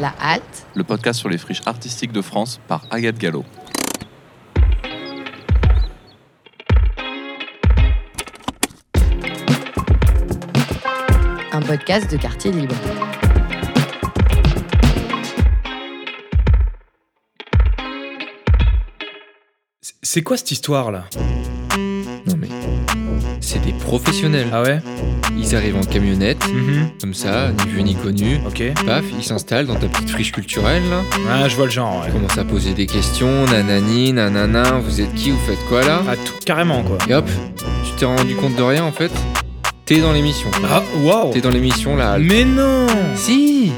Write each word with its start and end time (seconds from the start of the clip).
La 0.00 0.14
Halte, 0.18 0.66
le 0.74 0.82
podcast 0.82 1.20
sur 1.20 1.28
les 1.28 1.36
friches 1.36 1.60
artistiques 1.66 2.12
de 2.12 2.22
France 2.22 2.58
par 2.66 2.86
Agathe 2.90 3.18
Gallo. 3.18 3.44
un 11.52 11.60
podcast 11.62 12.10
de 12.10 12.16
quartier 12.16 12.52
libre. 12.52 12.74
C'est 20.02 20.22
quoi 20.22 20.36
cette 20.36 20.52
histoire 20.52 20.90
là? 20.90 21.04
C'est 23.50 23.64
des 23.64 23.72
professionnels. 23.72 24.46
Ah 24.52 24.62
ouais 24.62 24.78
Ils 25.36 25.54
arrivent 25.56 25.76
en 25.76 25.80
camionnette, 25.82 26.44
Mhm. 26.52 26.90
comme 27.00 27.14
ça, 27.14 27.50
ni 27.50 27.70
vu 27.72 27.82
ni 27.82 27.94
connu. 27.94 28.38
Ok. 28.46 28.62
Paf, 28.86 29.04
ils 29.18 29.24
s'installent 29.24 29.66
dans 29.66 29.74
ta 29.74 29.86
petite 29.88 30.10
friche 30.10 30.32
culturelle 30.32 30.82
là. 30.90 31.02
Ah, 31.30 31.48
je 31.48 31.56
vois 31.56 31.64
le 31.66 31.70
genre, 31.70 32.02
Ils 32.04 32.06
ouais. 32.08 32.12
commencent 32.12 32.38
à 32.38 32.44
poser 32.44 32.74
des 32.74 32.86
questions, 32.86 33.46
nanani, 33.46 34.12
nanana, 34.12 34.80
vous 34.84 35.00
êtes 35.00 35.14
qui, 35.14 35.30
vous 35.30 35.38
faites 35.46 35.64
quoi 35.68 35.82
là 35.82 36.02
Ah, 36.08 36.16
tout, 36.16 36.34
carrément 36.44 36.82
quoi. 36.82 36.98
Et 37.08 37.14
hop, 37.14 37.28
tu 37.84 37.92
t'es 37.96 38.04
rendu 38.04 38.34
compte 38.34 38.56
de 38.56 38.62
rien 38.62 38.84
en 38.84 38.92
fait 38.92 39.10
T'es 39.86 39.98
dans 40.00 40.12
l'émission. 40.12 40.48
Ah, 40.70 40.82
waouh 41.02 41.32
T'es 41.32 41.40
dans 41.40 41.50
l'émission 41.50 41.96
là. 41.96 42.16
Mais 42.18 42.44
non 42.44 42.86
Si 43.16 43.72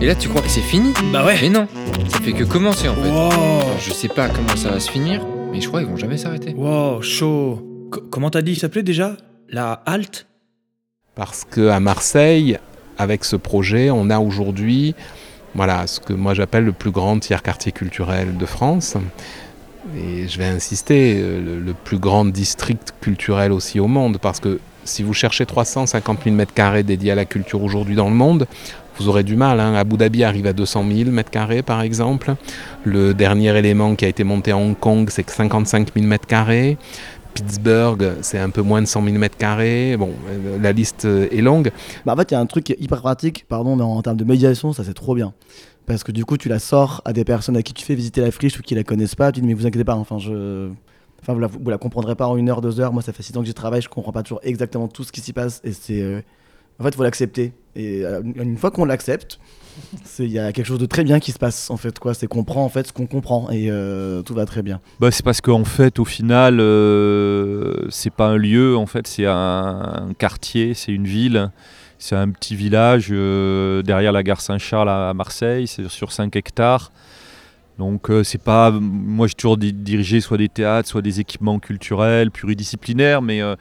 Et 0.00 0.06
là 0.06 0.14
tu 0.16 0.28
crois 0.28 0.42
que 0.42 0.48
c'est 0.48 0.60
fini 0.60 0.92
Bah 1.12 1.24
ouais 1.24 1.36
Mais 1.40 1.48
non, 1.50 1.68
ça 2.08 2.18
fait 2.18 2.32
que 2.32 2.42
commencer 2.44 2.88
en 2.88 2.94
fait. 2.96 3.08
Wow 3.08 3.30
Alors, 3.30 3.76
je 3.80 3.92
sais 3.92 4.08
pas 4.08 4.28
comment 4.28 4.56
ça 4.56 4.70
va 4.70 4.80
se 4.80 4.90
finir, 4.90 5.20
mais 5.52 5.60
je 5.60 5.68
crois 5.68 5.80
qu'ils 5.80 5.88
vont 5.90 5.96
jamais 5.96 6.16
s'arrêter. 6.18 6.52
Wow, 6.56 7.00
chaud 7.02 7.60
Comment 8.10 8.30
t'as 8.30 8.42
dit 8.42 8.52
il 8.52 8.58
s'appelait 8.58 8.82
déjà? 8.82 9.16
La 9.48 9.82
halte? 9.86 10.26
Parce 11.14 11.44
qu'à 11.44 11.78
Marseille, 11.78 12.58
avec 12.96 13.24
ce 13.24 13.36
projet, 13.36 13.90
on 13.90 14.08
a 14.08 14.18
aujourd'hui 14.18 14.94
voilà, 15.54 15.86
ce 15.86 16.00
que 16.00 16.12
moi 16.14 16.32
j'appelle 16.32 16.64
le 16.64 16.72
plus 16.72 16.90
grand 16.90 17.18
tiers-quartier 17.18 17.72
culturel 17.72 18.36
de 18.36 18.46
France. 18.46 18.96
Et 19.96 20.26
je 20.28 20.38
vais 20.38 20.46
insister, 20.46 21.18
euh, 21.18 21.40
le, 21.40 21.60
le 21.60 21.74
plus 21.74 21.98
grand 21.98 22.24
district 22.24 22.94
culturel 23.00 23.52
aussi 23.52 23.80
au 23.80 23.88
monde, 23.88 24.18
parce 24.18 24.40
que 24.40 24.60
si 24.84 25.02
vous 25.02 25.12
cherchez 25.12 25.44
350 25.44 26.20
000 26.24 26.36
m2 26.36 26.82
dédiés 26.82 27.12
à 27.12 27.14
la 27.14 27.24
culture 27.24 27.62
aujourd'hui 27.62 27.94
dans 27.94 28.08
le 28.08 28.14
monde, 28.14 28.46
vous 28.98 29.08
aurez 29.08 29.22
du 29.22 29.36
mal. 29.36 29.60
Hein. 29.60 29.74
Abu 29.74 29.96
Dhabi 29.96 30.24
arrive 30.24 30.46
à 30.46 30.52
200 30.52 30.84
000 30.90 31.10
m2 31.10 31.62
par 31.62 31.82
exemple. 31.82 32.34
Le 32.84 33.14
dernier 33.14 33.56
élément 33.56 33.94
qui 33.94 34.04
a 34.04 34.08
été 34.08 34.24
monté 34.24 34.52
à 34.52 34.56
Hong 34.56 34.78
Kong, 34.78 35.08
c'est 35.10 35.22
que 35.22 35.32
55 35.32 35.88
000 35.94 36.06
m2. 36.06 36.76
Pittsburgh, 37.34 38.12
c'est 38.22 38.38
un 38.38 38.50
peu 38.50 38.62
moins 38.62 38.80
de 38.82 38.86
100 38.86 39.04
000 39.04 39.16
m2. 39.16 39.96
Bon, 39.96 40.10
euh, 40.28 40.58
la 40.60 40.72
liste 40.72 41.04
euh, 41.04 41.28
est 41.30 41.40
longue. 41.40 41.70
Bah 42.04 42.12
en 42.12 42.16
fait, 42.16 42.30
il 42.30 42.34
y 42.34 42.36
a 42.36 42.40
un 42.40 42.46
truc 42.46 42.74
hyper 42.78 43.00
pratique, 43.00 43.46
pardon, 43.48 43.76
mais 43.76 43.82
en 43.82 44.00
termes 44.02 44.16
de 44.16 44.24
médiation, 44.24 44.72
ça 44.72 44.84
c'est 44.84 44.94
trop 44.94 45.14
bien. 45.14 45.32
Parce 45.86 46.04
que 46.04 46.12
du 46.12 46.24
coup, 46.24 46.36
tu 46.36 46.48
la 46.48 46.58
sors 46.58 47.02
à 47.04 47.12
des 47.12 47.24
personnes 47.24 47.56
à 47.56 47.62
qui 47.62 47.72
tu 47.74 47.84
fais 47.84 47.94
visiter 47.94 48.20
la 48.20 48.30
friche 48.30 48.58
ou 48.58 48.62
qui 48.62 48.74
la 48.74 48.84
connaissent 48.84 49.14
pas. 49.16 49.32
Tu 49.32 49.40
dis, 49.40 49.46
mais 49.46 49.54
vous 49.54 49.66
inquiétez 49.66 49.84
pas, 49.84 49.96
enfin, 49.96 50.16
vous 50.18 51.38
la, 51.40 51.48
la 51.66 51.78
comprendrez 51.78 52.14
pas 52.14 52.26
en 52.28 52.36
une 52.36 52.48
heure, 52.48 52.60
deux 52.60 52.80
heures. 52.80 52.92
Moi, 52.92 53.02
ça 53.02 53.12
fait 53.12 53.22
six 53.22 53.36
ans 53.36 53.40
que 53.40 53.46
j'y 53.46 53.54
travaille, 53.54 53.82
je 53.82 53.88
comprends 53.88 54.12
pas 54.12 54.22
toujours 54.22 54.40
exactement 54.42 54.88
tout 54.88 55.04
ce 55.04 55.12
qui 55.12 55.20
s'y 55.20 55.32
passe. 55.32 55.60
Et 55.64 55.72
c'est. 55.72 56.00
euh, 56.02 56.20
En 56.78 56.84
fait, 56.84 56.90
il 56.90 56.96
faut 56.96 57.02
l'accepter. 57.02 57.52
Et 57.74 58.04
euh, 58.04 58.20
une 58.22 58.56
fois 58.58 58.70
qu'on 58.70 58.84
l'accepte, 58.84 59.38
il 60.18 60.26
y 60.30 60.38
a 60.38 60.52
quelque 60.52 60.66
chose 60.66 60.78
de 60.78 60.86
très 60.86 61.04
bien 61.04 61.20
qui 61.20 61.32
se 61.32 61.38
passe, 61.38 61.70
en 61.70 61.76
fait. 61.76 61.98
quoi. 61.98 62.12
C'est 62.14 62.26
qu'on 62.26 62.44
prend 62.44 62.64
en 62.64 62.68
fait 62.68 62.86
ce 62.88 62.92
qu'on 62.92 63.06
comprend. 63.06 63.50
Et 63.50 63.70
euh, 63.70 64.22
tout 64.22 64.34
va 64.34 64.44
très 64.46 64.62
bien. 64.62 64.80
Bah, 65.00 65.10
c'est 65.10 65.24
parce 65.24 65.40
qu'en 65.40 65.64
fait, 65.64 65.98
au 65.98 66.04
final, 66.04 66.60
euh, 66.60 67.86
c'est 67.90 68.12
pas 68.12 68.26
un 68.26 68.36
lieu, 68.36 68.76
en 68.76 68.86
fait, 68.86 69.06
c'est 69.06 69.26
un, 69.26 69.32
un 70.08 70.14
quartier, 70.18 70.74
c'est 70.74 70.92
une 70.92 71.06
ville. 71.06 71.50
C'est 71.98 72.16
un 72.16 72.30
petit 72.30 72.56
village 72.56 73.10
euh, 73.12 73.80
derrière 73.82 74.10
la 74.10 74.24
gare 74.24 74.40
Saint-Charles 74.40 74.88
à 74.88 75.10
à 75.10 75.14
Marseille, 75.14 75.68
c'est 75.68 75.88
sur 75.88 76.10
5 76.10 76.34
hectares. 76.34 76.90
Donc 77.82 78.10
euh, 78.10 78.22
c'est 78.22 78.40
pas, 78.40 78.70
moi 78.70 79.26
j'ai 79.26 79.34
toujours 79.34 79.56
di- 79.56 79.72
dirigé 79.72 80.20
soit 80.20 80.38
des 80.38 80.48
théâtres, 80.48 80.88
soit 80.88 81.02
des 81.02 81.18
équipements 81.18 81.58
culturels, 81.58 82.30
pluridisciplinaires, 82.30 83.22
mais 83.22 83.42
euh, 83.42 83.56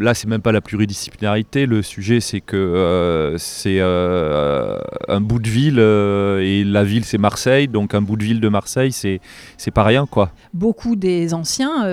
là 0.00 0.14
c'est 0.14 0.26
même 0.26 0.40
pas 0.40 0.52
la 0.52 0.62
pluridisciplinarité. 0.62 1.66
Le 1.66 1.82
sujet 1.82 2.20
c'est 2.20 2.40
que 2.40 2.56
euh, 2.56 3.36
c'est 3.36 3.76
euh, 3.80 4.78
un 5.06 5.20
bout 5.20 5.38
de 5.38 5.50
ville 5.50 5.78
euh, 5.80 6.40
et 6.40 6.64
la 6.64 6.82
ville 6.82 7.04
c'est 7.04 7.18
Marseille, 7.18 7.68
donc 7.68 7.92
un 7.92 8.00
bout 8.00 8.16
de 8.16 8.24
ville 8.24 8.40
de 8.40 8.48
Marseille 8.48 8.90
c'est 8.90 9.20
c'est 9.58 9.70
pas 9.70 9.84
rien 9.84 10.06
quoi. 10.06 10.32
beaucoup 10.54 10.96
des 10.96 11.34
anciens 11.34 11.84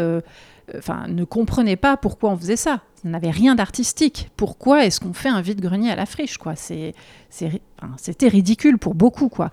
enfin, 0.78 1.06
ne 1.08 1.24
comprenaient 1.24 1.76
pas 1.76 1.98
pourquoi 1.98 2.32
on 2.32 2.38
faisait 2.38 2.56
ça. 2.56 2.82
Ça 3.02 3.08
n'avait 3.08 3.30
rien 3.32 3.56
d'artistique. 3.56 4.30
Pourquoi 4.36 4.86
est-ce 4.86 5.00
qu'on 5.00 5.14
fait 5.14 5.30
un 5.30 5.42
vide-grenier 5.42 5.90
à 5.90 5.96
la 5.96 6.06
friche 6.06 6.38
quoi? 6.38 6.56
C'est, 6.56 6.94
c'est 7.30 7.62
enfin, 7.82 7.94
C'était 7.98 8.28
ridicule 8.28 8.78
pour 8.78 8.94
beaucoup. 8.94 9.30
Quoi. 9.30 9.52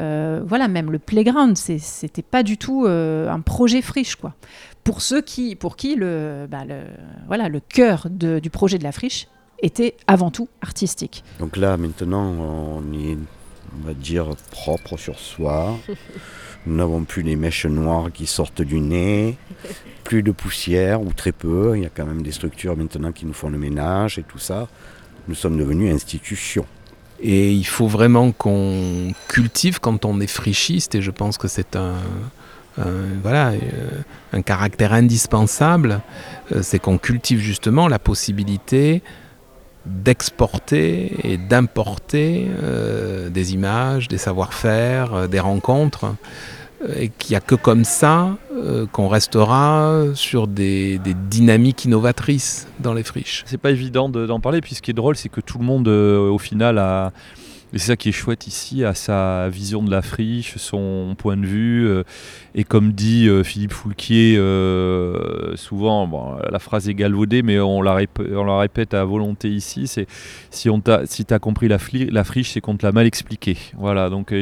Euh, 0.00 0.42
voilà, 0.44 0.66
même 0.68 0.90
le 0.90 0.98
playground, 0.98 1.56
c'est, 1.56 1.78
c'était 1.78 2.22
pas 2.22 2.42
du 2.42 2.58
tout 2.58 2.86
euh, 2.86 3.30
un 3.30 3.40
projet 3.40 3.82
friche. 3.82 4.16
Quoi. 4.16 4.34
Pour 4.82 5.00
ceux 5.00 5.20
qui, 5.20 5.54
pour 5.54 5.76
qui 5.76 5.94
le, 5.94 6.46
bah, 6.50 6.64
le, 6.66 6.80
voilà, 7.28 7.48
le 7.48 7.60
cœur 7.60 8.08
de- 8.10 8.40
du 8.40 8.50
projet 8.50 8.78
de 8.78 8.84
la 8.84 8.92
friche 8.92 9.28
était 9.62 9.96
avant 10.08 10.30
tout 10.32 10.48
artistique. 10.60 11.22
Donc 11.38 11.56
là, 11.56 11.76
maintenant, 11.76 12.24
on 12.32 12.82
est, 12.94 13.16
on 13.80 13.86
va 13.86 13.94
dire, 13.94 14.30
propre 14.50 14.96
sur 14.96 15.18
soi. 15.20 15.76
Nous 16.66 16.74
n'avons 16.74 17.04
plus 17.04 17.22
les 17.22 17.36
mèches 17.36 17.66
noires 17.66 18.10
qui 18.12 18.26
sortent 18.26 18.60
du 18.62 18.80
nez, 18.80 19.36
plus 20.08 20.22
de 20.22 20.32
poussière, 20.32 21.02
ou 21.02 21.12
très 21.12 21.32
peu. 21.32 21.76
Il 21.76 21.82
y 21.82 21.86
a 21.86 21.90
quand 21.94 22.06
même 22.06 22.22
des 22.22 22.32
structures 22.32 22.74
maintenant 22.74 23.12
qui 23.12 23.26
nous 23.26 23.34
font 23.34 23.50
le 23.50 23.58
ménage 23.58 24.18
et 24.18 24.22
tout 24.22 24.38
ça. 24.38 24.66
Nous 25.28 25.34
sommes 25.34 25.58
devenus 25.58 25.94
institution. 25.94 26.64
Et 27.20 27.52
il 27.52 27.66
faut 27.66 27.88
vraiment 27.88 28.32
qu'on 28.32 29.12
cultive 29.28 29.80
quand 29.80 30.06
on 30.06 30.18
est 30.20 30.26
frichiste, 30.26 30.94
et 30.94 31.02
je 31.02 31.10
pense 31.10 31.36
que 31.36 31.46
c'est 31.46 31.76
un, 31.76 31.96
voilà, 33.22 33.50
euh, 33.50 33.58
un 34.32 34.40
caractère 34.40 34.94
indispensable, 34.94 36.00
euh, 36.52 36.62
c'est 36.62 36.78
qu'on 36.78 36.96
cultive 36.96 37.40
justement 37.40 37.86
la 37.86 37.98
possibilité 37.98 39.02
d'exporter 39.84 41.14
et 41.22 41.36
d'importer 41.36 42.46
euh, 42.62 43.28
des 43.28 43.52
images, 43.52 44.08
des 44.08 44.16
savoir-faire, 44.16 45.28
des 45.28 45.40
rencontres, 45.40 46.14
et 46.96 47.08
qu'il 47.08 47.30
n'y 47.32 47.36
a 47.36 47.40
que 47.40 47.54
comme 47.54 47.84
ça 47.84 48.36
euh, 48.52 48.86
qu'on 48.86 49.08
restera 49.08 50.04
sur 50.14 50.46
des, 50.46 51.00
dynamiques 51.28 51.84
innovatrices 51.84 52.68
dans 52.80 52.94
les 52.94 53.02
friches. 53.02 53.44
C'est 53.46 53.58
pas 53.58 53.70
évident 53.70 54.08
de- 54.08 54.26
d'en 54.26 54.40
parler, 54.40 54.60
puis 54.60 54.74
ce 54.74 54.82
qui 54.82 54.90
est 54.90 54.94
drôle, 54.94 55.16
c'est 55.16 55.28
que 55.28 55.40
tout 55.40 55.58
le 55.58 55.64
monde, 55.64 55.88
euh, 55.88 56.28
au 56.30 56.38
final, 56.38 56.78
a. 56.78 57.12
Et 57.74 57.78
c'est 57.78 57.88
ça 57.88 57.96
qui 57.96 58.08
est 58.08 58.12
chouette 58.12 58.46
ici, 58.46 58.82
a 58.82 58.94
sa 58.94 59.50
vision 59.50 59.82
de 59.82 59.90
la 59.90 60.00
friche, 60.00 60.56
son 60.56 61.14
point 61.18 61.36
de 61.36 61.44
vue. 61.44 61.86
euh, 61.86 62.02
et 62.58 62.64
comme 62.64 62.90
dit 62.90 63.28
euh, 63.28 63.44
Philippe 63.44 63.72
Foulquier, 63.72 64.34
euh, 64.36 65.54
souvent, 65.54 66.36
la 66.50 66.58
phrase 66.58 66.88
est 66.88 66.94
galvaudée, 66.94 67.42
mais 67.42 67.60
on 67.60 67.82
la, 67.82 67.94
répète 67.94 68.94
à 68.94 69.04
volonté 69.04 69.48
ici 69.48 69.86
c'est 69.86 70.08
si 70.50 70.68
on 70.68 70.80
t'a 70.80 71.06
si 71.06 71.24
t'as 71.24 71.38
compris 71.38 71.68
la, 71.68 71.78
la 72.10 72.24
friche, 72.24 72.50
c'est 72.50 72.60
qu'on 72.60 72.76
te 72.76 72.84
l'a 72.84 72.90
mal 72.90 73.06
expliqué. 73.06 73.56
Voilà, 73.76 74.10
donc 74.10 74.34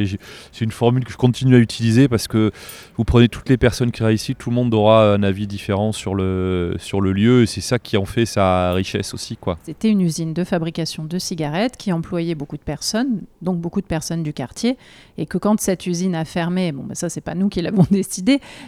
c'est 0.51 0.65
une 0.65 0.71
formule 0.71 1.05
que 1.05 1.13
je 1.13 1.19
continue 1.19 1.57
à 1.57 1.59
utiliser 1.59 2.09
parce 2.09 2.27
que 2.27 2.53
vous 2.97 3.05
prenez 3.05 3.29
toutes 3.29 3.51
les 3.51 3.59
personnes 3.59 3.91
qui 3.91 4.03
ici, 4.11 4.35
tout 4.35 4.49
le 4.49 4.55
monde 4.55 4.73
aura 4.73 5.13
un 5.13 5.23
avis 5.23 5.47
différent 5.47 5.93
sur 5.93 6.15
le, 6.15 6.79
lieu, 7.13 7.43
et 7.43 7.47
c'est 7.47 7.61
ça 7.61 7.79
qui 7.79 7.99
en 7.99 8.07
fait 8.07 8.25
sa 8.25 8.73
richesse 8.73 9.13
aussi. 9.13 9.37
C'était 9.65 9.91
une 9.91 10.01
usine 10.01 10.33
de 10.33 10.45
fabrication 10.45 11.05
de 11.05 11.19
cigarettes 11.19 11.77
qui 11.77 11.93
employait 11.93 12.35
beaucoup 12.35 12.57
de 12.57 12.63
personnes, 12.63 13.21
donc 13.43 13.59
beaucoup 13.59 13.83
de 13.83 13.87
personnes 13.87 14.23
du 14.23 14.33
quartier, 14.33 14.79
et 15.19 15.27
que 15.27 15.37
quand 15.37 15.61
cette 15.61 15.87
usine 15.87 16.15
a 16.15 16.25
fermé, 16.25 16.73
bon, 16.73 16.85
ben 16.85 16.95
ça 16.95 17.11
c'est 17.11 17.21
pas 17.21 17.35
nous 17.35 17.51
qui 17.51 17.61
l'avons 17.61 17.85
décidé, 17.91 18.06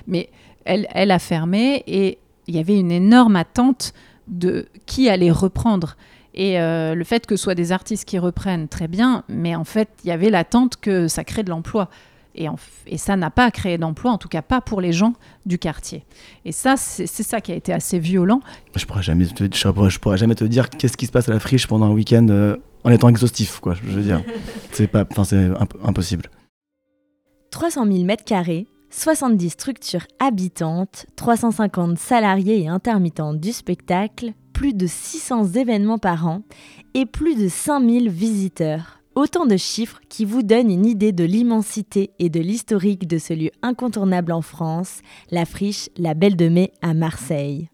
mais 0.07 0.29
elle, 0.65 0.87
elle 0.93 1.11
a 1.11 1.19
fermé 1.19 1.83
et 1.87 2.19
il 2.47 2.55
y 2.55 2.59
avait 2.59 2.79
une 2.79 2.91
énorme 2.93 3.37
attente 3.37 3.93
de 4.27 4.67
qui 4.87 5.09
allait 5.09 5.31
reprendre. 5.31 5.97
Et 6.35 6.61
euh, 6.61 6.95
le 6.95 7.05
fait 7.05 7.27
que 7.27 7.37
ce 7.37 7.43
soit 7.43 7.55
des 7.55 7.73
artistes 7.73 8.05
qui 8.05 8.19
reprennent, 8.19 8.69
très 8.69 8.87
bien, 8.89 9.25
mais 9.29 9.55
en 9.57 9.65
fait, 9.65 9.89
il 10.05 10.09
y 10.09 10.13
avait 10.13 10.31
l'attente 10.31 10.77
que 10.77 11.09
ça 11.09 11.25
crée 11.25 11.43
de 11.43 11.51
l'emploi. 11.51 11.89
Et, 12.35 12.49
en 12.49 12.57
et 12.87 12.99
ça 12.99 13.17
n'a 13.17 13.31
pas 13.31 13.51
créé 13.51 13.79
d'emploi, 13.79 14.13
en 14.13 14.19
tout 14.19 14.29
cas 14.29 14.43
pas 14.43 14.61
pour 14.61 14.81
les 14.81 14.93
gens 14.93 15.15
du 15.47 15.59
quartier. 15.59 16.05
Et 16.45 16.53
ça, 16.53 16.77
c'est 16.77 17.07
c'est 17.09 17.25
ça 17.25 17.41
qui 17.41 17.51
a 17.51 17.57
été 17.57 17.73
assez 17.73 17.99
violent. 17.99 18.41
Je 18.77 18.85
pourrais 18.87 19.03
jamais 19.03 19.27
te, 19.27 19.45
je 19.53 19.69
pourrais, 19.71 19.91
je 19.91 19.99
pourrais 19.99 20.19
jamais 20.19 20.37
te 20.37 20.45
dire 20.45 20.71
qu'est-ce 20.71 20.97
qui 20.97 21.07
se 21.07 21.11
passe 21.11 21.29
à 21.29 21.33
la 21.33 21.41
friche 21.41 21.67
pendant 21.67 21.87
un 21.87 21.93
week-end 21.93 22.27
euh, 22.31 22.57
en 22.85 22.91
étant 22.91 23.09
exhaustif, 23.09 23.59
quoi. 23.59 23.75
Je 23.75 23.91
veux 23.91 24.03
dire, 24.03 24.23
c'est 24.73 24.87
pas, 24.87 25.05
enfin, 25.11 25.25
c'est 25.25 25.37
imp- 25.47 25.75
impossible. 25.83 26.31
300 27.51 27.87
000 27.87 27.97
m2, 28.05 28.67
70 28.91 29.51
structures 29.51 30.07
habitantes, 30.19 31.07
350 31.17 31.99
salariés 31.99 32.63
et 32.63 32.69
intermittents 32.69 33.35
du 33.35 33.53
spectacle, 33.53 34.33
plus 34.53 34.75
de 34.75 34.87
600 34.87 35.53
événements 35.53 35.99
par 35.99 36.27
an 36.27 36.43
et 36.95 37.07
plus 37.07 37.37
de 37.37 37.49
5000 37.49 38.09
visiteurs. 38.09 39.01
Autant 39.15 39.47
de 39.47 39.57
chiffres 39.57 40.01
qui 40.09 40.25
vous 40.25 40.43
donnent 40.43 40.71
une 40.71 40.87
idée 40.87 41.13
de 41.13 41.25
l'immensité 41.25 42.11
et 42.19 42.29
de 42.29 42.41
l'historique 42.41 43.07
de 43.07 43.19
ce 43.19 43.35
lieu 43.35 43.51
incontournable 43.63 44.33
en 44.33 44.43
France, 44.43 45.01
la 45.31 45.45
friche 45.45 45.91
La 45.97 46.15
Belle 46.15 46.37
de 46.37 46.49
Mai 46.49 46.73
à 46.83 46.95
Marseille. 46.95 47.69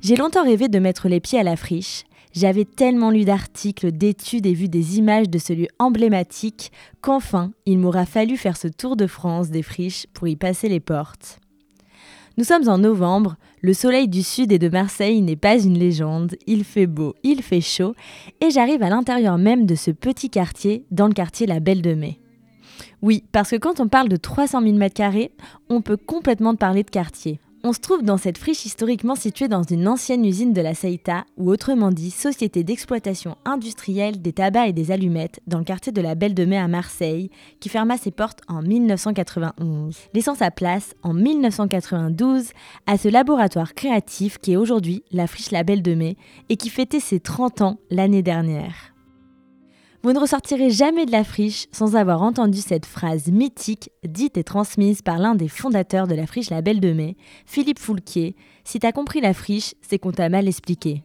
J'ai 0.00 0.16
longtemps 0.16 0.44
rêvé 0.44 0.68
de 0.68 0.78
mettre 0.78 1.08
les 1.08 1.20
pieds 1.20 1.40
à 1.40 1.44
la 1.44 1.56
friche, 1.56 2.04
J'avais 2.32 2.64
tellement 2.64 3.10
lu 3.10 3.24
d'articles, 3.24 3.92
d'études 3.92 4.46
et 4.46 4.54
vu 4.54 4.68
des 4.68 4.98
images 4.98 5.28
de 5.28 5.38
ce 5.38 5.52
lieu 5.52 5.68
emblématique 5.78 6.70
qu'enfin, 7.00 7.52
il 7.66 7.78
m'aura 7.78 8.06
fallu 8.06 8.36
faire 8.36 8.56
ce 8.56 8.68
tour 8.68 8.96
de 8.96 9.06
France 9.06 9.50
des 9.50 9.62
friches 9.62 10.06
pour 10.12 10.28
y 10.28 10.36
passer 10.36 10.68
les 10.68 10.80
portes. 10.80 11.40
Nous 12.36 12.44
sommes 12.44 12.68
en 12.68 12.78
novembre, 12.78 13.36
le 13.62 13.74
soleil 13.74 14.06
du 14.06 14.22
sud 14.22 14.52
et 14.52 14.60
de 14.60 14.68
Marseille 14.68 15.22
n'est 15.22 15.34
pas 15.34 15.58
une 15.58 15.76
légende, 15.76 16.36
il 16.46 16.62
fait 16.62 16.86
beau, 16.86 17.16
il 17.24 17.42
fait 17.42 17.60
chaud, 17.60 17.94
et 18.40 18.50
j'arrive 18.50 18.82
à 18.84 18.90
l'intérieur 18.90 19.38
même 19.38 19.66
de 19.66 19.74
ce 19.74 19.90
petit 19.90 20.30
quartier, 20.30 20.84
dans 20.92 21.08
le 21.08 21.14
quartier 21.14 21.48
La 21.48 21.58
Belle 21.58 21.82
de 21.82 21.94
Mai. 21.94 22.20
Oui, 23.02 23.24
parce 23.32 23.50
que 23.50 23.56
quand 23.56 23.80
on 23.80 23.88
parle 23.88 24.08
de 24.08 24.16
300 24.16 24.62
000 24.62 24.76
m2, 24.76 25.30
on 25.68 25.82
peut 25.82 25.96
complètement 25.96 26.54
parler 26.54 26.84
de 26.84 26.90
quartier. 26.90 27.40
On 27.64 27.72
se 27.72 27.80
trouve 27.80 28.04
dans 28.04 28.18
cette 28.18 28.38
friche 28.38 28.64
historiquement 28.64 29.16
située 29.16 29.48
dans 29.48 29.64
une 29.64 29.88
ancienne 29.88 30.24
usine 30.24 30.52
de 30.52 30.60
la 30.60 30.74
Seita, 30.74 31.24
ou 31.36 31.50
autrement 31.50 31.90
dit 31.90 32.12
société 32.12 32.62
d'exploitation 32.62 33.36
industrielle 33.44 34.22
des 34.22 34.32
tabacs 34.32 34.68
et 34.68 34.72
des 34.72 34.92
allumettes, 34.92 35.40
dans 35.48 35.58
le 35.58 35.64
quartier 35.64 35.90
de 35.90 36.00
la 36.00 36.14
Belle 36.14 36.34
de 36.34 36.44
Mai 36.44 36.56
à 36.56 36.68
Marseille, 36.68 37.30
qui 37.58 37.68
ferma 37.68 37.98
ses 37.98 38.12
portes 38.12 38.42
en 38.46 38.62
1991, 38.62 39.96
laissant 40.14 40.36
sa 40.36 40.52
place 40.52 40.94
en 41.02 41.12
1992 41.12 42.50
à 42.86 42.96
ce 42.96 43.08
laboratoire 43.08 43.74
créatif 43.74 44.38
qui 44.38 44.52
est 44.52 44.56
aujourd'hui 44.56 45.02
la 45.10 45.26
friche 45.26 45.50
La 45.50 45.64
Belle 45.64 45.82
de 45.82 45.94
Mai 45.94 46.16
et 46.48 46.56
qui 46.56 46.70
fêtait 46.70 47.00
ses 47.00 47.18
30 47.18 47.62
ans 47.62 47.78
l'année 47.90 48.22
dernière. 48.22 48.97
Vous 50.04 50.12
ne 50.12 50.20
ressortirez 50.20 50.70
jamais 50.70 51.06
de 51.06 51.10
la 51.10 51.24
friche 51.24 51.66
sans 51.72 51.96
avoir 51.96 52.22
entendu 52.22 52.58
cette 52.58 52.86
phrase 52.86 53.26
mythique 53.32 53.90
dite 54.04 54.38
et 54.38 54.44
transmise 54.44 55.02
par 55.02 55.18
l'un 55.18 55.34
des 55.34 55.48
fondateurs 55.48 56.06
de 56.06 56.14
la 56.14 56.26
friche 56.28 56.50
La 56.50 56.62
Belle 56.62 56.78
de 56.78 56.92
Mai, 56.92 57.16
Philippe 57.46 57.80
Foulquier. 57.80 58.36
Si 58.62 58.78
t'as 58.78 58.92
compris 58.92 59.20
la 59.20 59.34
friche, 59.34 59.74
c'est 59.82 59.98
qu'on 59.98 60.12
t'a 60.12 60.28
mal 60.28 60.46
expliqué. 60.46 61.02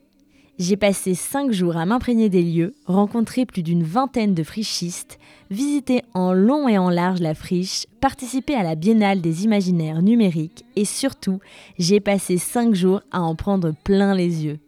J'ai 0.59 0.77
passé 0.77 1.15
5 1.15 1.51
jours 1.51 1.77
à 1.77 1.87
m'imprégner 1.87 2.29
des 2.29 2.43
lieux, 2.43 2.75
rencontrer 2.85 3.47
plus 3.47 3.63
d'une 3.63 3.81
vingtaine 3.81 4.35
de 4.35 4.43
frichistes, 4.43 5.17
visiter 5.49 6.03
en 6.13 6.31
long 6.31 6.67
et 6.67 6.77
en 6.77 6.91
large 6.91 7.21
la 7.21 7.33
friche, 7.33 7.87
participer 7.99 8.53
à 8.53 8.61
la 8.61 8.75
Biennale 8.75 9.21
des 9.21 9.45
imaginaires 9.45 10.03
numériques 10.03 10.63
et 10.75 10.85
surtout, 10.85 11.39
j'ai 11.79 11.99
passé 11.99 12.37
5 12.37 12.75
jours 12.75 13.01
à 13.11 13.23
en 13.23 13.33
prendre 13.33 13.73
plein 13.83 14.13
les 14.13 14.45
yeux. 14.45 14.59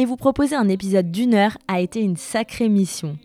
Et 0.00 0.06
vous 0.06 0.16
proposer 0.16 0.56
un 0.56 0.70
épisode 0.70 1.10
d'une 1.10 1.34
heure 1.34 1.58
a 1.68 1.78
été 1.78 2.00
une 2.00 2.16
sacrée 2.16 2.70
mission. 2.70 3.18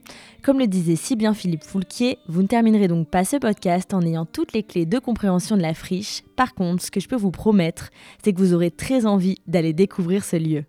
Comme 0.44 0.60
le 0.60 0.68
disait 0.68 0.98
si 0.98 1.16
bien 1.16 1.34
Philippe 1.34 1.64
Foulquier, 1.64 2.18
vous 2.28 2.42
ne 2.42 2.48
terminerez 2.48 2.90
donc 2.90 3.10
pas 3.10 3.24
ce 3.24 3.38
podcast 3.38 3.94
en 3.94 4.02
ayant 4.02 4.26
toutes 4.26 4.52
les 4.52 4.62
clés 4.62 4.86
de 4.86 5.00
compréhension 5.00 5.56
de 5.56 5.62
la 5.62 5.74
friche. 5.74 6.24
Par 6.36 6.54
contre, 6.54 6.84
ce 6.84 6.92
que 6.92 7.00
je 7.00 7.08
peux 7.08 7.16
vous 7.16 7.32
promettre, 7.32 7.92
c'est 8.22 8.34
que 8.34 8.40
vous 8.40 8.54
aurez 8.54 8.72
très 8.72 9.06
envie 9.06 9.38
d'aller 9.48 9.72
découvrir 9.72 10.26
ce 10.26 10.36
lieu. 10.36 10.66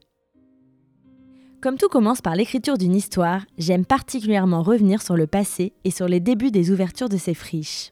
Comme 1.60 1.76
tout 1.76 1.88
commence 1.88 2.20
par 2.20 2.36
l'écriture 2.36 2.78
d'une 2.78 2.94
histoire, 2.94 3.44
j'aime 3.58 3.84
particulièrement 3.84 4.62
revenir 4.62 5.02
sur 5.02 5.16
le 5.16 5.26
passé 5.26 5.72
et 5.82 5.90
sur 5.90 6.06
les 6.06 6.20
débuts 6.20 6.52
des 6.52 6.70
ouvertures 6.70 7.08
de 7.08 7.16
ces 7.16 7.34
friches. 7.34 7.90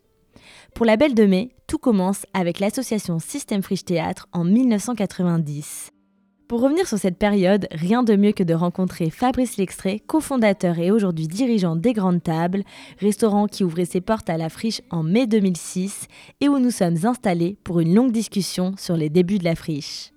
Pour 0.77 0.87
la 0.87 0.97
Belle 0.97 1.17
de 1.17 1.27
Mai, 1.27 1.51
tout 1.67 1.79
commence 1.79 2.27
avec 2.33 2.61
l'association 2.61 3.19
Système 3.19 3.63
Friche 3.65 3.85
Théâtre 3.85 4.29
en 4.33 4.45
1990. 4.45 5.94
Pour 6.47 6.61
revenir 6.61 6.87
sur 6.87 6.99
cette 6.99 7.17
période, 7.17 7.67
rien 7.71 8.03
de 8.03 8.17
mieux 8.17 8.33
que 8.33 8.43
de 8.43 8.53
rencontrer 8.53 9.09
Fabrice 9.09 9.57
Lextrait, 9.57 10.01
cofondateur 10.07 10.79
et 10.79 10.91
aujourd'hui 10.91 11.27
dirigeant 11.27 11.75
des 11.75 11.95
Grandes 11.95 12.23
Tables, 12.23 12.65
restaurant 12.99 13.47
qui 13.47 13.65
ouvrait 13.65 13.87
ses 13.87 14.03
portes 14.03 14.29
à 14.29 14.37
la 14.37 14.51
friche 14.51 14.83
en 14.91 15.03
mai 15.03 15.27
2006 15.27 16.07
et 16.43 16.49
où 16.51 16.59
nous 16.59 16.71
sommes 16.71 16.99
installés 17.05 17.57
pour 17.65 17.81
une 17.81 17.95
longue 17.95 18.13
discussion 18.13 18.75
sur 18.77 18.97
les 18.97 19.09
débuts 19.09 19.39
de 19.39 19.45
la 19.45 19.55
friche. 19.55 20.14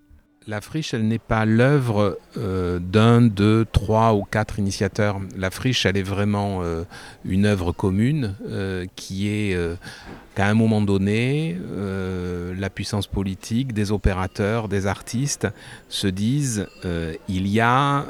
La 0.50 0.62
friche, 0.62 0.94
elle 0.94 1.06
n'est 1.06 1.20
pas 1.20 1.44
l'œuvre 1.44 2.18
euh, 2.38 2.80
d'un, 2.80 3.22
deux, 3.22 3.66
trois 3.70 4.14
ou 4.14 4.24
quatre 4.24 4.60
initiateurs. 4.60 5.20
La 5.36 5.52
friche, 5.52 5.86
elle 5.86 5.98
est 5.98 6.04
vraiment 6.04 6.60
euh, 6.62 6.86
une 7.26 7.46
œuvre 7.46 7.74
commune 7.74 8.34
euh, 8.48 8.86
qui 8.96 9.28
est 9.28 9.60
qu'à 10.36 10.48
un 10.48 10.54
moment 10.54 10.80
donné, 10.80 11.58
la 12.58 12.70
puissance 12.70 13.08
politique, 13.08 13.74
des 13.74 13.92
opérateurs, 13.92 14.70
des 14.70 14.88
artistes 14.88 15.48
se 15.90 16.08
disent 16.08 16.68
il 17.28 17.48
y 17.48 17.60
a 17.60 18.06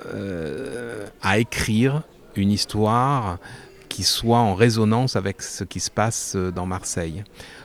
à 1.23 1.39
écrire 1.39 2.03
une 2.35 2.51
histoire 2.51 3.39
qui 3.89 4.03
soit 4.03 4.37
en 4.37 4.53
résonance 4.53 5.15
avec 5.15 5.41
ce 5.41 5.63
qui 5.63 5.79
se 5.79 5.89
passe 5.89 6.35
dans 6.35 6.65
Marseille. 6.67 7.23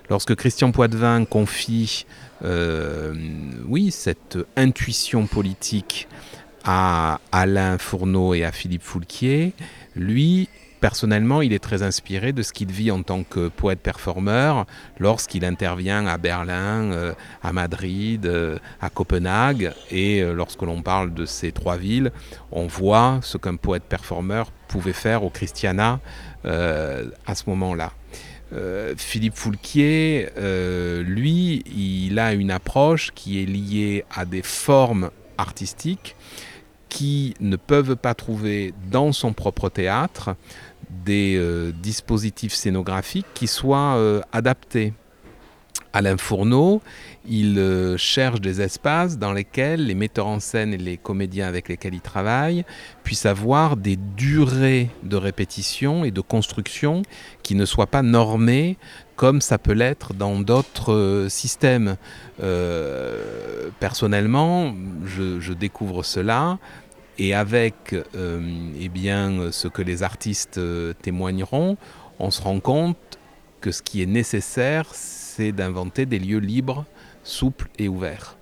Lorsque 0.09 0.35
Christian 0.35 0.73
Poitvin 0.73 1.25
confie 1.25 2.07
oui, 2.43 3.91
cette 3.91 4.39
intuition 4.57 5.27
politique 5.27 6.09
à 6.65 7.21
Alain 7.31 7.79
Fourneau 7.79 8.35
et 8.35 8.45
à 8.45 8.53
Philippe 8.53 8.83
Foulquier, 8.83 9.53
lui, 9.97 10.49
personnellement, 10.81 11.43
il 11.43 11.53
est 11.53 11.63
très 11.63 11.83
inspiré 11.83 12.33
de 12.33 12.43
ce 12.43 12.53
qu'il 12.53 12.71
vit 12.71 12.91
en 12.91 13.03
tant 13.03 13.23
que 13.23 13.49
poète-performeur 13.49 14.67
lorsqu'il 14.99 15.45
intervient 15.45 16.07
à 16.07 16.19
Berlin, 16.19 16.93
euh, 16.93 17.13
à 17.43 17.53
Madrid, 17.53 18.27
euh, 18.27 18.59
à 18.81 18.91
Copenhague. 18.91 19.73
Et 19.91 20.23
lorsque 20.23 20.63
l'on 20.63 20.83
parle 20.83 21.15
de 21.15 21.27
ces 21.27 21.53
trois 21.53 21.77
villes, 21.77 22.13
on 22.51 22.67
voit 22.67 23.21
ce 23.23 23.39
qu'un 23.39 23.57
poète-performeur 23.57 24.51
pouvait 24.69 24.93
faire 24.93 25.25
au 25.25 25.31
Christiana 25.31 26.01
à 26.45 27.35
ce 27.37 27.45
moment-là. 27.47 27.93
Euh, 28.53 28.95
Philippe 28.97 29.35
Foulquier, 29.35 30.29
euh, 30.37 31.03
lui, 31.03 31.63
il 31.75 32.19
a 32.19 32.35
une 32.35 32.51
approche 32.51 33.13
qui 33.15 33.43
est 33.43 33.47
liée 33.47 34.05
à 34.15 34.25
des 34.25 34.43
formes 34.43 35.11
artistiques 35.39 36.17
qui 36.89 37.35
ne 37.41 37.57
peuvent 37.57 37.97
pas 37.97 38.15
trouver 38.15 38.75
dans 38.91 39.13
son 39.13 39.33
propre 39.33 39.71
théâtre 39.71 40.37
des 40.91 41.37
euh, 41.37 41.73
dispositifs 41.73 42.53
scénographiques 42.53 43.27
qui 43.33 43.47
soient 43.47 44.23
adaptés. 44.33 44.93
Alain 45.95 46.17
Fourneau, 46.17 46.81
il 47.29 47.59
euh, 47.59 47.97
cherche 47.99 48.41
des 48.41 48.63
espaces 48.63 49.19
dans 49.19 49.33
lesquels 49.33 49.87
les 49.87 49.95
metteurs 49.95 50.27
en 50.27 50.41
scène 50.41 50.73
et 50.73 50.79
les 50.79 50.97
comédiens 50.97 51.47
avec 51.47 51.69
lesquels 51.69 51.95
il 51.95 52.01
travaille 52.01 52.65
puissent 53.05 53.27
avoir 53.27 53.77
des 53.77 53.97
durées 53.97 54.89
de 55.03 55.17
répétition 55.17 56.05
et 56.05 56.11
de 56.11 56.23
construction 56.23 57.03
qui 57.43 57.55
ne 57.55 57.67
soient 57.67 57.87
pas 57.87 58.03
normées 58.03 58.79
comme 59.17 59.41
ça 59.41 59.59
peut 59.59 59.73
l'être 59.73 60.15
dans 60.15 60.41
d'autres 60.41 60.95
euh, 60.95 61.29
systèmes. 61.29 61.97
Euh, 62.43 63.69
personnellement, 63.79 64.75
je, 65.05 65.53
découvre 65.53 66.03
cela 66.03 66.59
et 67.19 67.35
avec 67.35 67.95
eh 68.15 68.89
bien, 68.89 69.53
ce 69.53 69.69
que 69.69 69.83
les 69.83 70.03
artistes 70.03 70.59
témoigneront, 71.03 71.77
on 72.19 72.31
se 72.31 72.41
rend 72.41 72.59
compte 72.59 72.97
que 73.61 73.71
ce 73.71 73.83
qui 73.83 74.03
est 74.03 74.07
nécessaire, 74.07 74.87
d'inventer 75.39 76.07
des 76.07 76.19
lieux 76.19 76.39
libres, 76.39 76.85
souples 77.25 77.69
et 77.79 77.89
ouverts. 77.89 78.37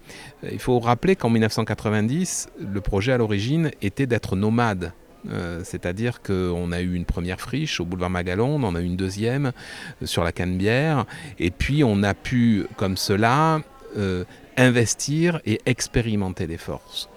Euh, 0.44 0.50
il 0.52 0.59
faut 0.59 0.78
rappeler 0.78 1.16
qu'en 1.16 1.30
1990, 1.30 2.49
le 2.61 2.80
projet 2.80 3.12
à 3.12 3.18
l'origine 3.18 3.70
était 3.82 4.06
d'être 4.06 4.37
nomade. 4.37 4.92
Euh, 5.30 5.61
c'est-à-dire 5.64 6.23
qu'on 6.23 6.73
a 6.73 6.80
eu 6.80 6.94
une 6.94 7.04
première 7.04 7.40
friche 7.40 7.78
au 7.78 7.85
boulevard 7.85 8.09
Magalon, 8.09 8.54
on 8.56 8.62
en 8.62 8.75
a 8.75 8.80
eu 8.80 8.87
une 8.87 8.97
deuxième 8.97 9.52
euh, 10.02 10.06
sur 10.06 10.25
la 10.25 10.32
Canebière, 10.32 11.04
et 11.38 11.50
puis 11.50 11.85
on 11.85 12.02
a 12.02 12.14
pu, 12.14 12.66
comme 12.76 12.97
cela, 12.97 13.61
investir 14.56 15.40
et 15.44 15.61
expérimenter 15.66 16.47
des 16.47 16.59
forces. 16.59 17.09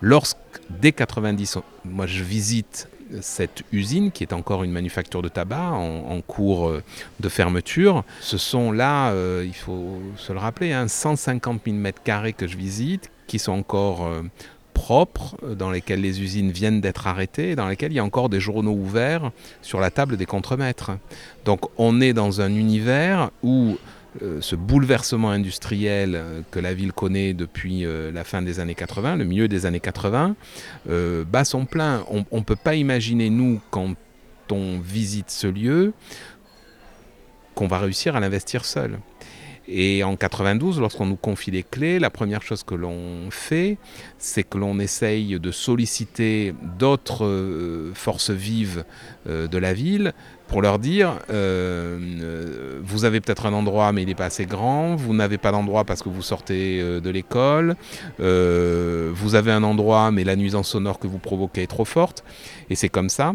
Lorsque, 0.00 0.38
dès 0.70 0.92
90, 0.92 1.58
moi 1.84 2.06
je 2.06 2.24
visite 2.24 2.88
cette 3.20 3.62
usine, 3.72 4.10
qui 4.10 4.24
est 4.24 4.32
encore 4.32 4.64
une 4.64 4.72
manufacture 4.72 5.22
de 5.22 5.28
tabac 5.28 5.72
en, 5.72 6.20
cours 6.20 6.68
euh, 6.68 6.82
de 7.20 7.28
fermeture, 7.28 8.04
ce 8.20 8.38
sont 8.38 8.72
là, 8.72 9.10
euh, 9.10 9.44
il 9.46 9.54
faut 9.54 10.00
se 10.16 10.32
le 10.32 10.38
rappeler, 10.38 10.74
150 10.86 11.62
000 11.64 11.76
mètres 11.76 12.02
carrés 12.02 12.32
que 12.32 12.46
je 12.46 12.56
visite, 12.56 13.10
qui 13.26 13.38
sont 13.38 13.52
encore 13.52 14.06
euh, 14.06 14.22
propres, 14.74 15.36
dans 15.54 15.70
lesquels 15.70 16.00
les 16.00 16.22
usines 16.22 16.50
viennent 16.50 16.80
d'être 16.80 17.06
arrêtées, 17.06 17.54
dans 17.56 17.68
lesquels 17.68 17.92
il 17.92 17.96
y 17.96 18.00
a 18.00 18.04
encore 18.04 18.28
des 18.28 18.40
journaux 18.40 18.72
ouverts 18.72 19.30
sur 19.60 19.80
la 19.80 19.90
table 19.90 20.16
des 20.16 20.26
contremaîtres. 20.26 20.92
Donc 21.44 21.60
on 21.76 22.00
est 22.00 22.12
dans 22.12 22.40
un 22.40 22.54
univers 22.54 23.30
où 23.42 23.76
ce 24.20 24.56
bouleversement 24.56 25.30
industriel 25.30 26.14
euh, 26.14 26.40
que 26.50 26.60
la 26.60 26.74
ville 26.74 26.92
connaît 26.92 27.32
depuis 27.32 27.84
euh, 27.84 28.12
la 28.12 28.24
fin 28.24 28.42
des 28.42 28.60
années 28.60 28.74
80, 28.74 29.16
le 29.16 29.24
milieu 29.24 29.48
des 29.48 29.66
années 29.66 29.80
80, 29.80 30.36
bat 30.86 31.44
son 31.44 31.64
plein. 31.64 32.04
On 32.10 32.38
ne 32.38 32.44
peut 32.44 32.56
pas 32.56 32.74
imaginer, 32.74 33.30
nous, 33.30 33.60
quand 33.70 33.94
on 34.50 34.78
visite 34.78 35.30
ce 35.30 35.46
lieu, 35.46 35.94
qu'on 37.54 37.66
va 37.66 37.78
réussir 37.78 38.16
à 38.16 38.20
l'investir 38.20 38.64
seul. 38.64 38.98
Et 39.68 40.02
en 40.02 40.16
92, 40.16 40.80
lorsqu'on 40.80 41.06
nous 41.06 41.16
confie 41.16 41.52
les 41.52 41.62
clés, 41.62 42.00
la 42.00 42.10
première 42.10 42.42
chose 42.42 42.64
que 42.64 42.74
l'on 42.74 43.30
fait, 43.30 43.78
c'est 44.18 44.42
que 44.42 44.58
l'on 44.58 44.80
essaye 44.80 45.38
de 45.38 45.50
solliciter 45.52 46.52
d'autres 46.78 47.24
euh, 47.24 47.92
forces 47.94 48.30
vives 48.30 48.84
euh, 49.28 49.46
de 49.46 49.58
la 49.58 49.72
ville 49.72 50.14
pour 50.48 50.62
leur 50.62 50.80
dire 50.80 51.18
euh, 51.30 52.80
vous 52.82 53.04
avez 53.04 53.20
peut-être 53.20 53.46
un 53.46 53.52
endroit 53.52 53.92
mais 53.92 54.02
il 54.02 54.06
n'est 54.06 54.14
pas 54.14 54.26
assez 54.26 54.46
grand, 54.46 54.96
vous 54.96 55.14
n'avez 55.14 55.38
pas 55.38 55.52
d'endroit 55.52 55.84
parce 55.84 56.02
que 56.02 56.08
vous 56.08 56.22
sortez 56.22 56.82
de 56.82 57.10
l'école, 57.10 57.76
vous 58.18 59.34
avez 59.34 59.52
un 59.52 59.62
endroit 59.62 60.10
mais 60.10 60.24
la 60.24 60.36
nuisance 60.36 60.68
sonore 60.68 60.98
que 60.98 61.06
vous 61.06 61.18
provoquez 61.18 61.62
est 61.62 61.68
trop 61.68 61.86
forte. 61.86 62.22
Et 62.68 62.74
c'est 62.74 62.90
comme 62.90 63.08
ça 63.08 63.32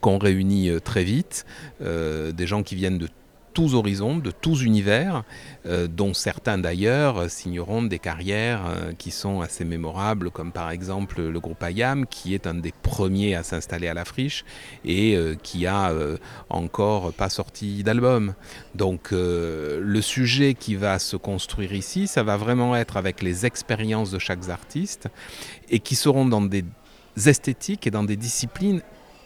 qu'on 0.00 0.18
réunit 0.18 0.70
très 0.82 1.04
vite 1.04 1.46
des 1.80 2.46
gens 2.46 2.64
qui 2.64 2.74
viennent 2.74 2.98
de 2.98 3.08
tous 3.56 3.72
horizons, 3.72 4.18
de 4.18 4.30
tous 4.30 4.64
univers, 4.64 5.24
euh, 5.64 5.86
dont 5.88 6.12
certains 6.12 6.58
d'ailleurs 6.58 7.30
signeront 7.30 7.82
des 7.82 7.98
carrières 7.98 8.66
euh, 8.66 8.92
qui 8.92 9.10
sont 9.10 9.40
assez 9.40 9.64
mémorables, 9.64 10.30
comme 10.30 10.52
par 10.52 10.70
exemple 10.70 11.22
le 11.22 11.40
groupe 11.40 11.64
IAM, 11.66 12.04
qui 12.06 12.34
est 12.34 12.46
un 12.46 12.52
des 12.52 12.74
premiers 12.82 13.34
à 13.34 13.42
s'installer 13.42 13.88
à 13.88 13.94
la 13.94 14.04
friche 14.04 14.44
et 14.84 15.16
euh, 15.16 15.36
qui 15.42 15.64
a 15.64 15.90
encore 16.50 17.14
pas 17.14 17.30
sorti 17.30 17.82
d'album. 17.82 18.34
Donc 18.74 19.08
le 19.12 20.00
sujet 20.02 20.52
qui 20.52 20.74
va 20.74 20.98
se 20.98 21.16
construire 21.16 21.72
ici, 21.72 22.08
ça 22.08 22.22
va 22.22 22.36
vraiment 22.36 22.76
être 22.76 22.98
avec 22.98 23.22
les 23.22 23.46
expériences 23.46 24.10
de 24.10 24.18
chaque 24.18 24.50
artiste 24.50 25.08
et 25.70 25.78
qui 25.78 25.94
seront 25.94 26.26
dans 26.26 26.42
des 26.42 26.64
esthétiques 27.24 27.86
et 27.86 27.90
dans 27.90 28.04
des 28.04 28.16
disciplines 28.16 28.82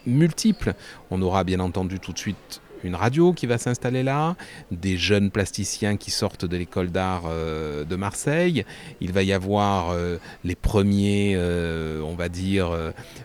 multiples. 0.07 0.75
On 1.11 1.21
aura 1.21 1.43
bien 1.43 1.59
entendu 1.59 1.99
tout 1.99 2.13
de 2.13 2.19
suite 2.19 2.61
une 2.85 2.95
radio 2.95 3.33
qui 3.33 3.47
va 3.47 3.59
s'installer 3.59 4.03
là, 4.03 4.37
des 4.71 4.97
jeunes 4.97 5.31
plasticiens 5.31 5.97
qui 5.97 6.11
sortent 6.11 6.45
de 6.45 6.57
l'école 6.57 6.91
d'art 6.91 7.25
euh, 7.27 7.85
de 7.85 7.97
Marseille. 7.97 8.65
Il 9.01 9.13
va 9.13 9.23
y 9.23 9.33
avoir 9.33 9.91
euh, 9.91 10.19
les 10.45 10.55
premiers, 10.55 11.35
euh, 11.37 12.01
on 12.03 12.15
va 12.15 12.29
dire, 12.29 12.71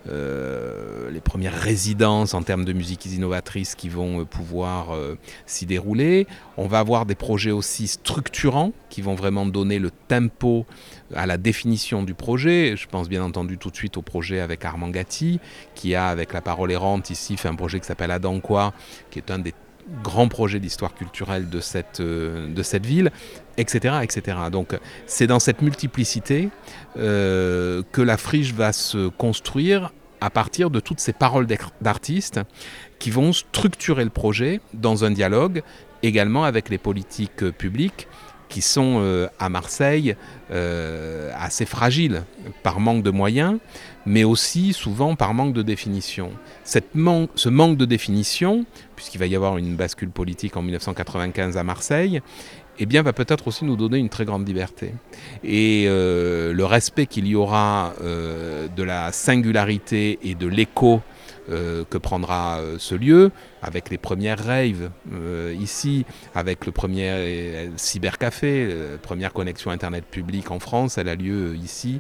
les 0.06 1.22
premières 1.22 1.54
résidences 1.54 2.34
en 2.34 2.44
termes 2.44 2.66
de 2.66 2.74
musiques 2.74 3.06
innovatrices 3.06 3.76
qui 3.76 3.90
vont 3.90 4.26
pouvoir 4.26 4.98
s'y 5.46 5.66
dérouler. 5.66 6.28
On 6.58 6.68
va 6.68 6.80
avoir 6.80 7.06
des 7.06 7.16
projets 7.16 7.52
aussi 7.52 7.88
structurants 7.88 8.72
qui 8.90 9.02
vont 9.02 9.16
vraiment 9.16 9.46
donner 9.46 9.80
le 9.80 9.92
tempo 9.92 10.66
à 11.16 11.26
la 11.26 11.38
définition 11.38 12.04
du 12.04 12.14
projet. 12.14 12.76
Je 12.78 12.88
pense 12.88 13.10
bien 13.10 13.24
entendu 13.24 13.58
tout 13.58 13.72
de 13.72 13.76
suite 13.76 13.98
au 13.98 14.02
projet 14.02 14.40
avec 14.40 14.64
Armand 14.66 14.90
Gatti, 14.90 15.40
qui 15.74 15.96
a, 15.96 16.08
avec 16.08 16.34
la 16.34 16.42
parole 16.42 16.72
errante 16.72 17.10
ici, 17.10 17.38
fait 17.38 17.48
un 17.48 17.56
projet 17.56 17.80
qui 17.80 17.88
s'appelle 17.88 18.12
Adam 18.12 18.40
Quoi, 18.40 18.74
qui 19.10 19.20
est 19.20 19.32
un 19.32 19.40
des 19.40 19.54
grands 20.04 20.28
projets 20.28 20.60
d'histoire 20.60 20.96
culturelle 20.96 21.50
de 21.50 21.60
cette, 21.60 22.00
euh, 22.00 22.52
de 22.52 22.64
cette 22.64 22.86
ville, 22.86 23.12
etc. 23.58 23.98
etc. 24.02 24.38
Donc 24.52 24.78
c'est 25.06 25.28
dans 25.28 25.40
cette 25.40 25.62
multiplicité 25.62 26.50
euh, 26.98 27.84
que 27.92 28.02
la 28.02 28.18
friche 28.18 28.54
va 28.54 28.74
se 28.74 29.10
construire 29.10 29.92
à 30.22 30.30
partir 30.30 30.70
de 30.70 30.80
toutes 30.80 31.00
ces 31.00 31.14
paroles 31.14 31.46
d'artistes 31.82 32.40
qui 33.00 33.12
vont 33.12 33.34
structurer 33.34 34.04
le 34.04 34.10
projet 34.10 34.60
dans 34.74 35.04
un 35.06 35.12
dialogue 35.12 35.62
également 36.04 36.46
avec 36.46 36.70
les 36.70 36.78
politiques 36.78 37.44
euh, 37.44 37.52
publiques 37.52 38.08
qui 38.50 38.62
sont 38.62 38.98
euh, 39.00 39.28
à 39.40 39.50
Marseille 39.50 40.16
euh, 40.52 41.32
assez 41.38 41.66
fragiles 41.66 42.24
par 42.64 42.80
manque 42.80 43.04
de 43.04 43.10
moyens, 43.12 43.58
mais 44.06 44.24
aussi 44.24 44.74
souvent 44.74 45.16
par 45.16 45.34
manque 45.34 45.54
de 45.54 45.62
définition. 45.62 46.32
Cette 46.64 46.94
man- 46.96 47.28
ce 47.36 47.50
manque 47.50 47.78
de 47.78 47.86
définition, 47.86 48.66
puisqu'il 48.96 49.18
va 49.18 49.26
y 49.26 49.36
avoir 49.36 49.58
une 49.58 49.76
bascule 49.76 50.10
politique 50.10 50.56
en 50.58 50.62
1995 50.62 51.58
à 51.58 51.64
Marseille, 51.64 52.22
eh 52.78 52.86
bien, 52.86 53.02
va 53.04 53.14
peut-être 53.14 53.48
aussi 53.48 53.64
nous 53.64 53.78
donner 53.78 53.98
une 54.00 54.10
très 54.10 54.26
grande 54.26 54.46
liberté. 54.46 54.94
Et 55.44 55.86
euh, 55.88 56.52
le 56.54 56.66
respect 56.66 57.06
qu'il 57.06 57.26
y 57.26 57.34
aura 57.36 57.94
de 58.02 58.84
la 58.84 59.12
singularité 59.14 60.20
et 60.24 60.36
de 60.36 60.48
l'écho 60.48 61.02
que 61.48 61.98
prendra 61.98 62.60
euh, 62.60 62.78
ce 62.80 62.96
lieu, 62.96 63.32
avec 63.62 63.90
les 63.90 63.98
premières 63.98 64.44
raves 64.44 64.90
euh, 65.14 65.56
ici, 65.60 66.06
avec 66.34 66.66
le 66.66 66.72
premier 66.72 67.10
euh, 67.10 67.68
cybercafé, 67.78 68.70
première 69.02 69.34
connexion 69.34 69.72
Internet 69.72 70.06
publique 70.06 70.52
en 70.52 70.60
France, 70.60 70.98
elle 70.98 71.10
a 71.10 71.16
lieu 71.16 71.52
euh, 71.52 71.56
ici 71.56 72.00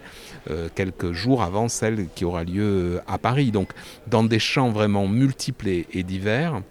euh, 0.50 0.70
quelques 0.74 1.12
jours 1.12 1.44
avant 1.44 1.68
celle 1.68 2.08
qui 2.16 2.25
aura 2.25 2.44
lieu 2.44 2.64
euh, 2.64 3.00
à 3.08 3.18
Paris. 3.18 3.52
Donc 3.52 3.70
dans 4.08 4.24
des 4.24 4.40
champs 4.40 4.70
vraiment 4.70 5.08
multiples 5.08 5.68
et, 5.68 6.04
divers, 6.04 6.62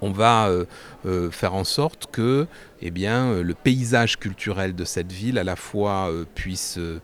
on 0.00 0.10
va 0.10 0.48
euh, 0.48 0.64
euh, 1.06 1.30
faire 1.30 1.54
en 1.54 1.64
sorte 1.64 2.08
que 2.12 2.46
eh 2.82 2.90
bien, 2.90 3.26
euh, 3.26 3.42
le 3.42 3.54
paysage 3.54 4.18
culturel 4.18 4.74
de 4.74 4.84
cette 4.84 5.12
ville 5.12 5.38
à 5.38 5.44
la 5.44 5.56
fois 5.56 6.10
euh, 6.10 6.24
puisse 6.34 6.76
euh, 6.78 7.00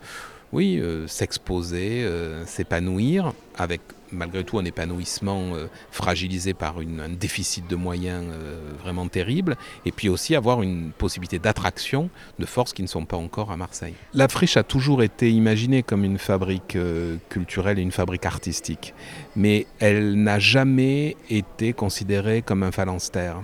oui, 0.53 0.79
euh, 0.79 1.07
s'exposer, 1.07 2.05
euh, 2.05 2.45
s'épanouir, 2.45 3.33
avec 3.57 3.81
malgré 4.13 4.45
tout 4.45 4.59
un 4.59 4.65
épanouissement 4.65 5.55
euh, 5.55 5.67
fragilisé 5.91 6.55
par 6.55 6.77
un 6.79 7.09
déficit 7.09 7.69
de 7.69 7.77
moyens 7.77 8.25
euh, 8.31 8.59
vraiment 8.83 9.09
terrible, 9.09 9.57
et 9.85 9.93
puis 9.93 10.09
aussi 10.09 10.35
avoir 10.37 10.63
une 10.63 10.91
possibilité 10.93 11.39
d'attraction 11.39 12.11
de 12.39 12.47
forces 12.47 12.73
qui 12.73 12.83
ne 12.83 12.87
sont 12.87 13.05
pas 13.05 13.17
encore 13.17 13.51
à 13.51 13.57
Marseille. 13.57 13.95
La 14.15 14.29
friche 14.29 14.57
a 14.57 14.63
toujours 14.63 15.03
été 15.03 15.31
imaginée 15.31 15.83
comme 15.83 16.05
une 16.05 16.19
fabrique 16.19 16.77
euh, 16.77 17.17
culturelle 17.29 17.79
et 17.79 17.83
une 17.83 17.93
fabrique 17.93 18.27
artistique, 18.27 18.95
mais 19.37 19.67
elle 19.79 20.15
n'a 20.15 20.39
jamais 20.39 21.17
été 21.31 21.73
considérée 21.73 22.43
comme 22.43 22.63
un 22.63 22.73
phalanstère. 22.73 23.43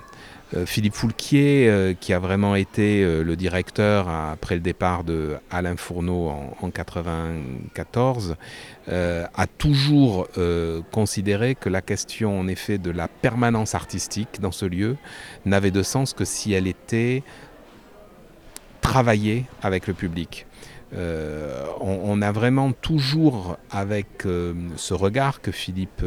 Euh, 0.56 0.64
Philippe 0.64 0.94
Foulquier, 0.94 1.68
euh, 1.68 1.92
qui 1.92 2.12
a 2.14 2.18
vraiment 2.18 2.54
été 2.54 3.02
euh, 3.02 3.22
le 3.22 3.36
directeur 3.36 4.08
après 4.08 4.54
le 4.54 4.62
départ 4.62 5.04
de 5.04 5.36
Alain 5.50 5.76
Fourneau 5.76 6.28
en, 6.28 6.56
en 6.62 6.70
94, 6.70 8.36
euh, 8.88 9.26
a 9.34 9.46
toujours 9.46 10.28
considéré 10.90 11.54
que 11.54 11.68
la 11.68 11.82
question 11.82 12.38
en 12.38 12.48
effet 12.48 12.78
de 12.78 12.90
la 12.90 13.08
permanence 13.08 13.74
artistique 13.74 14.40
dans 14.40 14.52
ce 14.52 14.64
lieu 14.64 14.96
n'avait 15.44 15.70
de 15.70 15.82
sens 15.82 16.14
que 16.14 16.24
si 16.24 16.52
elle 16.52 16.66
était 16.66 17.22
travaillée 18.80 19.44
avec 19.62 19.86
le 19.86 19.94
public. 19.94 20.46
On, 21.80 22.22
a 22.22 22.32
vraiment 22.32 22.72
toujours, 22.72 23.58
avec 23.70 24.24
ce 24.76 24.94
regard 24.94 25.42
que 25.42 25.52
Philippe 25.52 26.02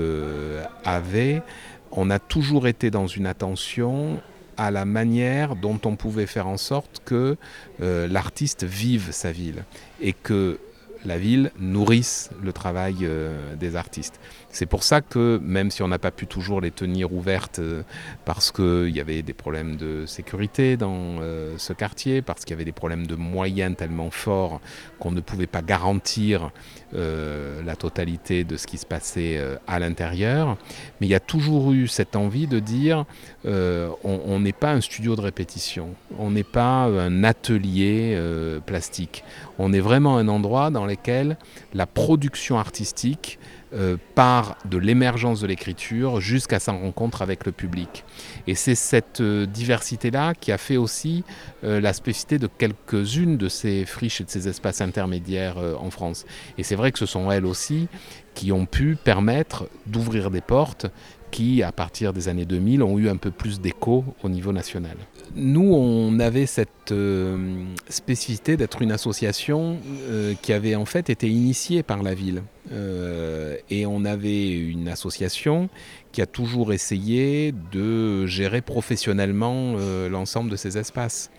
avait, 0.84 1.44
on 1.92 2.10
a 2.10 2.20
toujours 2.20 2.68
été 2.68 2.90
dans 2.90 3.08
une 3.08 3.28
attention 3.28 4.20
à 4.62 4.70
la 4.70 4.86
manière 4.86 5.56
dont 5.56 5.80
on 5.86 5.96
pouvait 5.96 6.28
faire 6.28 6.48
en 6.48 6.58
sorte 6.58 7.02
que 7.04 7.36
euh, 7.82 8.08
l'artiste 8.08 8.64
vive 8.64 9.10
sa 9.12 9.32
ville 9.32 9.64
et 10.00 10.14
que 10.14 10.60
la 11.04 11.18
ville 11.18 11.52
nourrisse 11.60 12.30
le 12.44 12.54
travail 12.54 12.98
euh, 13.02 13.56
des 13.56 13.76
artistes. 13.76 14.20
C'est 14.52 14.66
pour 14.66 14.84
ça 14.84 15.00
que 15.00 15.40
même 15.42 15.72
si 15.72 15.82
on 15.82 15.88
n'a 15.88 16.00
pas 16.00 16.12
pu 16.12 16.28
toujours 16.28 16.60
les 16.60 16.72
tenir 16.72 17.14
ouvertes 17.14 17.60
euh, 17.60 17.84
parce 18.26 18.52
qu'il 18.52 18.90
y 18.90 19.00
avait 19.00 19.22
des 19.22 19.34
problèmes 19.34 19.78
de 19.78 20.06
sécurité 20.06 20.76
dans 20.76 21.20
euh, 21.22 21.56
ce 21.58 21.72
quartier, 21.72 22.22
parce 22.22 22.44
qu'il 22.44 22.52
y 22.52 22.56
avait 22.56 22.66
des 22.66 22.74
problèmes 22.74 23.08
de 23.08 23.16
moyens 23.16 23.78
tellement 23.78 24.12
forts 24.12 24.60
qu'on 25.00 25.12
ne 25.12 25.22
pouvait 25.22 25.48
pas 25.48 25.62
garantir 25.62 26.52
euh, 26.94 27.64
la 27.64 27.78
totalité 27.78 28.44
de 28.44 28.58
ce 28.58 28.68
qui 28.68 28.78
se 28.78 28.86
passait 28.86 29.42
à 29.68 29.80
l'intérieur, 29.80 30.58
mais 31.00 31.08
il 31.08 31.10
y 31.10 31.16
a 31.16 31.22
toujours 31.22 31.72
eu 31.72 31.88
cette 31.88 32.16
envie 32.16 32.48
de 32.48 32.60
dire 32.60 33.06
on 33.46 34.40
n'est 34.40 34.52
pas 34.52 34.72
un 34.72 34.82
studio 34.82 35.16
de 35.16 35.22
répétition, 35.22 35.96
on 36.20 36.32
n'est 36.32 36.44
pas 36.44 36.86
un 36.86 37.24
atelier 37.24 38.20
plastique, 38.66 39.24
on 39.58 39.74
est 39.74 39.80
vraiment 39.80 40.18
un 40.18 40.28
endroit 40.28 40.70
dans 40.70 40.86
lequel 40.86 41.38
la 41.74 41.86
production 41.86 42.58
artistique 42.58 43.40
euh, 43.74 43.96
part 44.16 44.58
de 44.66 44.78
l'émergence 44.78 45.40
de 45.40 45.48
l'écriture 45.48 46.20
jusqu'à 46.20 46.60
sa 46.60 46.74
rencontre 46.74 47.22
avec 47.22 47.46
le 47.46 47.54
public. 47.54 48.04
Et 48.46 48.54
c'est 48.54 48.76
cette 48.76 49.22
euh, 49.22 49.46
diversité-là 49.46 50.34
qui 50.34 50.52
a 50.52 50.58
fait 50.58 50.76
aussi 50.76 51.24
euh, 51.64 51.80
la 51.80 51.94
spécificité 51.94 52.38
de 52.38 52.48
quelques-unes 52.48 53.38
de 53.38 53.48
ces 53.48 53.86
friches 53.86 54.20
et 54.20 54.24
de 54.26 54.30
ces 54.30 54.50
espaces 54.50 54.82
intermédiaires 54.82 55.56
en 55.58 55.90
France. 55.90 56.26
Et 56.58 56.64
c'est 56.64 56.76
vrai 56.76 56.92
que 56.92 57.00
ce 57.00 57.06
sont 57.06 57.32
elles 57.32 57.46
aussi 57.46 57.88
qui 58.34 58.52
ont 58.52 58.66
pu 58.66 58.98
permettre 59.02 59.70
d'ouvrir 59.86 60.32
des 60.32 60.42
portes 60.42 60.88
qui, 61.32 61.64
à 61.64 61.72
partir 61.72 62.14
des 62.14 62.28
années 62.28 62.46
2000, 62.46 62.84
ont 62.84 63.00
eu 63.00 63.10
un 63.10 63.16
peu 63.16 63.32
plus 63.32 63.60
d'écho 63.60 64.04
au 64.24 64.30
niveau 64.30 64.52
national. 64.52 64.98
Nous, 65.36 65.74
on 65.74 66.20
avait 66.20 66.46
cette 66.46 66.92
euh, 66.92 67.64
spécificité 67.90 68.58
d'être 68.58 68.82
une 68.82 68.92
association 68.92 69.80
euh, 70.10 70.34
qui 70.42 70.52
avait 70.52 70.76
en 70.76 70.86
fait 70.86 71.10
été 71.10 71.30
initiée 71.30 71.84
par 71.84 72.04
la 72.04 72.14
ville. 72.14 72.44
Euh, 72.72 73.56
et 73.70 73.86
on 73.86 74.04
avait 74.04 74.52
une 74.52 74.90
association 74.90 75.70
qui 76.12 76.22
a 76.22 76.26
toujours 76.26 76.74
essayé 76.74 77.54
de 77.72 78.26
gérer 78.26 78.62
professionnellement 78.62 79.76
l'ensemble 80.10 80.52
de 80.52 80.58
ces 80.58 80.78
espaces. 80.78 81.32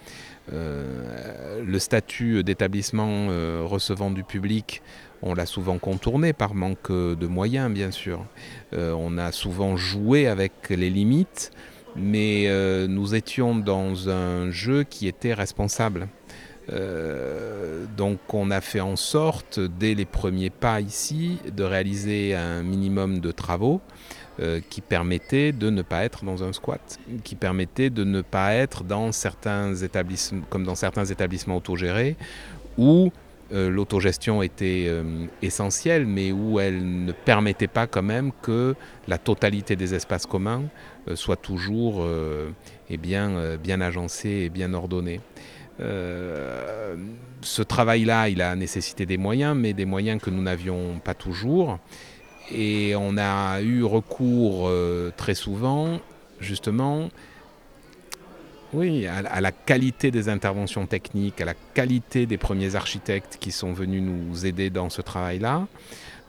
Le 0.51 1.79
statut 1.79 2.43
d'établissement 2.43 3.29
recevant 3.67 4.11
du 4.11 4.25
public, 4.25 4.83
on 5.23 5.35
l'a 5.35 5.47
souvent 5.47 5.79
contourné 5.79 6.33
par 6.33 6.55
manque 6.55 6.91
de 6.91 7.27
moyens, 7.27 7.73
bien 7.73 7.91
sûr. 7.91 8.25
Euh, 8.75 8.93
on 8.93 9.19
a 9.19 9.33
souvent 9.33 9.77
joué 9.77 10.27
avec 10.27 10.53
les 10.71 10.91
limites 10.91 11.53
mais 11.95 12.47
euh, 12.47 12.87
nous 12.87 13.15
étions 13.15 13.55
dans 13.55 14.09
un 14.09 14.51
jeu 14.51 14.83
qui 14.83 15.07
était 15.07 15.35
responsable. 15.35 16.09
Euh, 16.73 17.85
donc 17.99 18.19
on 18.33 18.51
a 18.51 18.63
fait 18.63 18.81
en 18.81 18.97
sorte, 18.97 19.61
dès 19.61 19.95
les 19.95 20.07
premiers 20.07 20.49
pas 20.49 20.81
ici, 20.81 21.39
de 21.55 21.63
réaliser 21.63 22.35
un 22.35 22.63
minimum 22.63 23.21
de 23.21 23.31
travaux 23.31 23.81
qui 24.71 24.81
permettaient 24.81 25.53
de 25.53 25.69
ne 25.69 25.83
pas 25.83 26.05
être 26.05 26.25
dans 26.25 26.43
un 26.43 26.53
squat, 26.53 26.99
qui 27.23 27.37
permettaient 27.37 27.91
de 27.91 28.03
ne 28.03 28.23
pas 28.23 28.55
être 28.55 28.83
dans 28.83 29.13
certains 29.13 29.75
établissements, 29.75 30.41
comme 30.49 30.65
dans 30.65 30.75
certains 30.75 31.05
établissements 31.05 31.59
autogérés, 31.59 32.17
où 32.79 33.13
l'autogestion 33.53 34.43
était 34.43 34.91
essentielle, 35.43 36.07
mais 36.07 36.33
où 36.33 36.59
elle 36.59 37.05
ne 37.05 37.13
permettait 37.13 37.69
pas 37.69 37.87
quand 37.87 38.03
même 38.03 38.33
que 38.43 38.75
la 39.07 39.19
totalité 39.19 39.77
des 39.77 39.95
espaces 39.95 40.27
communs 40.27 40.63
soit 41.15 41.37
toujours 41.37 42.07
eh 42.89 42.97
bien, 42.97 43.59
agencée 43.81 44.45
et 44.45 44.49
bien 44.49 44.73
ordonnée. 44.73 45.21
Euh, 45.81 46.97
ce 47.41 47.63
travail-là, 47.63 48.29
il 48.29 48.43
a 48.43 48.55
nécessité 48.55 49.07
des 49.07 49.17
moyens, 49.17 49.57
mais 49.57 49.73
des 49.73 49.85
moyens 49.85 50.21
que 50.21 50.31
nous 50.31 50.43
n'avions 50.43 50.99
pas 51.03 51.15
toujours. 51.15 51.79
Et 52.51 52.95
on 52.97 53.17
a 53.17 53.61
eu 53.63 53.83
recours 53.85 54.69
euh, 54.69 55.11
très 55.17 55.35
souvent, 55.35 56.01
justement, 56.41 57.09
oui, 58.73 59.07
à, 59.07 59.41
la 59.41 59.53
qualité 59.53 60.11
des 60.11 60.29
interventions 60.29 60.87
techniques, 60.87 61.41
à 61.41 61.45
la 61.45 61.55
qualité 61.75 62.27
des 62.27 62.39
premiers 62.39 62.75
architectes 62.75 63.37
qui 63.39 63.51
sont 63.51 63.73
venus 63.73 64.03
nous 64.03 64.47
aider 64.47 64.71
dans 64.71 64.89
ce 64.89 65.03
travail-là, 65.03 65.67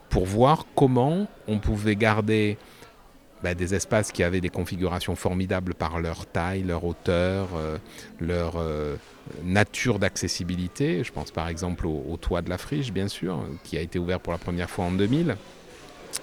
pour 0.10 0.26
voir 0.26 0.66
comment 0.76 1.28
on 1.48 1.60
pouvait 1.60 1.96
garder 1.96 2.58
bah, 3.44 3.54
des 3.54 3.74
espaces 3.76 4.12
qui 4.12 4.24
avaient 4.24 4.42
des 4.42 4.50
configurations 4.50 5.16
formidables 5.16 5.74
par 5.74 6.00
leur 6.00 6.26
taille, 6.26 6.64
leur 6.64 6.84
hauteur, 6.86 7.50
euh, 7.56 7.78
leur 8.20 8.56
nature 9.44 10.00
d'accessibilité. 10.00 11.04
Je 11.04 11.12
pense 11.12 11.32
par 11.32 11.48
exemple 11.48 11.88
au, 11.88 12.18
toit 12.20 12.42
de 12.42 12.50
la 12.50 12.58
friche, 12.58 12.92
bien 12.92 13.08
sûr, 13.08 13.46
qui 13.64 13.78
a 13.78 13.82
été 13.82 14.00
ouvert 14.00 14.20
pour 14.20 14.34
la 14.34 14.40
première 14.40 14.70
fois 14.70 14.86
en 14.86 14.92
2000. 14.92 15.36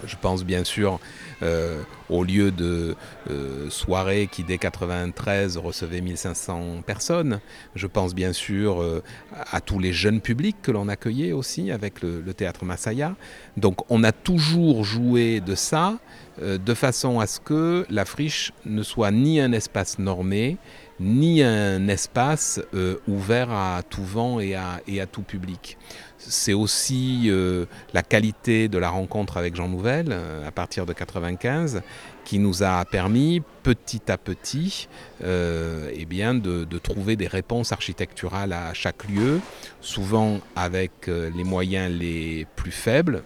Je 0.05 0.17
pense 0.21 0.45
bien 0.45 0.65
sûr 0.65 1.01
euh, 1.43 1.83
au 2.09 2.25
lieu 2.25 2.51
de 2.51 2.97
euh, 3.31 3.71
soirée 3.71 4.29
qui 4.31 4.45
dès 4.45 4.59
93 4.59 5.57
recevait 5.57 6.01
1500 6.01 6.83
personnes. 6.85 7.41
Je 7.75 7.87
pense 7.87 8.15
bien 8.15 8.33
sûr 8.33 8.83
euh, 8.83 9.03
à 9.51 9.61
tous 9.61 9.79
les 9.79 9.93
jeunes 9.93 10.21
publics 10.21 10.57
que 10.63 10.71
l'on 10.71 10.89
accueillait 10.89 11.33
aussi 11.33 11.71
avec 11.71 12.03
le, 12.03 12.23
théâtre 12.35 12.65
Masaya. 12.65 13.15
Donc 13.57 13.91
on 13.91 14.05
a 14.05 14.13
toujours 14.13 14.85
joué 14.85 15.41
de 15.41 15.55
ça 15.55 15.99
de 16.41 16.75
façon 16.75 17.21
à 17.21 17.27
ce 17.27 17.39
que 17.39 17.85
la 17.91 18.05
friche 18.05 18.53
ne 18.65 18.83
soit 18.83 19.11
ni 19.11 19.41
un 19.41 19.53
espace 19.53 19.99
normé, 19.99 20.57
ni 21.01 21.43
un 21.43 21.87
espace 21.89 22.61
ouvert 23.09 23.51
à 23.51 23.83
tout 23.83 24.05
vent 24.05 24.41
et 24.41 24.55
à 24.55 25.07
tout 25.11 25.23
public. 25.23 25.77
C'est 26.23 26.53
aussi 26.53 27.25
euh, 27.27 27.65
la 27.95 28.03
qualité 28.03 28.69
de 28.69 28.79
la 28.79 28.91
rencontre 28.91 29.37
avec 29.37 29.57
Jean 29.57 29.69
Nouvel 29.69 30.09
euh, 30.11 30.47
à 30.47 30.51
partir 30.51 30.87
de 30.87 30.93
95 30.93 31.83
qui 32.25 32.39
nous 32.39 32.63
a 32.63 32.85
permis 32.85 33.43
petit 33.63 34.13
à 34.13 34.19
petit 34.19 34.89
eh 35.25 36.05
bien 36.05 36.35
de, 36.35 36.79
trouver 36.79 37.17
des 37.17 37.27
réponses 37.27 37.73
architecturales 37.73 38.53
à 38.53 38.73
chaque 38.73 39.09
lieu, 39.09 39.41
souvent 39.81 40.39
avec 40.55 41.09
les 41.09 41.45
moyens 41.45 41.91
les 41.91 42.47
plus 42.55 42.71
faibles. 42.71 43.25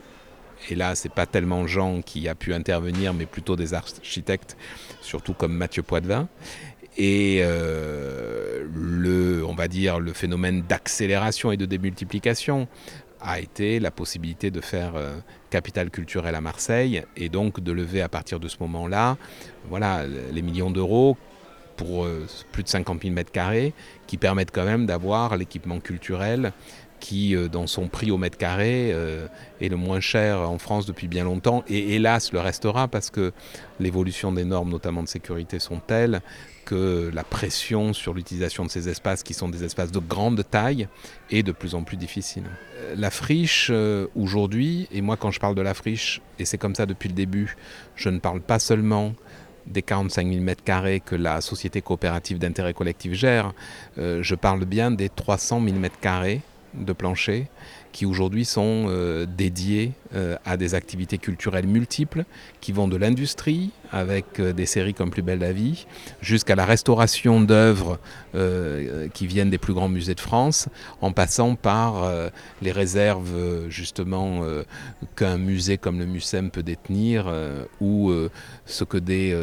Et 0.70 0.74
là, 0.74 0.94
c'est 0.94 1.12
pas 1.12 1.26
tellement 1.26 1.66
Jean 1.66 2.00
qui 2.00 2.28
a 2.28 2.34
pu 2.34 2.54
intervenir, 2.54 3.12
mais 3.12 3.26
plutôt 3.26 3.56
des 3.56 3.74
architectes, 3.74 4.56
surtout 5.02 5.34
comme 5.34 5.54
Mathieu 5.54 5.82
Poitvin. 5.82 6.28
Et 6.96 7.40
euh, 7.42 8.64
le, 8.72 9.44
on 9.44 9.54
va 9.54 9.68
dire, 9.68 9.98
le 9.98 10.12
phénomène 10.12 10.62
d'accélération 10.62 11.50
et 11.50 11.56
de 11.56 11.66
démultiplication 11.66 12.68
a 13.24 13.40
été 13.40 13.80
la 13.80 13.90
possibilité 13.90 14.50
de 14.50 14.60
faire 14.60 14.92
euh, 14.96 15.16
capital 15.50 15.90
culturel 15.90 16.34
à 16.34 16.40
Marseille 16.40 17.02
et 17.16 17.28
donc 17.28 17.60
de 17.60 17.72
lever 17.72 18.02
à 18.02 18.08
partir 18.08 18.38
de 18.38 18.48
ce 18.48 18.56
moment-là 18.60 19.16
voilà, 19.68 20.04
les 20.06 20.42
millions 20.42 20.70
d'euros 20.70 21.16
pour 21.76 22.04
euh, 22.04 22.26
plus 22.52 22.62
de 22.62 22.68
50 22.68 23.02
000 23.02 23.14
mètres 23.14 23.32
carrés 23.32 23.72
qui 24.06 24.18
permettent 24.18 24.52
quand 24.52 24.64
même 24.64 24.86
d'avoir 24.86 25.36
l'équipement 25.36 25.80
culturel 25.80 26.52
qui, 27.00 27.34
euh, 27.34 27.48
dans 27.48 27.66
son 27.66 27.88
prix 27.88 28.10
au 28.10 28.18
mètre 28.18 28.38
carré, 28.38 28.90
est 29.60 29.68
le 29.68 29.76
moins 29.76 30.00
cher 30.00 30.40
en 30.40 30.58
France 30.58 30.86
depuis 30.86 31.08
bien 31.08 31.24
longtemps, 31.24 31.64
et 31.68 31.96
hélas 31.96 32.32
le 32.32 32.40
restera 32.40 32.88
parce 32.88 33.10
que 33.10 33.32
l'évolution 33.80 34.32
des 34.32 34.44
normes, 34.44 34.70
notamment 34.70 35.02
de 35.02 35.08
sécurité, 35.08 35.58
sont 35.58 35.80
telles 35.80 36.20
que 36.64 37.10
la 37.12 37.25
pression 37.25 37.93
sur 37.93 38.15
l'utilisation 38.15 38.65
de 38.65 38.71
ces 38.71 38.88
espaces, 38.88 39.23
qui 39.23 39.34
sont 39.34 39.49
des 39.49 39.65
espaces 39.65 39.93
de 39.93 39.99
grande 39.99 40.43
taille, 40.49 40.88
est 41.30 41.43
de 41.43 41.52
plus 41.52 41.75
en 41.75 41.82
plus 41.82 41.97
difficile. 41.97 42.45
Euh, 42.76 42.95
la 42.97 43.10
friche, 43.10 43.71
aujourd'hui, 44.15 44.88
et 44.93 45.00
moi 45.00 45.17
quand 45.17 45.30
je 45.30 45.41
parle 45.41 45.54
de 45.54 45.62
la 45.62 45.75
friche, 45.75 46.21
et 46.38 46.45
c'est 46.45 46.58
comme 46.58 46.75
ça 46.75 46.86
depuis 46.86 47.08
le 47.08 47.15
début, 47.15 47.56
je 47.97 48.08
ne 48.08 48.19
parle 48.19 48.41
pas 48.41 48.58
seulement 48.58 49.15
des 49.67 49.82
45 49.82 50.28
000 50.28 50.43
mètres 50.43 50.62
carrés 50.62 51.00
que 51.00 51.15
la 51.15 51.41
société 51.41 51.80
coopérative 51.80 52.38
d'intérêt 52.38 52.75
collectif 52.75 53.15
gère, 53.15 53.54
je 53.97 54.34
parle 54.34 54.67
bien 54.67 54.91
des 54.91 55.08
300 55.08 55.62
000 55.65 55.78
mètres 55.78 55.99
carrés 56.00 56.43
de 56.75 56.93
plancher 56.93 57.47
qui 57.95 58.06
aujourd'hui 58.06 58.45
sont 58.45 58.86
euh, 58.88 59.25
dédiés 59.25 59.93
euh, 60.14 60.36
à 60.44 60.56
des 60.56 60.74
activités 60.74 61.18
culturelles 61.18 61.66
multiples 61.66 62.24
qui 62.60 62.72
vont 62.72 62.88
de 62.88 62.96
l'industrie 62.96 63.70
avec 63.92 64.40
euh, 64.40 64.52
des 64.52 64.66
séries 64.66 64.94
comme 64.94 65.10
Plus 65.10 65.22
belle 65.22 65.38
la 65.38 65.52
vie 65.52 65.86
jusqu'à 66.20 66.54
la 66.54 66.64
restauration 66.64 67.40
d'œuvres 67.40 67.98
qui 69.12 69.28
viennent 69.28 69.50
des 69.50 69.58
plus 69.58 69.74
grands 69.74 69.88
musées 69.88 70.16
de 70.16 70.20
France 70.20 70.68
en 71.00 71.12
passant 71.12 71.54
par 71.54 72.10
les 72.62 72.72
réserves 72.72 73.68
justement 73.68 74.42
qu'un 75.14 75.38
musée 75.38 75.78
comme 75.78 76.00
le 76.00 76.06
Mucem 76.06 76.50
peut 76.50 76.64
détenir 76.64 77.32
ou 77.80 78.12
ce 78.66 78.82
que 78.82 78.98
des 78.98 79.38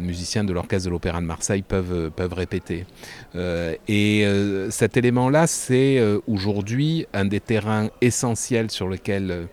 musiciens 0.00 0.42
de 0.42 0.52
l'orchestre 0.52 0.86
de 0.86 0.90
l'Opéra 0.90 1.20
de 1.20 1.26
Marseille 1.26 1.62
peuvent, 1.62 2.10
peuvent 2.10 2.34
répéter. 2.34 2.84
et 3.36 4.26
cet 4.70 4.96
élément-là, 4.96 5.46
c'est 5.46 6.02
aujourd'hui 6.26 7.06
un 7.12 7.24
des 7.24 7.40
terrains 7.40 7.90
essentiel 8.00 8.70
sur 8.70 8.88
lequel 8.88 9.30
euh, 9.30 9.46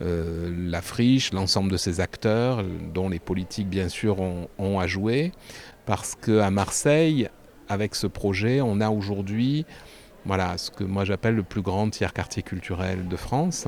la 0.00 0.82
friche, 0.82 1.32
l'ensemble 1.32 1.70
de 1.70 1.76
ses 1.76 2.00
acteurs, 2.00 2.62
dont 2.92 3.08
les 3.08 3.18
politiques 3.18 3.68
bien 3.68 3.88
sûr 3.88 4.18
ont, 4.20 4.78
à 4.78 4.86
jouer, 4.86 5.32
parce 5.86 6.14
qu'à 6.14 6.50
Marseille, 6.50 7.28
avec 7.68 7.94
ce 7.94 8.06
projet, 8.06 8.60
on 8.60 8.80
a 8.80 8.90
aujourd'hui 8.90 9.64
voilà, 10.26 10.56
ce 10.58 10.70
que 10.70 10.84
moi 10.84 11.04
j'appelle 11.04 11.34
le 11.34 11.42
plus 11.42 11.62
grand 11.62 11.90
tiers 11.90 12.12
quartier 12.12 12.42
culturel 12.42 13.08
de 13.08 13.16
France. 13.16 13.66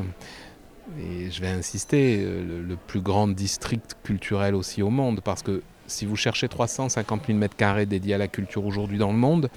Et 1.01 1.31
je 1.31 1.41
vais 1.41 1.49
insister, 1.49 2.19
euh, 2.21 2.45
le, 2.45 2.63
le 2.63 2.77
plus 2.77 3.01
grand 3.01 3.29
district 3.29 3.97
culturel 4.05 4.55
aussi 4.55 4.83
au 4.83 4.91
monde, 4.91 5.21
parce 5.23 5.43
que 5.43 5.63
si 5.87 6.07
vous 6.07 6.17
cherchez 6.17 6.49
350 6.49 7.27
000 7.27 7.39
m2 7.39 7.87
dédiés 7.87 8.15
à 8.15 8.19
la 8.19 8.29
culture 8.29 8.65
aujourd'hui 8.65 8.99
dans 8.99 9.13
le 9.13 9.19
monde, 9.19 9.51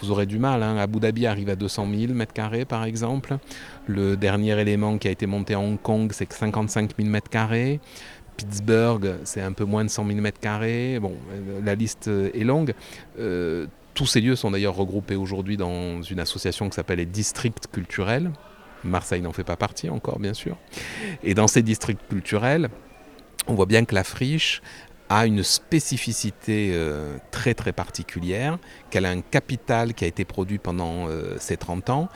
vous 0.00 0.10
aurez 0.10 0.26
du 0.26 0.38
mal. 0.38 0.62
Hein. 0.62 0.76
Abu 0.76 1.00
Dhabi 1.00 1.26
arrive 1.26 1.48
à 1.48 1.56
200 1.56 1.86
000 1.90 2.12
m2 2.12 2.64
par 2.64 2.84
exemple. 2.84 3.38
Le 3.86 4.16
dernier 4.16 4.58
élément 4.60 4.98
qui 4.98 5.08
a 5.08 5.10
été 5.10 5.26
monté 5.26 5.54
à 5.54 5.60
Hong 5.60 5.80
Kong, 5.80 6.10
c'est 6.12 6.32
55 6.32 6.90
000 6.98 7.10
m2. 7.10 7.78
Pittsburgh, 8.36 9.14
c'est 9.24 9.40
un 9.40 9.52
peu 9.52 9.64
moins 9.64 9.84
de 9.84 9.90
100 9.90 10.06
000 10.06 10.20
m2. 10.20 10.98
Bon, 10.98 11.14
euh, 11.32 11.60
la 11.64 11.74
liste 11.74 12.08
est 12.08 12.44
longue. 12.44 12.74
Euh, 13.18 13.66
tous 13.94 14.06
ces 14.06 14.20
lieux 14.20 14.36
sont 14.36 14.50
d'ailleurs 14.50 14.76
regroupés 14.76 15.16
aujourd'hui 15.16 15.56
dans 15.56 16.02
une 16.02 16.20
association 16.20 16.68
qui 16.68 16.76
s'appelle 16.76 16.98
les 16.98 17.06
districts 17.06 17.66
culturels. 17.72 18.30
Marseille 18.84 19.22
n'en 19.22 19.32
fait 19.32 19.44
pas 19.44 19.56
partie 19.56 19.88
encore, 19.88 20.18
bien 20.18 20.34
sûr. 20.34 20.56
Et 21.24 21.32
dans 21.32 21.48
ces 21.48 21.62
districts 21.62 22.06
culturels, 22.08 22.68
on 23.48 23.54
voit 23.54 23.66
bien 23.66 23.84
que 23.84 23.94
la 23.94 24.04
friche 24.04 24.60
a 25.08 25.26
une 25.26 25.42
spécificité 25.42 26.70
euh, 26.72 27.16
très 27.30 27.54
très 27.54 27.72
particulière, 27.72 28.58
qu'elle 28.90 29.06
a 29.06 29.10
un 29.10 29.20
capital 29.20 29.94
qui 29.94 30.04
a 30.04 30.08
été 30.08 30.24
produit 30.24 30.58
pendant 30.58 31.08
euh, 31.08 31.36
ces 31.38 31.56
30 31.56 31.90
ans 31.90 32.08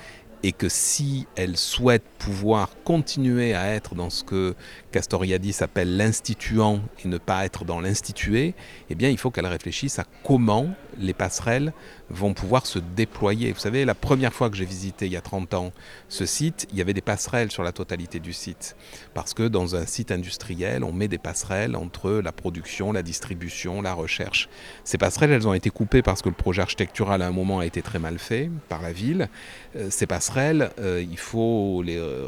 et 0.42 0.52
que 0.52 0.68
si 0.68 1.26
elle 1.36 1.56
souhaite 1.56 2.04
pouvoir 2.18 2.70
continuer 2.84 3.54
à 3.54 3.68
être 3.68 3.94
dans 3.94 4.10
ce 4.10 4.24
que 4.24 4.54
Castoriadis 4.92 5.56
appelle 5.60 5.96
l'instituant 5.96 6.80
et 7.04 7.08
ne 7.08 7.18
pas 7.18 7.44
être 7.44 7.64
dans 7.64 7.80
l'institué, 7.80 8.54
eh 8.88 8.94
bien 8.94 9.08
il 9.08 9.18
faut 9.18 9.30
qu'elle 9.30 9.46
réfléchisse 9.46 9.98
à 9.98 10.04
comment 10.24 10.68
les 10.98 11.14
passerelles 11.14 11.72
vont 12.10 12.34
pouvoir 12.34 12.66
se 12.66 12.78
déployer. 12.78 13.52
Vous 13.52 13.60
savez, 13.60 13.84
la 13.84 13.94
première 13.94 14.32
fois 14.32 14.50
que 14.50 14.56
j'ai 14.56 14.64
visité 14.64 15.06
il 15.06 15.12
y 15.12 15.16
a 15.16 15.20
30 15.20 15.54
ans 15.54 15.72
ce 16.08 16.26
site, 16.26 16.66
il 16.72 16.78
y 16.78 16.80
avait 16.80 16.92
des 16.92 17.00
passerelles 17.00 17.50
sur 17.50 17.62
la 17.62 17.72
totalité 17.72 18.18
du 18.18 18.32
site. 18.32 18.76
Parce 19.14 19.32
que 19.32 19.46
dans 19.46 19.76
un 19.76 19.86
site 19.86 20.10
industriel, 20.10 20.84
on 20.84 20.92
met 20.92 21.08
des 21.08 21.18
passerelles 21.18 21.76
entre 21.76 22.10
la 22.12 22.32
production, 22.32 22.92
la 22.92 23.02
distribution, 23.02 23.80
la 23.80 23.94
recherche. 23.94 24.48
Ces 24.84 24.98
passerelles, 24.98 25.30
elles 25.30 25.48
ont 25.48 25.54
été 25.54 25.70
coupées 25.70 26.02
parce 26.02 26.22
que 26.22 26.28
le 26.28 26.34
projet 26.34 26.62
architectural 26.62 27.22
à 27.22 27.26
un 27.26 27.32
moment 27.32 27.60
a 27.60 27.66
été 27.66 27.82
très 27.82 27.98
mal 27.98 28.18
fait 28.18 28.50
par 28.68 28.82
la 28.82 28.92
ville. 28.92 29.28
Euh, 29.76 29.88
ces 29.90 30.06
passerelles, 30.06 30.29
euh, 30.36 31.04
il 31.08 31.18
faut 31.18 31.82
les 31.84 31.96
euh, 31.96 32.26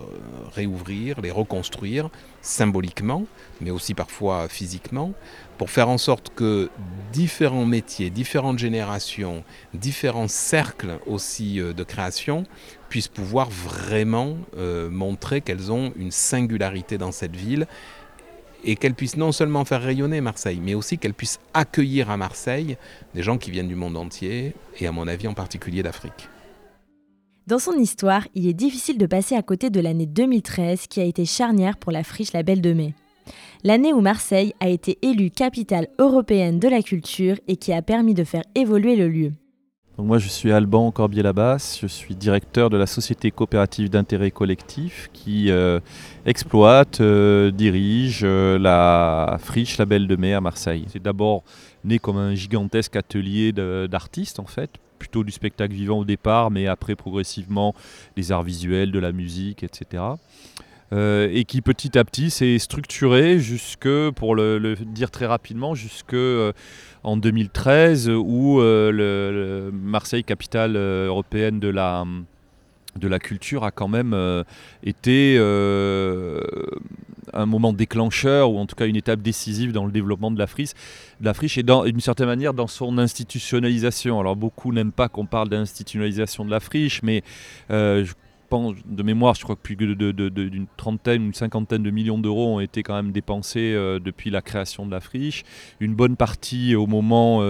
réouvrir, 0.55 1.21
les 1.21 1.31
reconstruire 1.31 2.11
symboliquement, 2.41 3.25
mais 3.61 3.71
aussi 3.71 3.95
parfois 3.95 4.49
physiquement, 4.49 5.13
pour 5.59 5.71
faire 5.71 5.89
en 5.89 5.99
sorte 5.99 6.33
que 6.35 6.71
différents 7.13 7.67
métiers, 7.67 8.11
différentes 8.11 8.59
générations, 8.59 9.45
différents 9.75 10.29
cercles 10.29 10.99
aussi 11.07 11.61
euh, 11.61 11.73
de 11.73 11.85
création 11.85 12.45
puissent 12.89 13.09
pouvoir 13.09 13.49
vraiment 13.49 14.37
montrer 14.91 15.41
qu'elles 15.41 15.73
ont 15.73 15.95
une 15.97 16.11
singularité 16.11 16.99
dans 16.99 17.11
cette 17.11 17.35
ville 17.35 17.67
et 18.65 18.77
qu'elles 18.77 18.93
puissent 18.93 19.17
non 19.17 19.33
seulement 19.33 19.65
faire 19.65 19.81
rayonner 19.81 20.21
Marseille, 20.21 20.61
mais 20.63 20.75
aussi 20.75 20.99
qu'elles 20.99 21.15
puissent 21.15 21.41
accueillir 21.55 22.11
à 22.11 22.19
Marseille 22.19 22.77
des 23.15 23.23
gens 23.23 23.39
qui 23.39 23.51
viennent 23.51 23.69
du 23.69 23.77
monde 23.77 23.97
entier, 23.97 24.55
et 24.79 24.87
à 24.87 24.93
mon 24.93 25.09
avis 25.09 25.27
en 25.27 25.33
particulier 25.33 25.83
d'Afrique. 25.83 26.29
Dans 27.53 27.59
son 27.59 27.77
histoire, 27.77 28.27
il 28.35 28.49
est 28.49 28.55
difficile 28.55 28.97
de 28.97 29.05
passer 29.05 29.37
à 29.37 29.43
côté 29.43 29.69
de 29.69 29.79
l'année 29.79 30.07
2013 30.07 30.87
qui 30.87 31.03
a 31.03 31.05
été 31.05 31.27
charnière 31.27 31.77
pour 31.77 31.93
la 31.93 32.03
friche 32.03 32.33
La 32.33 32.43
Belle 32.43 32.63
de 32.63 32.73
Mai 32.73 32.95
l'année 33.63 33.93
où 33.93 34.01
Marseille 34.01 34.55
a 34.61 34.71
été 34.71 34.97
élue 35.03 35.31
capitale 35.31 35.89
européenne 35.99 36.59
de 36.59 36.67
la 36.67 36.81
culture 36.81 37.37
et 37.49 37.57
qui 37.57 37.75
a 37.75 37.83
permis 37.83 38.15
de 38.15 38.25
faire 38.25 38.45
évoluer 38.55 38.97
le 38.97 39.07
lieu. 39.07 39.33
moi 39.99 40.17
je 40.17 40.29
suis 40.29 40.51
Alban 40.51 40.91
Corbier-Labasse, 40.93 41.79
je 41.83 41.87
suis 41.89 42.15
directeur 42.15 42.71
de 42.71 42.79
la 42.79 42.87
société 42.87 43.31
coopérative 43.31 43.91
d'intérêt 43.91 44.31
collectif 44.31 45.11
qui 45.13 45.51
euh, 45.51 45.79
exploite, 46.25 47.03
euh, 47.03 47.51
dirige 47.51 48.23
euh, 48.25 48.59
la 48.59 49.37
friche 49.39 49.77
La 49.77 49.85
Belle 49.85 50.09
de 50.09 50.17
Mai 50.17 50.33
à 50.33 50.41
Marseille. 50.41 50.87
C'est 50.89 51.03
d'abord 51.03 51.45
né 51.85 51.99
comme 51.99 52.17
un 52.17 52.35
gigantesque 52.35 52.97
atelier 52.97 53.53
d'artistes 53.53 54.41
en 54.41 54.47
fait, 54.47 54.71
plutôt 55.03 55.25
du 55.25 55.33
spectacle 55.33 55.75
vivant 55.75 55.99
au 55.99 56.05
départ, 56.05 56.53
mais 56.53 56.69
après 56.69 56.95
progressivement 56.95 57.75
des 58.15 58.31
arts 58.31 58.45
visuels, 58.45 58.93
de 58.93 59.01
la 59.01 59.11
musique, 59.11 59.65
etc. 59.65 60.05
Euh, 60.93 61.29
et 61.33 61.45
qui 61.45 61.61
petit 61.61 61.99
à 61.99 62.05
petit 62.05 62.31
s'est 62.31 62.59
structuré 62.61 63.41
jusque, 63.41 63.89
pour 64.15 64.37
le, 64.37 64.77
dire 64.77 65.11
très 65.11 65.27
rapidement, 65.27 65.75
jusque 65.75 66.15
euh, 66.15 66.53
en 67.03 67.17
2013 67.17 68.11
où 68.11 68.61
euh, 68.61 68.93
le, 68.93 69.73
Marseille, 69.73 70.23
capitale 70.23 70.77
européenne 70.77 71.59
de 71.59 71.69
la, 71.69 72.05
de 72.97 73.09
la 73.09 73.19
culture, 73.19 73.65
a 73.65 73.71
quand 73.71 73.89
même 73.89 74.45
été 74.83 75.39
un 77.33 77.47
moment 77.47 77.73
déclencheur 77.73 78.51
ou 78.51 78.59
en 78.59 78.67
tout 78.67 78.77
cas 78.77 78.87
une 78.87 78.97
étape 78.97 79.23
décisive 79.23 79.73
dans 79.73 79.87
le 79.87 79.93
développement 79.93 80.31
de 80.31 80.39
la 80.39 80.47
friche, 80.47 80.73
de 81.21 81.87
et 81.87 81.93
d'une 81.93 82.01
certaine 82.01 82.27
manière 82.27 82.55
dans 82.55 82.67
son 82.67 82.99
institutionnalisation. 82.99 84.21
Alors 84.21 84.37
beaucoup 84.37 84.73
n'aiment 84.73 84.93
pas 84.93 85.09
qu'on 85.09 85.27
parle 85.27 85.49
d'institutionnalisation 85.49 86.45
de 86.45 86.51
la 86.51 86.61
friche, 86.61 87.03
mais 87.03 87.23
je 87.71 88.13
de 88.87 89.03
mémoire, 89.03 89.35
je 89.35 89.43
crois 89.43 89.57
que 89.57 89.61
plus 89.61 89.77
d'une 89.77 89.95
de, 89.95 90.67
trentaine 90.77 91.23
ou 91.23 91.27
une 91.27 91.35
cinquantaine 91.35 91.83
de 91.83 91.91
millions 91.91 92.19
d'euros 92.19 92.57
ont 92.57 92.61
été 92.61 92.83
quand 92.83 92.95
même 92.95 93.13
dépensés 93.13 93.73
euh, 93.75 93.99
depuis 93.99 94.31
la 94.31 94.43
création 94.43 94.87
de 94.87 94.91
la 94.91 95.01
friche. 95.01 95.45
Une 95.81 95.95
bonne 95.95 96.17
partie 96.17 96.75
au 96.75 96.87
moment, 96.87 97.41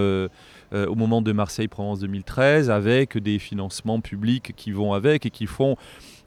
euh, 0.73 0.83
euh, 0.83 0.87
au 0.87 0.95
moment 0.95 1.21
de 1.21 1.31
Marseille-Provence 1.31 1.99
2013, 1.99 2.69
avec 2.69 3.17
des 3.17 3.39
financements 3.39 4.01
publics 4.01 4.53
qui 4.55 4.71
vont 4.71 4.93
avec 4.93 5.25
et 5.25 5.29
qui 5.29 5.45
font 5.45 5.77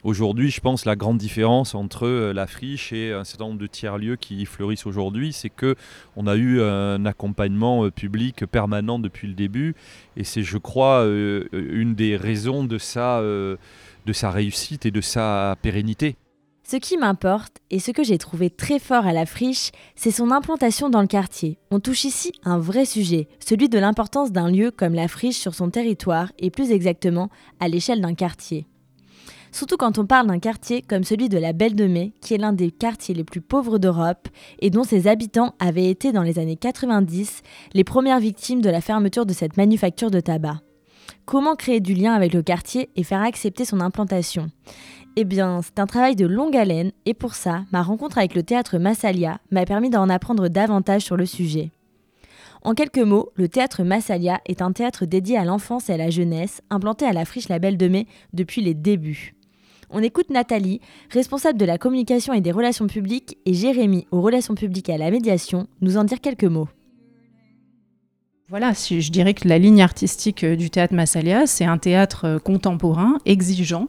aujourd'hui, 0.03 0.51
je 0.51 0.61
pense, 0.61 0.85
la 0.85 0.97
grande 0.97 1.19
différence 1.19 1.75
entre 1.75 2.09
la 2.33 2.47
friche 2.47 2.93
et 2.93 3.13
un 3.13 3.25
certain 3.25 3.47
nombre 3.47 3.59
de 3.59 3.67
tiers-lieux 3.67 4.17
qui 4.17 4.47
fleurissent 4.47 4.87
aujourd'hui, 4.87 5.33
c'est 5.33 5.51
que 5.51 5.75
on 6.17 6.27
a 6.27 6.37
eu 6.37 6.61
un 6.63 7.05
accompagnement 7.07 7.91
public 7.91 8.47
permanent 8.47 8.99
depuis 8.99 9.27
le 9.27 9.35
début, 9.35 9.75
et 10.17 10.23
c'est, 10.23 10.43
je 10.43 10.59
crois, 10.59 11.05
une 11.05 11.95
des 11.95 12.17
raisons 12.17 12.65
de 12.65 12.79
sa 12.79 13.21
réussite 14.31 14.87
et 14.87 14.91
de 14.91 15.01
sa 15.01 15.57
pérennité. 15.61 16.17
Ce 16.69 16.77
qui 16.77 16.97
m'importe 16.97 17.59
et 17.71 17.79
ce 17.79 17.93
que 17.93 18.03
j'ai 18.03 18.19
trouvé 18.19 18.51
très 18.51 18.81
fort 18.81 19.07
à 19.07 19.13
la 19.13 19.25
friche, 19.25 19.71
c'est 19.95 20.11
son 20.11 20.33
implantation 20.33 20.91
dans 20.91 21.01
le 21.01 21.07
quartier. 21.07 21.59
On 21.71 21.79
touche 21.79 22.03
ici 22.03 22.33
un 22.43 22.59
vrai 22.59 22.85
sujet, 22.85 23.29
celui 23.39 23.69
de 23.69 23.79
l'importance 23.79 24.33
d'un 24.33 24.51
lieu 24.51 24.73
comme 24.73 24.95
la 24.95 25.07
friche 25.07 25.39
sur 25.39 25.55
son 25.55 25.71
territoire 25.71 26.33
et 26.41 26.51
plus 26.51 26.73
exactement 26.73 27.31
à 27.61 27.69
l'échelle 27.69 28.01
d'un 28.01 28.15
quartier. 28.15 28.67
Surtout 29.53 29.77
quand 29.77 29.99
on 29.99 30.07
parle 30.07 30.27
d'un 30.27 30.41
quartier 30.41 30.83
comme 30.83 31.05
celui 31.05 31.29
de 31.29 31.39
la 31.39 31.53
Belle 31.53 31.77
de 31.77 31.87
Mai, 31.87 32.15
qui 32.21 32.35
est 32.35 32.39
l'un 32.39 32.53
des 32.53 32.73
quartiers 32.73 33.15
les 33.15 33.23
plus 33.23 33.41
pauvres 33.41 33.79
d'Europe 33.79 34.27
et 34.59 34.71
dont 34.71 34.83
ses 34.83 35.07
habitants 35.07 35.55
avaient 35.61 35.89
été 35.89 36.11
dans 36.11 36.25
les 36.25 36.41
années 36.41 36.57
90 36.57 37.43
les 37.75 37.85
premières 37.85 38.19
victimes 38.19 38.61
de 38.61 38.71
la 38.71 38.81
fermeture 38.81 39.25
de 39.25 39.33
cette 39.33 39.57
manufacture 39.57 40.11
de 40.11 40.19
tabac. 40.19 40.63
Comment 41.27 41.55
créer 41.55 41.79
du 41.79 41.95
lien 41.95 42.13
avec 42.13 42.35
le 42.35 42.43
quartier 42.43 42.91
et 42.97 43.05
faire 43.05 43.23
accepter 43.23 43.65
son 43.65 43.81
implantation? 43.81 44.51
Eh 45.19 45.25
bien, 45.25 45.63
c'est 45.63 45.79
un 45.79 45.87
travail 45.87 46.15
de 46.15 46.27
longue 46.27 46.55
haleine 46.55 46.93
et 47.07 47.15
pour 47.15 47.35
ça, 47.35 47.65
ma 47.73 47.83
rencontre 47.83 48.19
avec 48.19 48.35
le 48.35 48.43
théâtre 48.43 48.77
Massalia 48.77 49.39
m'a 49.51 49.65
permis 49.65 49.89
d'en 49.89 50.11
apprendre 50.11 50.49
davantage 50.49 51.01
sur 51.01 51.17
le 51.17 51.25
sujet. 51.25 51.71
En 52.63 52.75
quelques 52.75 52.99
mots, 52.99 53.31
le 53.35 53.49
théâtre 53.49 53.83
Massalia 53.83 54.43
est 54.45 54.61
un 54.61 54.73
théâtre 54.73 55.07
dédié 55.07 55.39
à 55.39 55.47
l'enfance 55.47 55.89
et 55.89 55.95
à 55.95 55.97
la 55.97 56.11
jeunesse, 56.11 56.61
implanté 56.69 57.07
à 57.07 57.15
la 57.15 57.25
friche 57.25 57.49
La 57.49 57.59
Belle 57.59 57.79
de 57.79 57.89
Mai 57.89 58.07
depuis 58.35 58.61
les 58.61 58.75
débuts. 58.75 59.35
On 59.89 60.03
écoute 60.03 60.29
Nathalie, 60.29 60.83
responsable 61.11 61.59
de 61.59 61.65
la 61.65 61.79
communication 61.79 62.35
et 62.35 62.43
des 62.43 62.53
relations 62.53 62.87
publiques, 62.87 63.39
et 63.47 63.55
Jérémy 63.55 64.07
aux 64.11 64.21
relations 64.21 64.55
publiques 64.55 64.91
et 64.91 64.95
à 64.95 64.99
la 64.99 65.11
médiation, 65.11 65.67
nous 65.81 65.97
en 65.97 66.05
dire 66.05 66.21
quelques 66.21 66.45
mots. 66.45 66.69
Voilà, 68.49 68.73
je 68.75 69.11
dirais 69.11 69.33
que 69.33 69.49
la 69.49 69.59
ligne 69.59 69.83
artistique 69.83 70.45
euh, 70.45 70.55
du 70.55 70.71
théâtre 70.71 70.95
Massalia, 70.95 71.47
c'est 71.49 71.65
un 71.65 71.79
théâtre 71.79 72.27
euh, 72.27 72.39
contemporain, 72.39 73.19
exigeant, 73.25 73.89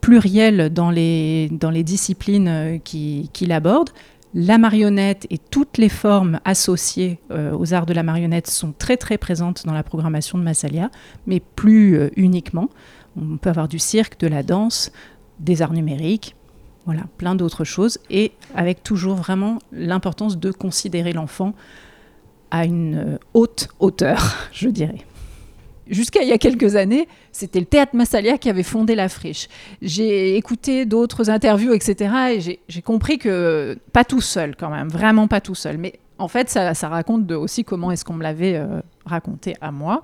pluriel 0.00 0.72
dans 0.72 0.90
les, 0.90 1.48
dans 1.50 1.70
les 1.70 1.82
disciplines 1.82 2.48
euh, 2.48 2.78
qu'il 2.78 3.28
qui 3.30 3.52
aborde. 3.52 3.90
La 4.36 4.58
marionnette 4.58 5.26
et 5.30 5.38
toutes 5.38 5.78
les 5.78 5.88
formes 5.88 6.40
associées 6.44 7.20
aux 7.30 7.72
arts 7.72 7.86
de 7.86 7.94
la 7.94 8.02
marionnette 8.02 8.48
sont 8.48 8.74
très 8.76 8.96
très 8.96 9.16
présentes 9.16 9.64
dans 9.64 9.72
la 9.72 9.84
programmation 9.84 10.38
de 10.38 10.42
Massalia, 10.42 10.90
mais 11.28 11.38
plus 11.38 12.10
uniquement. 12.16 12.68
On 13.16 13.36
peut 13.36 13.50
avoir 13.50 13.68
du 13.68 13.78
cirque, 13.78 14.18
de 14.18 14.26
la 14.26 14.42
danse, 14.42 14.90
des 15.38 15.62
arts 15.62 15.72
numériques, 15.72 16.34
voilà, 16.84 17.02
plein 17.16 17.34
d'autres 17.34 17.64
choses, 17.64 17.98
et 18.10 18.32
avec 18.54 18.82
toujours 18.82 19.14
vraiment 19.14 19.58
l'importance 19.72 20.38
de 20.38 20.50
considérer 20.50 21.12
l'enfant 21.12 21.54
à 22.50 22.64
une 22.64 22.96
euh, 22.96 23.18
haute 23.32 23.68
hauteur, 23.80 24.48
je 24.52 24.68
dirais. 24.68 25.04
Jusqu'à 25.88 26.22
il 26.22 26.28
y 26.28 26.32
a 26.32 26.38
quelques 26.38 26.76
années, 26.76 27.08
c'était 27.32 27.60
le 27.60 27.66
théâtre 27.66 27.94
Massalia 27.94 28.38
qui 28.38 28.48
avait 28.48 28.62
fondé 28.62 28.94
la 28.94 29.08
friche. 29.08 29.48
J'ai 29.82 30.36
écouté 30.36 30.86
d'autres 30.86 31.30
interviews, 31.30 31.72
etc. 31.74 32.14
Et 32.32 32.60
j'ai 32.68 32.82
compris 32.82 33.18
que 33.18 33.78
pas 33.92 34.04
tout 34.04 34.20
seul 34.20 34.56
quand 34.56 34.70
même, 34.70 34.88
vraiment 34.88 35.28
pas 35.28 35.40
tout 35.40 35.54
seul. 35.54 35.78
Mais 35.78 36.00
en 36.18 36.28
fait, 36.28 36.48
ça, 36.48 36.72
raconte 36.88 37.30
aussi 37.32 37.64
comment 37.64 37.90
est-ce 37.90 38.04
qu'on 38.04 38.14
me 38.14 38.22
l'avait 38.22 38.56
euh, 38.56 38.80
raconté 39.04 39.56
à 39.60 39.72
moi 39.72 40.02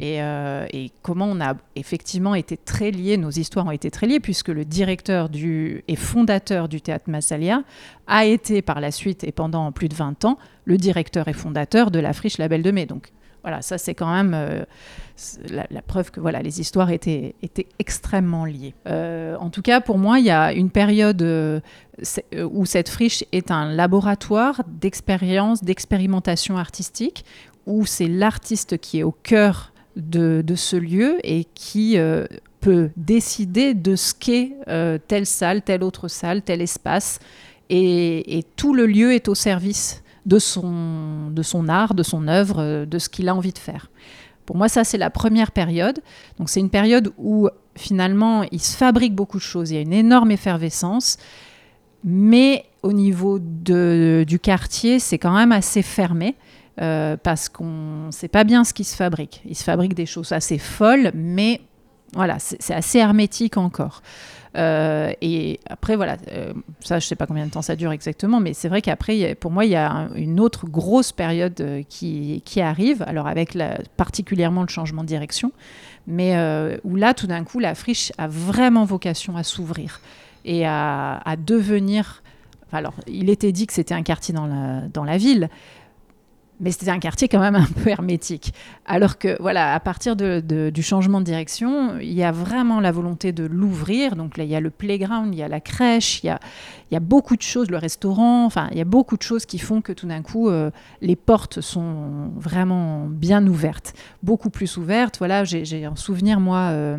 euh, 0.00 0.66
et, 0.72 0.90
comment 1.02 1.26
on 1.26 1.40
a 1.40 1.54
effectivement 1.76 2.34
été 2.34 2.56
très 2.56 2.90
liés, 2.90 3.16
nos 3.16 3.30
histoires 3.30 3.66
ont 3.66 3.70
été 3.70 3.90
très 3.90 4.08
liées, 4.08 4.18
puisque 4.18 4.48
le 4.48 4.64
directeur 4.64 5.28
du, 5.28 5.84
et 5.86 5.94
fondateur 5.94 6.68
du 6.68 6.80
théâtre 6.80 7.08
Massalia 7.08 7.62
a 8.08 8.24
été 8.24 8.60
par 8.60 8.80
la 8.80 8.90
suite 8.90 9.22
et 9.22 9.30
pendant 9.30 9.70
plus 9.70 9.88
de 9.88 9.94
20 9.94 10.24
ans 10.24 10.36
le 10.64 10.76
directeur 10.78 11.28
et 11.28 11.32
fondateur 11.32 11.92
de 11.92 12.00
la 12.00 12.12
friche 12.12 12.38
La 12.38 12.48
Belle 12.48 12.62
de 12.62 12.70
Mai. 12.72 12.86
Donc 12.86 13.12
voilà, 13.42 13.60
ça 13.60 13.76
c'est 13.76 13.94
quand 13.94 14.12
même 14.12 14.34
euh, 14.34 14.64
la, 15.48 15.82
preuve 15.82 16.10
que 16.10 16.20
voilà, 16.20 16.42
les 16.42 16.60
histoires 16.60 16.90
étaient, 16.90 17.34
étaient 17.42 17.66
extrêmement 17.78 18.44
liées. 18.44 18.74
Euh, 18.86 19.36
en 19.36 19.50
tout 19.50 19.62
cas, 19.62 19.80
pour 19.80 19.98
moi, 19.98 20.20
il 20.20 20.26
y 20.26 20.30
a 20.30 20.52
une 20.52 20.70
période 20.70 21.22
euh, 21.22 21.60
où 22.50 22.64
cette 22.66 22.88
friche 22.88 23.24
est 23.32 23.50
un 23.50 23.72
laboratoire 23.72 24.62
d'expérience, 24.68 25.64
d'expérimentation 25.64 26.56
artistique, 26.56 27.24
où 27.66 27.84
c'est 27.84 28.08
l'artiste 28.08 28.78
qui 28.78 29.00
est 29.00 29.02
au 29.02 29.12
cœur 29.12 29.72
de, 29.96 30.42
ce 30.54 30.76
lieu 30.76 31.18
et 31.22 31.44
qui 31.54 31.98
peut 32.60 32.90
décider 32.96 33.74
de 33.74 33.94
ce 33.94 34.14
qu'est 34.14 34.52
telle 35.06 35.26
salle, 35.26 35.62
telle 35.62 35.84
autre 35.84 36.08
salle, 36.08 36.42
tel 36.42 36.60
espace. 36.60 37.20
et, 37.68 38.44
tout 38.56 38.74
le 38.74 38.86
lieu 38.86 39.12
est 39.12 39.28
au 39.28 39.34
service 39.34 40.02
de 40.26 40.38
son, 40.38 41.30
de 41.30 41.42
son 41.42 41.68
art, 41.68 41.94
de 41.94 42.02
son 42.02 42.28
œuvre, 42.28 42.56
euh, 42.60 42.86
de 42.86 42.98
ce 42.98 43.08
qu'il 43.08 43.28
a 43.28 43.34
envie 43.34 43.52
de 43.52 43.58
faire. 43.58 43.90
Pour 44.46 44.56
moi, 44.56 44.68
ça, 44.68 44.84
c'est 44.84 44.98
la 44.98 45.10
première 45.10 45.52
période. 45.52 46.00
Donc, 46.38 46.48
c'est 46.48 46.60
une 46.60 46.70
période 46.70 47.12
où, 47.16 47.48
finalement, 47.76 48.44
il 48.50 48.60
se 48.60 48.76
fabrique 48.76 49.14
beaucoup 49.14 49.38
de 49.38 49.42
choses. 49.42 49.70
Il 49.70 49.74
y 49.74 49.78
a 49.78 49.82
une 49.82 49.92
énorme 49.92 50.30
effervescence. 50.30 51.16
Mais 52.04 52.64
au 52.82 52.92
niveau 52.92 53.38
de, 53.40 54.24
du 54.26 54.40
quartier, 54.40 54.98
c'est 54.98 55.18
quand 55.18 55.34
même 55.34 55.52
assez 55.52 55.82
fermé. 55.82 56.34
euh, 56.80 57.16
parce 57.22 57.48
qu'on 57.48 58.06
ne 58.06 58.10
sait 58.10 58.28
pas 58.28 58.44
bien 58.44 58.64
ce 58.64 58.72
qui 58.72 58.84
se 58.84 58.96
fabrique. 58.96 59.42
Il 59.44 59.56
se 59.56 59.64
fabrique 59.64 59.94
des 59.94 60.06
choses 60.06 60.32
assez 60.32 60.58
folles, 60.58 61.12
mais 61.14 61.60
voilà, 62.14 62.38
c'est 62.38 62.74
assez 62.74 62.98
hermétique 62.98 63.56
encore. 63.56 64.02
Euh, 64.56 65.12
et 65.20 65.60
après, 65.68 65.96
voilà, 65.96 66.16
euh, 66.30 66.52
ça, 66.80 66.98
je 66.98 67.06
sais 67.06 67.16
pas 67.16 67.26
combien 67.26 67.46
de 67.46 67.50
temps 67.50 67.62
ça 67.62 67.76
dure 67.76 67.92
exactement, 67.92 68.40
mais 68.40 68.52
c'est 68.52 68.68
vrai 68.68 68.82
qu'après, 68.82 69.34
pour 69.34 69.50
moi, 69.50 69.64
il 69.64 69.70
y 69.70 69.76
a 69.76 70.08
une 70.14 70.40
autre 70.40 70.66
grosse 70.66 71.12
période 71.12 71.58
euh, 71.60 71.82
qui, 71.88 72.42
arrive, 72.60 73.02
alors 73.06 73.26
avec 73.26 73.56
particulièrement 73.96 74.62
le 74.62 74.68
changement 74.68 75.02
de 75.02 75.08
direction, 75.08 75.52
mais 76.06 76.36
où 76.84 76.96
là, 76.96 77.14
tout 77.14 77.26
d'un 77.26 77.44
coup, 77.44 77.58
la 77.58 77.74
friche 77.74 78.12
a 78.18 78.28
vraiment 78.28 78.84
vocation 78.84 79.36
à 79.36 79.42
s'ouvrir 79.42 80.00
et 80.44 80.66
à, 80.66 81.34
devenir. 81.38 82.22
Alors, 82.72 82.94
il 83.06 83.30
était 83.30 83.52
dit 83.52 83.66
que 83.66 83.72
c'était 83.72 83.94
un 83.94 84.02
quartier 84.02 84.34
dans 84.34 85.04
la 85.04 85.16
ville, 85.18 85.48
mais 86.62 86.70
c'était 86.70 86.90
un 86.90 87.00
quartier 87.00 87.28
quand 87.28 87.40
même 87.40 87.56
un 87.56 87.66
peu 87.66 87.90
hermétique. 87.90 88.54
Alors 88.86 89.18
que, 89.18 89.36
voilà, 89.40 89.74
à 89.74 89.80
partir 89.80 90.16
de, 90.16 90.70
du 90.70 90.82
changement 90.82 91.20
de 91.20 91.24
direction, 91.24 91.98
il 91.98 92.12
y 92.12 92.22
a 92.22 92.30
vraiment 92.30 92.80
la 92.80 92.92
volonté 92.92 93.32
de 93.32 93.44
l'ouvrir. 93.44 94.14
Donc 94.14 94.36
là, 94.36 94.44
il 94.44 94.50
y 94.50 94.54
a 94.54 94.60
le 94.60 94.70
playground, 94.70 95.34
il 95.34 95.38
y 95.38 95.42
a 95.42 95.48
la 95.48 95.60
crèche, 95.60 96.22
il 96.22 96.28
y 96.28 96.30
a, 96.30 96.38
il 96.90 96.94
y 96.94 96.96
a 96.96 97.00
beaucoup 97.00 97.36
de 97.36 97.42
choses, 97.42 97.68
le 97.68 97.78
restaurant, 97.78 98.46
enfin, 98.46 98.68
il 98.70 98.78
y 98.78 98.80
a 98.80 98.84
beaucoup 98.84 99.16
de 99.16 99.22
choses 99.22 99.44
qui 99.44 99.58
font 99.58 99.80
que 99.82 99.92
tout 99.92 100.06
d'un 100.06 100.22
coup, 100.22 100.48
euh, 100.48 100.70
les 101.00 101.16
portes 101.16 101.60
sont 101.60 102.30
vraiment 102.36 103.06
bien 103.08 103.44
ouvertes, 103.46 103.94
beaucoup 104.22 104.50
plus 104.50 104.76
ouvertes. 104.76 105.18
Voilà, 105.18 105.42
j'ai 105.44 105.84
un 105.84 105.96
souvenir, 105.96 106.38
moi, 106.38 106.68
euh, 106.70 106.96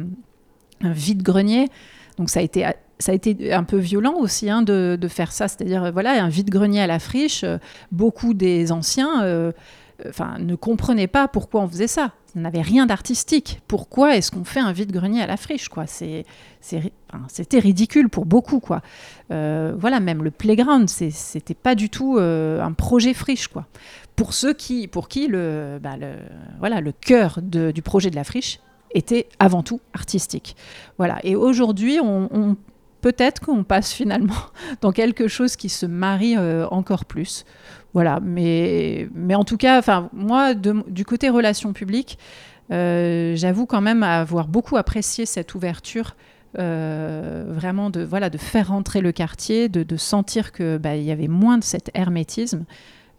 un 0.82 0.91
vide-grenier. 0.91 1.69
Donc 2.17 2.30
ça 2.30 2.41
a 2.41 2.43
été 2.43 2.65
ça 2.99 3.12
a 3.12 3.15
été 3.15 3.53
un 3.53 3.63
peu 3.63 3.77
violent 3.77 4.15
aussi 4.17 4.49
hein, 4.49 4.62
de, 4.62 4.97
faire 5.08 5.32
ça, 5.32 5.47
c'est-à-dire 5.47 5.91
voilà 5.91 6.23
un 6.23 6.29
vide-grenier 6.29 6.82
à 6.82 6.88
la 6.88 6.99
friche. 6.99 7.43
Euh, 7.43 7.58
beaucoup 7.91 8.34
des 8.34 8.71
anciens 8.71 9.23
euh, 9.23 9.51
enfin, 10.08 10.38
ne 10.39 10.56
comprenaient 10.56 11.08
pas 11.08 11.27
pourquoi 11.27 11.62
on 11.62 11.67
faisait 11.67 11.88
ça. 11.88 12.12
Ça 12.34 12.39
n'avait 12.39 12.62
rien 12.62 12.86
d'artistique. 12.86 13.62
Pourquoi 13.67 14.15
est-ce 14.15 14.32
qu'on 14.32 14.43
fait 14.43 14.60
un 14.60 14.71
vide-grenier 14.71 15.21
à 15.21 15.27
la 15.27 15.38
friche 15.38 15.69
c'est, 15.86 16.25
C'était 17.27 17.60
ridicule 17.60 18.10
pour 18.10 18.25
beaucoup. 18.25 18.62
Euh, 19.29 19.75
voilà, 19.77 19.99
même 19.99 20.23
le 20.23 20.32
playground, 20.32 20.89
c'était 20.89 21.53
pas 21.53 21.75
du 21.75 21.89
tout 21.91 22.17
un 22.17 22.71
projet 22.71 23.13
friche. 23.13 23.49
Pour 24.15 24.34
ceux 24.34 24.53
qui, 24.53 24.88
pour 24.88 25.10
qui 25.10 25.27
le, 25.27 25.77
bah, 25.79 25.95
voilà, 26.58 26.82
le 26.82 26.91
cœur 26.91 27.39
du 27.43 27.82
projet 27.84 28.10
de 28.10 28.15
la 28.15 28.23
friche 28.23 28.60
était 28.93 29.27
avant 29.39 29.63
tout 29.63 29.82
artistique. 29.93 30.56
Voilà. 30.97 31.19
Et 31.23 31.36
aujourd'hui, 31.36 31.99
on, 32.01 32.56
peut-être 33.04 33.42
qu'on 33.42 33.63
passe 33.63 33.94
finalement 33.94 34.34
dans 34.82 34.92
quelque 34.92 35.28
chose 35.28 35.56
qui 35.56 35.70
se 35.70 35.86
marie 35.86 36.36
euh, 36.38 36.66
encore 36.72 37.06
plus. 37.06 37.46
Voilà, 37.94 38.20
mais, 38.24 39.08
en 39.36 39.44
tout 39.44 39.58
cas, 39.58 39.84
moi, 40.13 40.56
du 40.56 41.06
côté 41.06 41.30
relations 41.30 41.74
publiques, 41.74 42.18
euh, 42.72 43.36
j'avoue 43.36 43.68
quand 43.68 43.82
même 43.82 44.02
avoir 44.02 44.48
beaucoup 44.48 44.78
apprécié 44.78 45.28
cette 45.28 45.54
ouverture. 45.54 46.16
Euh, 46.60 47.46
vraiment 47.48 47.89
de 47.89 48.04
voilà 48.04 48.30
de 48.30 48.38
faire 48.38 48.68
rentrer 48.68 49.02
le 49.02 49.12
quartier, 49.12 49.70
de, 49.70 49.98
sentir 49.98 50.52
que 50.52 50.78
bah, 50.78 50.96
il 50.96 51.04
y 51.04 51.12
avait 51.12 51.28
moins 51.28 51.58
de 51.58 51.63
cet 51.63 51.89
hermétisme. 51.96 52.66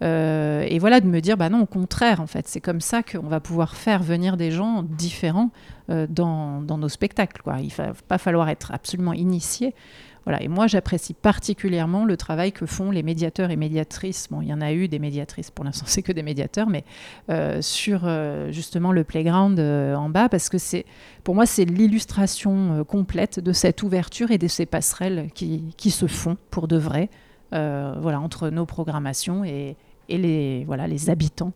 Et 0.04 0.78
voilà, 0.78 1.00
de 1.00 1.06
me 1.06 1.20
dire, 1.20 1.36
bah 1.36 1.48
non, 1.48 1.62
au 1.62 1.66
contraire, 1.66 2.20
en 2.20 2.26
fait, 2.26 2.46
c'est 2.46 2.60
comme 2.60 2.80
ça 2.80 3.02
qu'on 3.02 3.26
va 3.26 3.40
pouvoir 3.40 3.74
faire 3.74 4.02
venir 4.02 4.36
des 4.36 4.50
gens 4.50 4.82
différents 4.82 5.50
euh, 5.90 6.06
dans, 6.08 6.62
nos 6.62 6.88
spectacles. 6.88 7.42
Quoi. 7.42 7.56
Il 7.60 7.66
ne 7.66 7.70
va 7.70 7.92
pas 8.08 8.16
falloir 8.16 8.48
être 8.48 8.72
absolument 8.72 9.12
initié. 9.12 9.74
Voilà. 10.24 10.42
Et 10.42 10.48
moi, 10.48 10.66
j'apprécie 10.66 11.12
particulièrement 11.12 12.06
le 12.06 12.16
travail 12.16 12.52
que 12.52 12.64
font 12.64 12.90
les 12.90 13.02
médiateurs 13.02 13.50
et 13.50 13.56
médiatrices. 13.56 14.28
Bon, 14.30 14.40
il 14.40 14.48
y 14.48 14.54
en 14.54 14.62
a 14.62 14.72
eu 14.72 14.88
des 14.88 14.98
médiatrices, 14.98 15.50
pour 15.50 15.62
l'instant, 15.62 15.84
c'est 15.88 16.00
que 16.00 16.12
des 16.12 16.22
médiateurs, 16.22 16.70
mais 16.70 16.84
euh, 17.28 17.60
sur 17.60 18.04
euh, 18.04 18.50
justement 18.50 18.92
le 18.92 19.04
playground 19.04 19.60
en 19.60 20.08
bas, 20.08 20.30
parce 20.30 20.48
que 20.48 20.56
c'est, 20.56 20.86
pour 21.22 21.34
moi, 21.34 21.44
c'est 21.44 21.66
l'illustration 21.66 22.82
complète 22.88 23.38
de 23.38 23.52
cette 23.52 23.82
ouverture 23.82 24.30
et 24.30 24.38
de 24.38 24.48
ces 24.48 24.64
passerelles 24.64 25.28
qui, 25.34 25.74
qui 25.76 25.90
se 25.90 26.06
font 26.06 26.38
pour 26.50 26.66
de 26.66 26.78
vrai, 26.78 27.10
voilà, 27.52 28.20
entre 28.20 28.48
nos 28.48 28.64
programmations 28.64 29.44
et, 29.44 29.76
et 30.08 30.18
les, 30.18 30.64
voilà, 30.64 30.86
les 30.86 31.10
habitants 31.10 31.52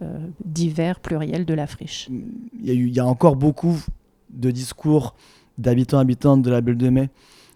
euh, 0.00 0.18
divers, 0.44 1.00
pluriels 1.00 1.44
de 1.44 1.54
la 1.54 1.66
friche. 1.66 2.08
Il 2.62 2.88
y, 2.88 2.98
a 2.98 3.06
encore 3.06 3.36
beaucoup 3.36 3.78
de 4.30 4.50
discours 4.50 5.14
d'habitants 5.58 5.98
habitantes 5.98 6.42
de 6.42 6.50
la 6.50 6.60
Belle 6.60 6.78
de 6.78 6.88
Mai 6.88 7.10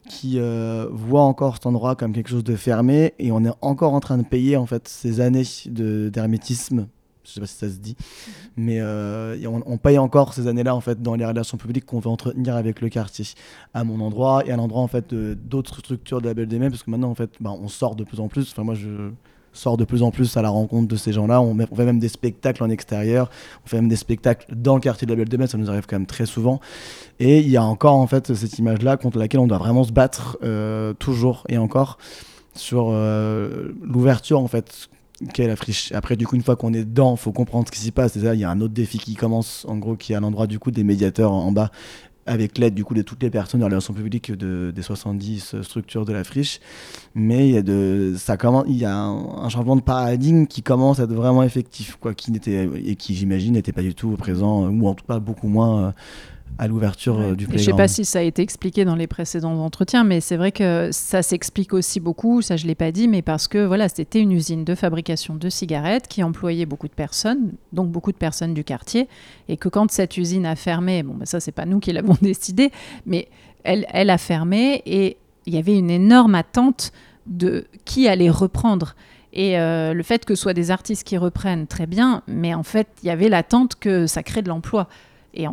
qui 0.09 0.39
euh, 0.39 0.87
voient 0.93 1.23
encore 1.23 1.55
cet 1.55 1.67
endroit 1.67 1.97
comme 1.97 2.13
quelque 2.13 2.29
chose 2.29 2.45
de 2.45 2.55
fermé 2.55 3.15
et 3.19 3.33
on 3.33 3.45
est 3.45 3.53
encore 3.63 3.95
en 3.95 4.01
train 4.01 4.19
de 4.19 4.23
payer 4.23 4.57
en 4.57 4.67
fait 4.67 4.87
ces 4.87 5.21
années 5.21 5.45
d'hermétisme 5.67 6.87
je 7.25 7.33
sais 7.33 7.41
pas 7.41 7.47
si 7.47 7.57
ça 7.57 7.69
se 7.69 7.79
dit, 7.79 7.97
mais 8.57 8.79
euh, 8.81 9.37
on, 9.67 9.79
paye 9.79 9.99
encore 9.99 10.33
ces 10.33 10.47
années-là 10.47 10.77
en 10.77 10.81
fait 10.81 11.03
dans 11.03 11.17
les 11.17 11.25
relations 11.25 11.59
publiques 11.59 11.85
qu'on 11.85 11.99
veut 11.99 12.09
entretenir 12.09 12.55
avec 12.55 12.81
le 12.81 12.89
quartier, 12.89 13.25
à 13.75 13.83
mon 13.83 14.01
endroit 14.01 14.47
et 14.47 14.53
à 14.53 14.57
l'endroit 14.57 14.83
en 14.83 14.87
fait 14.87 15.13
d'autres 15.13 15.81
structures 15.81 16.21
de 16.21 16.29
la 16.29 16.35
Belle 16.35 16.47
de 16.47 16.59
Mai, 16.59 16.71
parce 16.71 16.85
que 16.85 16.91
maintenant 16.91 17.11
en 17.11 17.17
fait, 17.17 17.31
bah, 17.41 17.51
on 17.51 17.67
sort 17.67 17.97
de 17.97 18.05
plus 18.05 18.21
en 18.21 18.29
plus. 18.29 18.53
Enfin 18.53 18.63
moi 18.63 18.75
je 18.75 19.11
sort 19.57 19.77
de 19.77 19.85
plus 19.85 20.03
en 20.03 20.11
plus 20.11 20.37
à 20.37 20.43
la 20.43 20.49
rencontre 20.49 20.89
de 20.89 20.97
ces 20.97 21.13
gens-là. 21.13 21.41
On, 21.41 21.57
fait 21.57 21.85
même 21.85 21.99
des 21.99 22.09
spectacles 22.09 22.63
en 22.63 22.71
extérieur, 22.71 23.31
on 23.65 23.69
fait 23.69 23.77
même 23.77 23.89
des 23.89 23.97
spectacles 23.97 24.47
dans 24.55 24.75
le 24.75 24.81
quartier 24.81 25.07
de 25.07 25.13
la 25.13 25.17
Belle 25.17 25.29
de 25.29 25.37
Metz, 25.37 25.51
ça 25.51 25.59
nous 25.59 25.71
arrive 25.71 25.87
quand 25.87 25.97
même 25.97 26.07
très 26.07 26.27
souvent. 26.27 26.61
Et 27.19 27.41
il 27.41 27.49
y 27.49 27.57
a 27.57 27.65
encore 27.65 27.95
en 27.95 28.07
fait 28.07 28.35
cette 28.35 28.59
image-là 28.59 28.97
contre 28.97 29.19
laquelle 29.19 29.41
on 29.41 29.47
doit 29.47 29.59
vraiment 29.59 29.85
se 29.85 29.93
battre 29.93 30.39
euh, 30.43 30.93
toujours 30.95 31.45
et 31.49 31.59
encore 31.59 31.99
sur 32.55 32.89
euh, 32.91 33.73
l'ouverture 33.83 34.41
en 34.41 34.49
fait 34.49 34.89
qu'est 35.33 35.47
la 35.47 35.57
friche. 35.57 35.93
Après, 35.93 36.17
du 36.17 36.27
coup, 36.27 36.37
une 36.37 36.43
fois 36.43 36.57
qu'on 36.57 36.75
est 36.75 36.85
dedans, 36.85 37.17
faut 37.17 37.33
comprendre 37.33 37.67
ce 37.67 37.73
qui 37.73 37.81
s'y 37.81 37.91
passe. 37.91 38.17
il 38.17 38.23
y 38.23 38.45
a 38.45 38.51
un 38.51 38.61
autre 38.61 38.75
défi 38.75 38.99
qui 38.99 39.15
commence, 39.15 39.65
en 39.69 39.77
gros, 39.79 39.97
qui 39.97 40.13
est 40.13 40.17
à 40.17 40.21
l'endroit 40.21 40.47
du 40.47 40.59
coup 40.59 40.71
des 40.71 40.85
médiateurs 40.85 41.33
en 41.33 41.53
bas 41.53 41.71
avec 42.27 42.59
l'aide 42.59 42.75
du 42.75 42.85
coup 42.85 42.95
de 42.95 43.03
toutes 43.03 43.23
les 43.23 43.31
personnes 43.31 43.61
de 43.61 43.65
relations 43.65 43.95
publiques 43.95 44.33
de, 44.33 44.73
des 44.75 44.83
70 44.83 45.63
structures 45.63 46.05
de 46.05 46.13
la 46.13 46.25
friche. 46.25 46.61
Mais 47.15 47.49
il 47.49 47.55
y 47.55 47.59
a, 47.59 47.63
de, 47.63 48.15
ça 48.17 48.37
commence, 48.37 48.65
il 48.69 48.77
y 48.77 48.85
a 48.85 48.97
un, 48.97 49.49
changement 49.49 49.77
de 49.77 49.83
paradigme 49.83 50.47
qui 50.47 50.63
commence 50.63 51.01
à 51.01 51.05
être 51.05 51.15
vraiment 51.15 51.43
effectif, 51.43 51.97
quoi, 52.01 52.15
qui 52.15 52.33
n'était, 52.33 52.69
et 52.85 52.97
qui 52.97 53.15
j'imagine 53.15 53.55
n'était 53.55 53.73
pas 53.73 53.83
du 53.83 53.95
tout 53.95 54.11
présent, 54.17 54.69
ou 54.69 54.87
en 54.87 54.95
tout 54.95 55.05
cas 55.07 55.19
beaucoup 55.19 55.49
moins. 55.49 55.95
À 56.59 56.69
l'ouverture 56.69 57.19
euh, 57.19 57.35
du 57.35 57.47
playground. 57.47 57.59
Je 57.59 57.59
ne 57.59 57.65
sais 57.65 57.77
pas 57.77 57.89
si 57.89 58.05
ça 58.05 58.21
a 58.21 58.23
été 58.23 58.43
expliqué 58.43 58.85
dans 58.85 58.95
les 58.95 59.07
précédents 59.07 59.59
entretiens, 59.59 60.05
mais 60.05 60.21
c'est 60.21 60.37
vrai 60.37 60.53
que 60.53 60.91
ça 60.93 61.23
s'explique 61.23 61.75
aussi 61.75 62.01
beaucoup, 62.01 62.43
ça 62.43 62.57
je 62.57 62.65
ne 62.65 62.69
l'ai 62.69 62.75
pas 62.75 62.93
dit, 62.93 63.09
mais 63.09 63.23
parce 63.23 63.49
que 63.49 63.65
voilà, 63.65 63.89
c'était 63.89 64.21
une 64.21 64.33
usine 64.33 64.65
de 64.65 64.75
fabrication 64.75 65.35
de 65.35 65.49
cigarettes 65.51 66.09
qui 66.09 66.23
employait 66.23 66.67
beaucoup 66.67 66.89
de 66.89 66.95
personnes, 66.95 67.53
donc 67.73 67.91
beaucoup 67.91 68.13
de 68.13 68.17
personnes 68.17 68.55
du 68.55 68.65
quartier, 68.65 69.09
et 69.49 69.57
que 69.57 69.69
quand 69.69 69.91
cette 69.91 70.17
usine 70.17 70.47
a 70.47 70.57
fermé, 70.57 71.03
bon, 71.03 71.15
ben 71.15 71.27
ça 71.27 71.41
c'est 71.41 71.53
pas 71.53 71.67
nous 71.67 71.79
qui 71.79 71.93
l'avons 71.93 72.17
décidé, 72.23 72.71
mais 73.05 73.29
elle, 73.65 73.87
elle 73.93 74.11
a 74.11 74.19
fermé 74.19 74.83
et 74.87 75.19
il 75.47 75.55
y 75.55 75.59
avait 75.59 75.77
une 75.77 75.91
énorme 75.91 76.35
attente 76.35 76.93
de 77.27 77.67
qui 77.85 78.09
allait 78.09 78.31
reprendre. 78.31 78.95
Et 79.33 79.59
euh, 79.59 79.93
le 79.93 80.03
fait 80.03 80.25
que 80.25 80.35
ce 80.35 80.43
soit 80.43 80.55
des 80.55 80.71
artistes 80.71 81.05
qui 81.05 81.19
reprennent, 81.19 81.67
très 81.67 81.87
bien, 81.87 82.23
mais 82.27 82.55
en 82.55 82.63
fait, 82.63 82.89
il 83.03 83.07
y 83.07 83.11
avait 83.11 83.29
l'attente 83.29 83.75
que 83.75 84.07
ça 84.07 84.23
crée 84.23 84.43
de 84.43 84.49
l'emploi. 84.49 84.89
Et, 85.35 85.47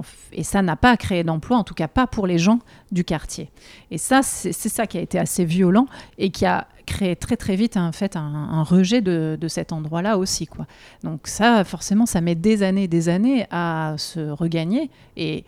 ça 0.43 0.61
n'a 0.61 0.75
pas 0.75 0.95
créé 0.97 1.23
d'emploi, 1.23 1.57
en 1.57 1.63
tout 1.63 1.73
cas 1.73 1.87
pas 1.87 2.07
pour 2.07 2.27
les 2.27 2.37
gens 2.37 2.59
du 2.91 3.03
quartier. 3.03 3.49
Et 3.91 3.97
ça, 3.97 4.21
c'est 4.23 4.53
ça 4.53 4.87
qui 4.87 4.97
a 4.97 5.01
été 5.01 5.19
assez 5.19 5.45
violent 5.45 5.87
et 6.17 6.29
qui 6.29 6.45
a 6.45 6.67
créé 6.85 7.15
très 7.15 7.37
très 7.37 7.55
vite 7.55 7.77
en 7.77 7.91
fait, 7.91 8.15
un, 8.15 8.63
rejet 8.63 9.01
de, 9.01 9.37
cet 9.47 9.71
endroit-là 9.71 10.17
aussi. 10.17 10.47
Quoi. 10.47 10.65
Donc 11.03 11.27
ça, 11.27 11.63
forcément, 11.63 12.05
ça 12.05 12.21
met 12.21 12.35
des 12.35 12.63
années 12.63 12.87
des 12.87 13.09
années 13.09 13.45
à 13.51 13.95
se 13.97 14.19
regagner. 14.29 14.89
Et, 15.17 15.43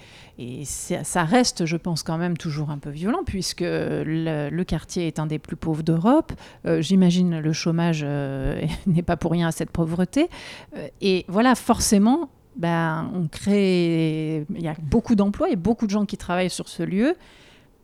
ça 0.65 1.23
reste, 1.23 1.65
je 1.65 1.77
pense, 1.77 2.03
quand 2.03 2.17
même 2.17 2.35
toujours 2.35 2.69
un 2.69 2.77
peu 2.77 2.89
violent, 2.89 3.21
puisque 3.25 3.61
le, 3.61 4.63
quartier 4.63 5.07
est 5.07 5.19
un 5.19 5.27
des 5.27 5.39
plus 5.39 5.55
pauvres 5.55 5.83
d'Europe. 5.83 6.33
Euh, 6.65 6.81
j'imagine 6.81 7.39
le 7.39 7.53
chômage 7.53 8.01
euh, 8.03 8.61
n'est 8.87 9.01
pas 9.01 9.15
pour 9.15 9.31
rien 9.31 9.47
à 9.47 9.51
cette 9.51 9.69
pauvreté. 9.69 10.29
Euh, 10.75 10.87
et 10.99 11.23
voilà, 11.29 11.55
forcément, 11.55 12.29
ben, 12.55 13.09
on 13.13 13.27
crée. 13.27 14.45
Il 14.49 14.61
y 14.61 14.67
a 14.67 14.75
beaucoup 14.81 15.15
d'emplois 15.15 15.49
et 15.49 15.55
beaucoup 15.55 15.85
de 15.85 15.91
gens 15.91 16.05
qui 16.05 16.17
travaillent 16.17 16.49
sur 16.49 16.69
ce 16.69 16.83
lieu. 16.83 17.15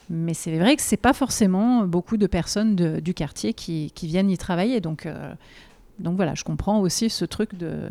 Mais 0.10 0.34
c'est 0.34 0.58
vrai 0.58 0.76
que 0.76 0.82
ce 0.82 0.94
n'est 0.94 0.98
pas 0.98 1.14
forcément 1.14 1.86
beaucoup 1.86 2.18
de 2.18 2.28
personnes 2.28 2.76
du 2.76 3.14
quartier 3.14 3.54
qui, 3.54 3.92
viennent 4.04 4.30
y 4.30 4.38
travailler. 4.38 4.82
Donc, 4.82 5.06
euh, 5.06 5.34
donc 6.00 6.18
voilà, 6.18 6.36
je 6.36 6.44
comprends 6.44 6.82
aussi 6.82 7.10
ce 7.10 7.24
truc 7.24 7.58
de, 7.58 7.90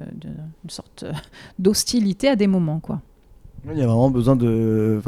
une 0.64 0.70
sorte 0.70 1.04
d'hostilité 1.58 2.28
à 2.28 2.36
des 2.36 2.46
moments. 2.46 2.80
Quoi. 2.80 3.00
Il 3.70 3.78
y 3.78 3.82
a 3.82 3.86
vraiment 3.86 4.10
besoin 4.10 4.36
de 4.36 5.00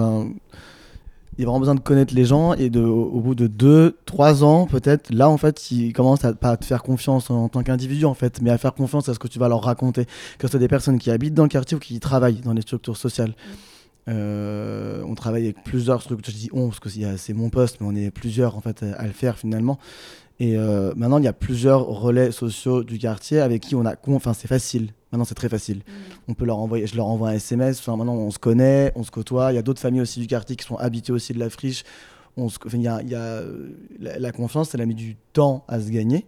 il 1.39 1.41
y 1.41 1.45
a 1.45 1.47
vraiment 1.47 1.61
besoin 1.61 1.75
de 1.75 1.81
connaître 1.81 2.15
les 2.15 2.25
gens 2.25 2.53
et 2.55 2.69
de, 2.69 2.81
au, 2.81 3.21
bout 3.21 3.35
de 3.35 3.47
2, 3.47 3.97
3 4.05 4.45
ans 4.45 4.67
peut-être, 4.67 5.13
là 5.13 5.31
en 5.31 5.39
fait, 5.39 5.71
ils 5.71 5.93
commencent 5.93 6.25
à 6.25 6.35
pas 6.35 6.57
te 6.57 6.65
faire 6.65 6.83
confiance 6.83 7.31
en, 7.31 7.49
tant 7.49 7.63
qu'individu 7.63 8.05
en 8.05 8.15
fait, 8.15 8.43
mais 8.43 8.51
à 8.51 8.59
faire 8.59 8.75
confiance 8.75 9.09
à 9.09 9.15
ce 9.15 9.19
que 9.19 9.29
tu 9.29 9.39
vas 9.39 9.49
leur 9.49 9.63
raconter. 9.63 10.05
Que 10.05 10.47
ce 10.47 10.49
soit 10.49 10.61
des 10.61 10.69
personnes 10.69 10.99
qui 10.99 11.11
habitent 11.11 11.35
dans 11.35 11.45
le 11.45 11.49
quartier 11.49 11.77
ou 11.77 11.81
qui 11.81 11.99
travaillent 12.01 12.41
dans 12.41 12.53
les 12.53 12.63
structures 12.63 12.97
sociales. 12.97 13.35
Euh, 14.09 15.03
on 15.07 15.15
travaille 15.15 15.45
avec 15.45 15.63
plusieurs 15.63 16.03
structures, 16.03 16.35
je 16.35 16.39
dis 16.39 16.51
on 16.53 16.69
parce 16.69 16.81
que 16.81 16.89
c'est 16.89 17.33
mon 17.33 17.51
poste, 17.51 17.81
mais 17.81 17.87
on 17.87 17.95
est 17.95 18.11
plusieurs 18.11 18.57
en 18.57 18.61
fait 18.61 18.83
à, 18.83 19.07
le 19.07 19.13
faire 19.13 19.39
finalement. 19.39 19.79
Et 20.43 20.57
euh, 20.57 20.93
maintenant, 20.97 21.19
il 21.19 21.25
y 21.25 21.29
a 21.29 21.33
plusieurs 21.33 21.87
relais 21.87 22.33
sociaux 22.33 22.83
du 22.83 22.99
quartier 22.99 23.39
avec 23.39 23.63
qui 23.63 23.77
on 23.77 23.87
a, 23.87 23.95
enfin 24.09 24.33
c'est 24.35 24.49
facile 24.49 24.89
Maintenant, 25.13 25.25
c'est 25.25 25.37
très 25.37 25.49
facile. 25.51 25.83
On 26.27 26.33
peut 26.35 26.47
leur 26.47 26.59
envoyer, 26.59 26.87
je 26.87 26.97
leur 26.97 27.07
envoie 27.07 27.29
un 27.29 27.33
SMS. 27.35 27.79
Enfin, 27.79 27.97
maintenant, 27.99 28.15
on 28.15 28.31
se 28.33 28.39
connaît, 28.39 28.93
on 28.97 29.05
se 29.05 29.11
côtoie. 29.11 29.53
Il 29.53 29.57
y 29.57 29.59
a 29.59 29.63
d'autres 29.63 29.79
familles 29.81 30.01
aussi 30.01 30.19
du 30.21 30.27
quartier 30.27 30.57
qui 30.57 30.65
sont 30.65 30.77
habitées 30.77 31.13
aussi 31.13 31.33
de 31.35 31.39
la 31.39 31.51
friche. 31.51 31.85
On 32.39 32.49
se- 32.49 32.57
enfin, 32.67 32.79
il 32.79 32.83
y 32.83 32.89
a, 32.89 33.03
il 33.03 33.11
y 33.11 33.15
a, 33.15 33.19
euh, 33.21 33.69
la, 34.01 34.19
la 34.19 34.33
confiance, 34.33 34.75
elle 34.75 34.81
a 34.81 34.87
mis 34.87 34.95
du 34.97 35.17
temps 35.35 35.65
à 35.69 35.79
se 35.81 35.91
gagner. 35.91 36.25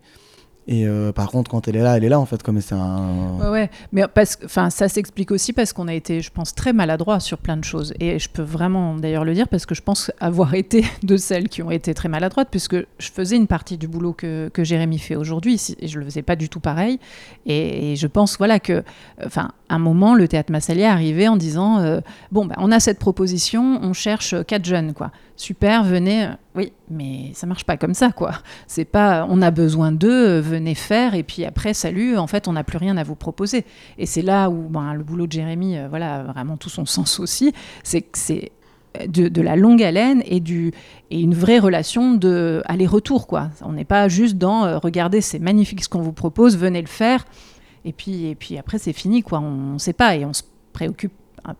Et 0.66 0.86
euh, 0.86 1.12
par 1.12 1.30
contre, 1.30 1.50
quand 1.50 1.68
elle 1.68 1.76
est 1.76 1.82
là, 1.82 1.96
elle 1.96 2.04
est 2.04 2.08
là 2.08 2.18
en 2.18 2.24
fait, 2.24 2.42
comme 2.42 2.60
c'est 2.60 2.74
un. 2.74 3.50
Ouais. 3.50 3.70
Mais 3.92 4.04
parce 4.12 4.38
enfin, 4.44 4.70
ça 4.70 4.88
s'explique 4.88 5.30
aussi 5.30 5.52
parce 5.52 5.74
qu'on 5.74 5.88
a 5.88 5.94
été, 5.94 6.22
je 6.22 6.30
pense, 6.30 6.54
très 6.54 6.72
maladroit 6.72 7.20
sur 7.20 7.36
plein 7.36 7.58
de 7.58 7.64
choses. 7.64 7.92
Et 8.00 8.18
je 8.18 8.30
peux 8.30 8.42
vraiment 8.42 8.94
d'ailleurs 8.94 9.24
le 9.24 9.34
dire 9.34 9.48
parce 9.48 9.66
que 9.66 9.74
je 9.74 9.82
pense 9.82 10.10
avoir 10.20 10.54
été 10.54 10.84
de 11.02 11.16
celles 11.18 11.48
qui 11.48 11.62
ont 11.62 11.70
été 11.70 11.92
très 11.92 12.08
maladroites, 12.08 12.48
puisque 12.50 12.76
je 12.76 13.10
faisais 13.10 13.36
une 13.36 13.46
partie 13.46 13.76
du 13.76 13.88
boulot 13.88 14.14
que, 14.14 14.48
que 14.48 14.64
Jérémy 14.64 14.98
fait 14.98 15.16
aujourd'hui, 15.16 15.60
et 15.80 15.88
je 15.88 15.98
le 15.98 16.04
faisais 16.06 16.22
pas 16.22 16.36
du 16.36 16.48
tout 16.48 16.60
pareil. 16.60 16.98
Et, 17.46 17.96
je 17.96 18.06
pense, 18.06 18.38
voilà, 18.38 18.58
que, 18.58 18.82
enfin, 19.24 19.50
un 19.68 19.78
moment, 19.78 20.14
le 20.14 20.26
théâtre 20.28 20.50
Massalier 20.50 20.82
est 20.82 20.86
arrivé 20.86 21.28
en 21.28 21.36
disant, 21.36 21.78
euh, 21.78 22.00
bon, 22.32 22.46
bah, 22.46 22.56
on 22.58 22.72
a 22.72 22.80
cette 22.80 22.98
proposition, 22.98 23.80
on 23.82 23.92
cherche 23.92 24.34
quatre 24.46 24.64
jeunes, 24.64 24.94
quoi. 24.94 25.10
Super, 25.36 25.82
venez. 25.82 26.28
Oui, 26.54 26.72
mais 26.88 27.32
ça 27.34 27.46
marche 27.46 27.64
pas 27.64 27.76
comme 27.76 27.94
ça, 27.94 28.12
quoi. 28.12 28.32
C'est 28.68 28.84
pas, 28.84 29.26
on 29.28 29.42
a 29.42 29.50
besoin 29.50 29.90
d'eux, 29.90 30.28
euh, 30.28 30.40
venez 30.40 30.76
faire, 30.76 31.14
et 31.14 31.24
puis 31.24 31.44
après, 31.44 31.74
salut, 31.74 32.16
en 32.16 32.28
fait, 32.28 32.46
on 32.46 32.52
n'a 32.52 32.62
plus 32.62 32.78
rien 32.78 32.96
à 32.96 33.02
vous 33.02 33.16
proposer. 33.16 33.64
Et 33.98 34.06
c'est 34.06 34.22
là 34.22 34.48
où 34.48 34.68
ben, 34.68 34.94
le 34.94 35.02
boulot 35.02 35.26
de 35.26 35.32
Jérémy, 35.32 35.76
euh, 35.76 35.88
voilà, 35.88 36.16
a 36.16 36.22
vraiment 36.22 36.56
tout 36.56 36.68
son 36.68 36.86
sens 36.86 37.18
aussi, 37.18 37.52
c'est 37.82 38.02
que 38.02 38.16
c'est 38.16 38.52
de, 39.08 39.26
de 39.26 39.42
la 39.42 39.56
longue 39.56 39.82
haleine 39.82 40.22
et, 40.24 40.38
du, 40.38 40.72
et 41.10 41.20
une 41.20 41.34
vraie 41.34 41.58
relation 41.58 42.14
de 42.14 42.62
aller-retour, 42.66 43.26
quoi. 43.26 43.50
On 43.62 43.72
n'est 43.72 43.84
pas 43.84 44.06
juste 44.06 44.38
dans, 44.38 44.64
euh, 44.64 44.78
regardez, 44.78 45.20
c'est 45.20 45.40
magnifique 45.40 45.82
ce 45.82 45.88
qu'on 45.88 46.02
vous 46.02 46.12
propose, 46.12 46.56
venez 46.56 46.80
le 46.80 46.86
faire, 46.86 47.24
et 47.84 47.92
puis, 47.92 48.26
et 48.26 48.36
puis 48.36 48.56
après, 48.56 48.78
c'est 48.78 48.92
fini, 48.92 49.22
quoi. 49.24 49.40
On 49.40 49.72
ne 49.72 49.78
sait 49.78 49.94
pas, 49.94 50.14
et 50.14 50.24
on 50.24 50.32
se 50.32 50.42
préoccupe 50.72 51.12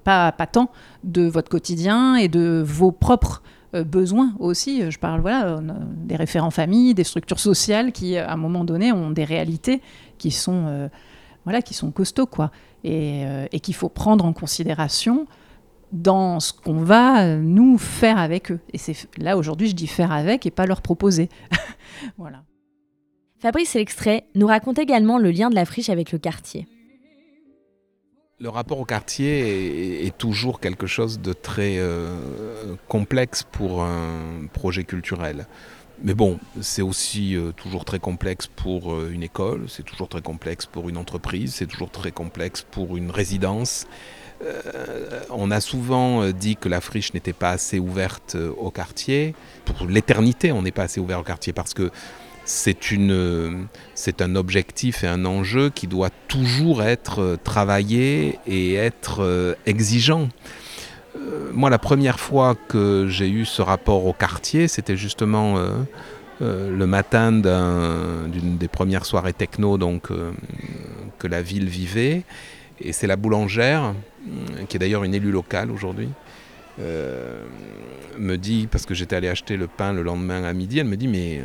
pas, 0.05 0.33
pas 0.33 0.47
tant 0.47 0.71
de 1.03 1.27
votre 1.27 1.51
quotidien 1.51 2.15
et 2.15 2.29
de 2.29 2.63
vos 2.65 2.91
propres 2.91 3.43
euh, 3.43 3.51
besoins 3.83 4.35
aussi. 4.39 4.91
Je 4.91 4.99
parle 4.99 5.21
voilà, 5.21 5.57
a 5.57 5.61
des 5.97 6.17
référents 6.17 6.51
famille, 6.51 6.95
des 6.95 7.05
structures 7.05 7.41
sociales 7.41 7.93
qui, 7.93 8.17
à 8.17 8.33
un 8.33 8.37
moment 8.37 8.65
donné, 8.65 8.93
ont 8.93 9.11
des 9.11 9.25
réalités 9.25 9.81
qui 10.19 10.31
sont, 10.31 10.67
euh, 10.67 10.89
voilà, 11.45 11.63
qui 11.63 11.75
sont 11.75 11.91
costauds. 11.91 12.27
Quoi. 12.27 12.51
Et, 12.85 13.25
euh, 13.27 13.47
et 13.53 13.61
qu'il 13.61 13.75
faut 13.75 13.89
prendre 13.89 14.25
en 14.25 14.33
considération 14.33 15.27
dans 15.93 16.41
ce 16.41 16.53
qu'on 16.53 16.79
va, 16.79 17.25
euh, 17.25 17.41
nous, 17.41 17.79
faire 17.79 18.19
avec 18.19 18.51
eux. 18.51 18.61
Et 18.73 18.79
c'est 18.79 18.97
là, 19.17 19.37
aujourd'hui, 19.37 19.69
je 19.69 19.75
dis 19.75 19.87
faire 19.87 20.13
avec 20.13 20.45
et 20.47 20.51
pas 20.51 20.67
leur 20.67 20.83
proposer. 20.83 21.29
voilà. 22.19 22.43
Fabrice 23.39 23.75
l'extrait 23.75 24.27
nous 24.35 24.47
raconte 24.47 24.79
également 24.79 25.19
le 25.19 25.31
lien 25.31 25.51
de 25.51 25.55
la 25.55 25.65
friche 25.65 25.91
avec 25.91 26.13
le 26.13 26.19
quartier. 26.19 26.67
Le 28.41 28.49
rapport 28.49 28.81
au 28.81 28.85
quartier 28.85 30.07
est, 30.07 30.19
toujours 30.19 30.59
quelque 30.59 30.89
chose 30.89 31.21
de 31.21 31.33
très 31.33 31.79
euh, 31.79 32.75
complexe 32.89 33.45
pour 33.45 33.85
un 33.85 34.47
projet 34.53 34.83
culturel. 34.83 35.47
Mais 36.03 36.15
bon, 36.15 36.41
c'est 36.61 36.83
aussi 36.83 37.37
euh, 37.37 37.53
toujours 37.53 37.85
très 37.85 38.01
complexe 38.01 38.49
pour 38.49 38.93
euh, 38.93 39.11
une 39.13 39.23
école, 39.23 39.67
c'est 39.69 39.85
toujours 39.85 40.09
très 40.09 40.21
complexe 40.21 40.67
pour 40.67 40.89
une 40.89 40.97
entreprise, 40.97 41.55
c'est 41.55 41.69
toujours 41.69 41.93
très 41.93 42.11
complexe 42.11 42.67
pour 42.69 42.97
une 42.97 43.13
résidence. 43.13 43.87
On 45.31 45.51
a 45.51 45.61
souvent 45.61 46.29
dit 46.31 46.57
que 46.57 46.69
la 46.69 46.83
friche 46.83 47.15
n'était 47.15 47.33
pas 47.33 47.53
assez 47.53 47.79
ouverte 47.79 48.37
au 48.59 48.71
quartier. 48.71 49.35
Pour 49.65 49.87
l'éternité, 49.87 50.53
on 50.53 50.61
n'est 50.61 50.73
pas 50.73 50.83
assez 50.83 51.01
ouvert 51.01 51.21
au 51.21 51.23
quartier 51.23 51.55
parce 51.55 51.73
que 51.73 51.91
c'est 52.45 52.91
une, 52.91 53.67
c'est 53.95 54.21
un 54.23 54.37
objectif 54.37 55.03
et 55.05 55.07
un 55.07 55.25
enjeu 55.25 55.71
qui 55.71 55.87
doit 55.87 56.11
toujours 56.29 56.83
être 56.83 57.21
euh, 57.23 57.37
travaillé 57.43 58.39
et 58.47 58.75
être 58.75 59.23
euh, 59.23 59.55
exigeant. 59.67 60.29
Euh, 61.17 61.51
moi, 61.53 61.71
la 61.71 61.79
première 61.79 62.21
fois 62.21 62.55
que 62.69 63.07
j'ai 63.09 63.29
eu 63.31 63.45
ce 63.45 63.63
rapport 63.63 64.05
au 64.07 64.13
quartier, 64.13 64.69
c'était 64.69 64.97
justement 64.97 65.57
euh, 65.59 65.71
euh, 66.43 66.77
le 66.77 66.87
matin 66.87 67.33
d'un- 67.33 68.29
d'une 68.29 68.59
des 68.59 68.69
premières 68.69 69.07
soirées 69.07 69.33
techno 69.33 69.79
donc, 69.79 70.11
euh, 70.11 70.33
que 71.19 71.27
la 71.29 71.41
ville 71.43 71.69
vivait. 71.69 72.25
Et 72.81 72.93
c'est 72.93 73.07
la 73.07 73.17
boulangère, 73.17 73.95
euh, 74.29 74.65
qui 74.69 74.77
est 74.77 74.81
d'ailleurs 74.81 75.05
une 75.05 75.15
élue 75.15 75.31
locale 75.31 75.71
aujourd'hui, 75.71 76.09
euh, 76.81 77.45
me 78.19 78.37
dit, 78.37 78.67
parce 78.71 78.85
que 78.85 78.95
j'étais 78.95 79.15
allé 79.15 79.29
acheter 79.29 79.57
le 79.57 79.69
pain 79.69 79.93
le 79.93 80.03
lendemain 80.03 80.43
à 80.43 80.53
midi, 80.53 80.81
elle 80.81 80.89
me 80.89 80.97
dit, 80.97 81.07
mais 81.07 81.39
euh, 81.39 81.43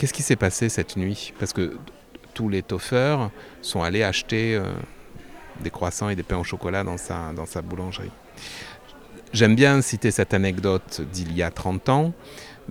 qu'est-ce 0.00 0.14
qui 0.14 0.22
s'est 0.22 0.36
passé 0.36 0.70
cette 0.70 0.96
nuit? 0.96 1.34
Parce 1.38 1.52
que 1.52 1.76
tous 2.32 2.48
les 2.48 2.62
toffeurs 2.62 3.30
sont 3.60 3.82
allés 3.82 4.02
acheter 4.02 4.54
euh, 4.54 4.64
des 5.62 5.68
croissants 5.68 6.08
et 6.08 6.16
des 6.16 6.22
pains 6.22 6.38
au 6.38 6.44
chocolat 6.44 6.82
dans 6.84 6.96
sa, 6.96 7.34
dans 7.34 7.44
sa 7.44 7.60
boulangerie. 7.60 8.10
J'aime 9.34 9.54
bien 9.54 9.82
citer 9.82 10.10
cette 10.10 10.32
anecdote 10.32 11.02
d'il 11.12 11.36
y 11.36 11.42
a 11.42 11.50
30 11.50 11.90
ans, 11.90 12.14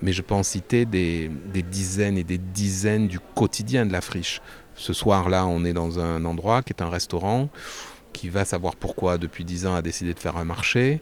mais 0.02 0.12
je 0.12 0.22
peux 0.22 0.34
en 0.34 0.42
citer 0.42 0.86
des, 0.86 1.30
des 1.52 1.62
dizaines 1.62 2.18
et 2.18 2.24
des 2.24 2.38
dizaines 2.38 3.06
du 3.06 3.20
quotidien 3.20 3.86
de 3.86 3.92
la 3.92 4.00
friche. 4.00 4.42
Ce 4.74 4.92
soir-là, 4.92 5.46
on 5.46 5.64
est 5.64 5.72
dans 5.72 6.00
un 6.00 6.24
endroit 6.24 6.62
qui 6.62 6.72
est 6.72 6.82
un 6.82 6.90
restaurant 6.90 7.48
qui 8.12 8.28
va 8.28 8.44
savoir 8.44 8.76
pourquoi 8.76 9.18
depuis 9.18 9.44
10 9.44 9.66
ans 9.66 9.74
a 9.74 9.82
décidé 9.82 10.14
de 10.14 10.18
faire 10.18 10.36
un 10.36 10.44
marché. 10.44 11.00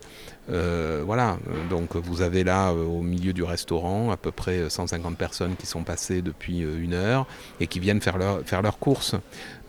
Euh, 0.51 1.03
voilà, 1.05 1.29
Euh, 1.49 1.68
donc 1.68 1.97
vous 1.97 2.23
avez 2.23 2.44
là 2.44 2.71
euh, 2.71 2.85
au 2.85 3.03
milieu 3.03 3.33
du 3.33 3.42
restaurant 3.42 4.11
à 4.11 4.16
peu 4.16 4.31
près 4.31 4.68
150 4.68 5.16
personnes 5.16 5.57
qui 5.57 5.66
sont 5.66 5.83
passées 5.83 6.23
depuis 6.23 6.61
une 6.61 6.94
heure 6.94 7.27
et 7.61 7.66
qui 7.66 7.81
viennent 7.81 8.01
faire 8.01 8.18
leur, 8.18 8.42
faire. 8.44 8.62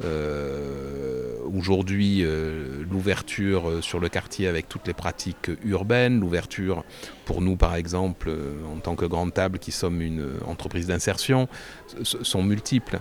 Euh, 0.04 1.36
Aujourd'hui, 1.58 2.24
l'ouverture 2.90 3.84
sur 3.84 4.00
le 4.00 4.08
quartier 4.08 4.48
avec 4.48 4.70
toutes 4.70 4.86
les 4.86 4.94
pratiques 4.94 5.50
urbaines, 5.64 6.20
l'ouverture 6.20 6.84
pour 7.26 7.42
nous 7.42 7.56
par 7.56 7.76
exemple 7.76 8.32
en 8.72 8.80
tant 8.80 8.96
que 8.96 9.06
Grande 9.06 9.34
Table 9.34 9.58
qui 9.58 9.72
sommes 9.72 10.02
une 10.02 10.34
entreprise 10.46 10.88
d'insertion, 10.88 11.48
sont 12.04 12.44
multiples. 12.44 13.00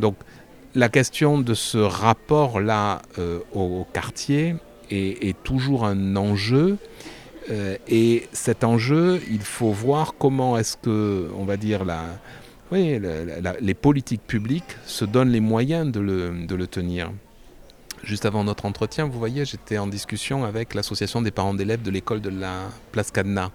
Donc 0.00 0.16
la 0.74 0.88
question 0.88 1.38
de 1.38 1.54
ce 1.54 1.78
rapport-là 1.78 3.02
euh, 3.18 3.40
au, 3.52 3.86
quartier 3.92 4.56
est, 4.90 5.40
toujours 5.42 5.84
un 5.84 6.16
enjeu. 6.16 6.78
Euh, 7.50 7.76
et 7.88 8.28
cet 8.32 8.64
enjeu, 8.64 9.20
il 9.30 9.40
faut 9.40 9.70
voir 9.70 10.14
comment 10.18 10.58
est-ce 10.58 10.76
que, 10.76 11.28
on 11.36 11.44
va 11.44 11.56
dire, 11.56 11.84
les 12.72 13.74
politiques 13.74 14.26
publiques 14.26 14.76
se 14.86 15.04
donnent 15.04 15.30
les 15.30 15.40
moyens 15.40 15.90
de 15.90 16.00
le, 16.00 16.46
de 16.46 16.54
le 16.54 16.66
tenir. 16.66 17.12
Juste 18.02 18.24
avant 18.24 18.44
notre 18.44 18.64
entretien, 18.64 19.06
vous 19.06 19.18
voyez, 19.18 19.44
j'étais 19.44 19.78
en 19.78 19.86
discussion 19.86 20.44
avec 20.44 20.74
l'association 20.74 21.20
des 21.22 21.30
parents 21.30 21.54
d'élèves 21.54 21.82
de 21.82 21.90
l'école 21.90 22.20
de 22.20 22.30
la 22.30 22.68
Place 22.92 23.10
Cadenas 23.10 23.50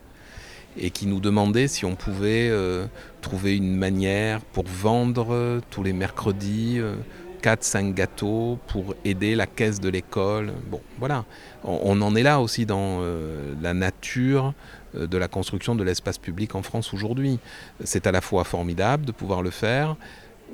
et 0.78 0.90
qui 0.90 1.08
nous 1.08 1.20
demandait 1.20 1.68
si 1.68 1.86
on 1.86 1.96
pouvait 1.96 2.50
euh, 2.50 2.86
trouver 3.22 3.56
une 3.56 3.76
manière 3.76 4.42
pour 4.42 4.66
vendre 4.66 5.28
euh, 5.32 5.62
tous 5.70 5.84
les 5.84 5.94
mercredis 5.94 6.82
4-5 7.46 7.94
gâteaux 7.94 8.58
pour 8.66 8.96
aider 9.06 9.36
la 9.36 9.46
caisse 9.46 9.80
de 9.80 9.88
l'école. 9.88 10.52
Bon, 10.72 10.82
voilà. 10.98 11.26
On, 11.64 11.80
on 11.84 12.02
en 12.02 12.16
est 12.16 12.24
là 12.24 12.42
aussi 12.42 12.66
dans 12.66 13.02
euh, 13.02 13.54
la 13.62 13.76
nature 13.76 14.56
euh, 14.96 15.06
de 15.06 15.16
la 15.18 15.28
construction 15.28 15.76
de 15.76 15.84
l'espace 15.84 16.18
public 16.18 16.56
en 16.56 16.64
France 16.64 16.92
aujourd'hui. 16.92 17.38
C'est 17.84 18.08
à 18.08 18.12
la 18.12 18.22
fois 18.22 18.46
formidable 18.46 19.06
de 19.06 19.12
pouvoir 19.12 19.44
le 19.44 19.52
faire, 19.52 19.96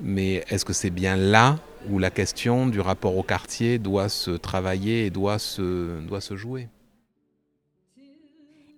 mais 0.02 0.44
est-ce 0.50 0.66
que 0.66 0.74
c'est 0.74 0.90
bien 0.90 1.16
là 1.16 1.60
où 1.90 1.98
la 1.98 2.12
question 2.12 2.68
du 2.68 2.82
rapport 2.82 3.16
au 3.16 3.24
quartier 3.24 3.80
doit 3.80 4.10
se 4.10 4.32
travailler 4.32 5.06
et 5.06 5.10
doit 5.10 5.40
se, 5.40 6.02
doit 6.02 6.22
se 6.22 6.36
jouer? 6.36 6.68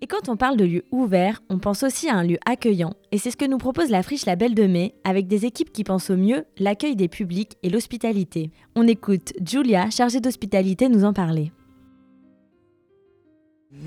Et 0.04 0.06
quand 0.06 0.28
on 0.28 0.36
parle 0.36 0.58
de 0.58 0.66
lieu 0.66 0.84
ouvert, 0.92 1.42
on 1.50 1.60
pense 1.60 1.82
aussi 1.82 2.10
à 2.10 2.18
un 2.18 2.26
lieu 2.26 2.38
accueillant. 2.46 2.94
Et 3.14 3.18
c'est 3.18 3.32
ce 3.32 3.38
que 3.38 3.46
nous 3.46 3.58
propose 3.58 3.90
la 3.90 4.04
friche 4.04 4.26
La 4.26 4.36
Belle 4.36 4.54
de 4.54 4.68
Mai, 4.68 4.96
avec 5.06 5.28
des 5.28 5.46
équipes 5.46 5.72
qui 5.72 5.86
pensent 5.86 6.10
au 6.10 6.18
mieux 6.18 6.44
l'accueil 6.60 6.98
des 6.98 7.08
publics 7.08 7.54
et 7.64 7.70
l'hospitalité. 7.70 8.52
On 8.76 8.86
écoute 8.86 9.32
Julia, 9.50 9.90
chargée 9.92 10.20
d'hospitalité, 10.20 10.90
nous 10.90 11.06
en 11.06 11.14
parler. 11.14 11.54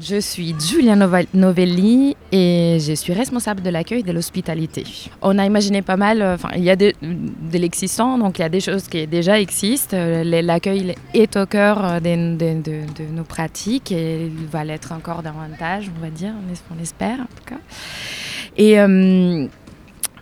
Je 0.00 0.20
suis 0.20 0.54
Julia 0.58 0.96
Novelli 1.32 2.16
et 2.32 2.78
je 2.80 2.92
suis 2.92 3.12
responsable 3.12 3.62
de 3.62 3.70
l'accueil 3.70 4.02
de 4.02 4.10
l'hospitalité. 4.12 4.84
On 5.22 5.38
a 5.38 5.46
imaginé 5.46 5.80
pas 5.80 5.96
mal, 5.96 6.20
euh, 6.20 6.34
enfin 6.34 6.50
il 6.56 6.64
y 6.64 6.70
a 6.70 6.76
de, 6.76 6.92
l'existant, 7.52 8.18
donc 8.18 8.38
il 8.38 8.42
y 8.42 8.44
a 8.44 8.48
des 8.48 8.60
choses 8.60 8.88
qui 8.88 9.06
déjà 9.06 9.40
existent. 9.40 9.96
Euh, 9.96 10.22
L'accueil 10.42 10.96
est 11.14 11.36
au 11.36 11.46
cœur 11.46 11.84
euh, 11.84 12.00
de, 12.00 13.12
nos 13.14 13.22
pratiques 13.22 13.92
et 13.92 14.26
il 14.26 14.46
va 14.46 14.64
l'être 14.64 14.92
encore 14.92 15.22
davantage, 15.22 15.90
on 15.96 16.00
va 16.00 16.10
dire, 16.10 16.32
on 16.46 16.52
es- 16.52 16.76
on 16.78 16.82
espère 16.82 17.20
en 17.20 17.36
tout 17.36 17.44
cas. 17.46 17.60
Et 18.58 18.76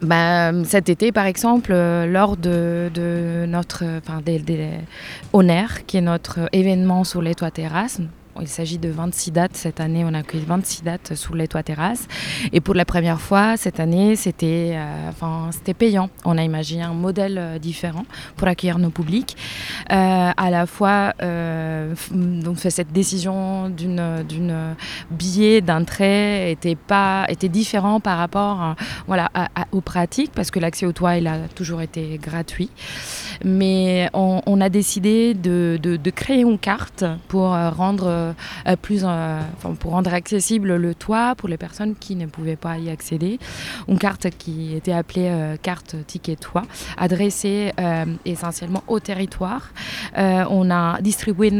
bah, 0.02 0.52
cet 0.64 0.88
été, 0.88 1.10
par 1.10 1.24
exemple, 1.26 1.72
lors 1.72 2.36
de, 2.36 2.90
de 2.92 3.46
notre, 3.46 3.84
enfin, 3.98 4.20
des, 4.24 4.38
des 4.40 4.68
qui 5.86 5.96
est 5.96 6.00
notre 6.02 6.48
événement 6.52 7.04
sur 7.04 7.22
les 7.22 7.34
toits 7.34 7.50
terrasses, 7.50 8.00
il 8.40 8.48
s'agit 8.48 8.78
de 8.78 8.88
26 8.88 9.30
dates. 9.30 9.56
Cette 9.56 9.80
année, 9.80 10.04
on 10.04 10.14
a 10.14 10.18
accueilli 10.18 10.44
26 10.44 10.82
dates 10.82 11.14
sous 11.14 11.34
les 11.34 11.48
toits 11.48 11.62
terrasses. 11.62 12.06
Et 12.52 12.60
pour 12.60 12.74
la 12.74 12.84
première 12.84 13.20
fois, 13.20 13.56
cette 13.56 13.80
année, 13.80 14.16
c'était 14.16 14.72
euh, 14.74 15.08
enfin, 15.08 15.50
c'était 15.52 15.74
payant. 15.74 16.10
On 16.24 16.36
a 16.38 16.42
imaginé 16.42 16.82
un 16.82 16.94
modèle 16.94 17.38
euh, 17.38 17.58
différent 17.58 18.04
pour 18.36 18.48
accueillir 18.48 18.78
nos 18.78 18.90
publics. 18.90 19.36
Euh, 19.92 20.30
à 20.36 20.50
la 20.50 20.66
fois, 20.66 21.12
donc 22.10 22.58
cette 22.58 22.92
décision 22.92 23.68
d'une 23.68 24.24
d'une 24.28 24.74
billet 25.10 25.60
d'entrée 25.60 26.50
était 26.50 26.74
pas 26.74 27.26
était 27.28 27.48
différent 27.48 28.00
par 28.00 28.18
rapport 28.18 28.74
voilà 29.06 29.30
aux 29.72 29.80
pratiques 29.80 30.32
parce 30.32 30.50
que 30.50 30.58
l'accès 30.58 30.86
au 30.86 30.92
toit 30.92 31.16
il 31.16 31.26
a 31.26 31.48
toujours 31.48 31.82
été 31.82 32.18
gratuit. 32.18 32.70
Mais 33.44 34.08
on, 34.14 34.60
a 34.60 34.68
décidé 34.68 35.34
de, 35.34 35.78
créer 36.14 36.40
une 36.40 36.58
carte 36.58 37.04
pour 37.28 37.50
rendre 37.50 38.23
euh, 38.23 38.23
plus, 38.80 39.02
euh, 39.04 39.40
pour 39.80 39.92
rendre 39.92 40.12
accessible 40.12 40.76
le 40.76 40.94
toit 40.94 41.34
pour 41.36 41.48
les 41.48 41.56
personnes 41.56 41.94
qui 41.94 42.16
ne 42.16 42.26
pouvaient 42.26 42.56
pas 42.56 42.78
y 42.78 42.90
accéder. 42.90 43.38
Une 43.88 43.98
carte 43.98 44.28
qui 44.38 44.74
était 44.74 44.92
appelée 44.92 45.28
euh, 45.30 45.56
carte 45.56 45.96
ticket 46.06 46.36
toit, 46.36 46.62
adressée 46.96 47.72
essentiellement 48.24 48.82
au 48.86 49.00
territoire. 49.00 49.72
on 50.16 50.70
a 50.70 51.00
distribué 51.00 51.52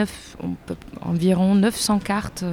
environ 1.02 1.54
900 1.54 1.98
cartes 2.00 2.44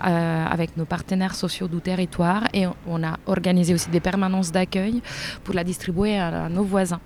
avec 0.00 0.76
nos 0.76 0.84
partenaires 0.84 1.34
sociaux 1.34 1.68
du 1.68 1.80
territoire 1.80 2.44
et 2.52 2.66
on 2.86 3.02
a 3.02 3.16
organisé 3.26 3.74
aussi 3.74 3.90
des 3.90 4.00
permanences 4.00 4.52
d'accueil 4.52 5.02
pour 5.44 5.54
la 5.54 5.64
distribuer 5.64 6.18
à, 6.18 6.48
nos 6.48 6.64
voisins. 6.64 7.00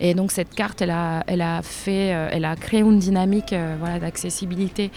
Et 0.00 0.14
donc 0.14 0.32
cette 0.32 0.54
carte, 0.54 0.82
elle 0.82 0.90
a, 0.90 1.22
elle 1.26 1.42
a 1.42 1.62
fait, 1.62 2.08
elle 2.32 2.44
a 2.44 2.56
créé 2.56 2.80
une 2.80 2.98
dynamique 2.98 3.54
voilà, 3.78 3.98
d'accessibilité 3.98 4.90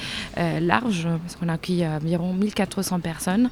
parce 0.86 1.36
qu'on 1.36 1.49
a 1.49 1.53
accueilli 1.53 1.86
environ 1.88 2.33
1400 2.33 2.99
personnes 2.99 3.49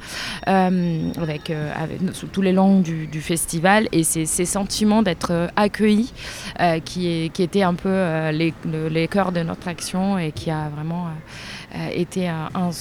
euh, 0.47 1.11
avec, 1.21 1.49
euh, 1.49 1.73
sous 2.13 2.27
tous 2.27 2.41
les 2.41 2.51
longs 2.51 2.79
du, 2.79 3.21
festival 3.21 3.87
et 3.91 4.03
c'est 4.03 4.25
ces 4.25 4.45
sentiments 4.45 5.01
d'être 5.01 5.31
euh, 5.31 6.79
qui, 6.79 7.31
qui 7.33 7.43
étaient 7.43 7.63
un 7.63 7.73
peu 7.73 8.29
les, 8.31 8.53
les, 8.89 9.07
cœurs 9.07 9.31
de 9.31 9.41
notre 9.41 9.67
action 9.67 10.17
et 10.17 10.31
qui 10.31 10.51
a 10.51 10.69
vraiment 10.69 11.07
été 11.91 12.27
un, 12.27 12.71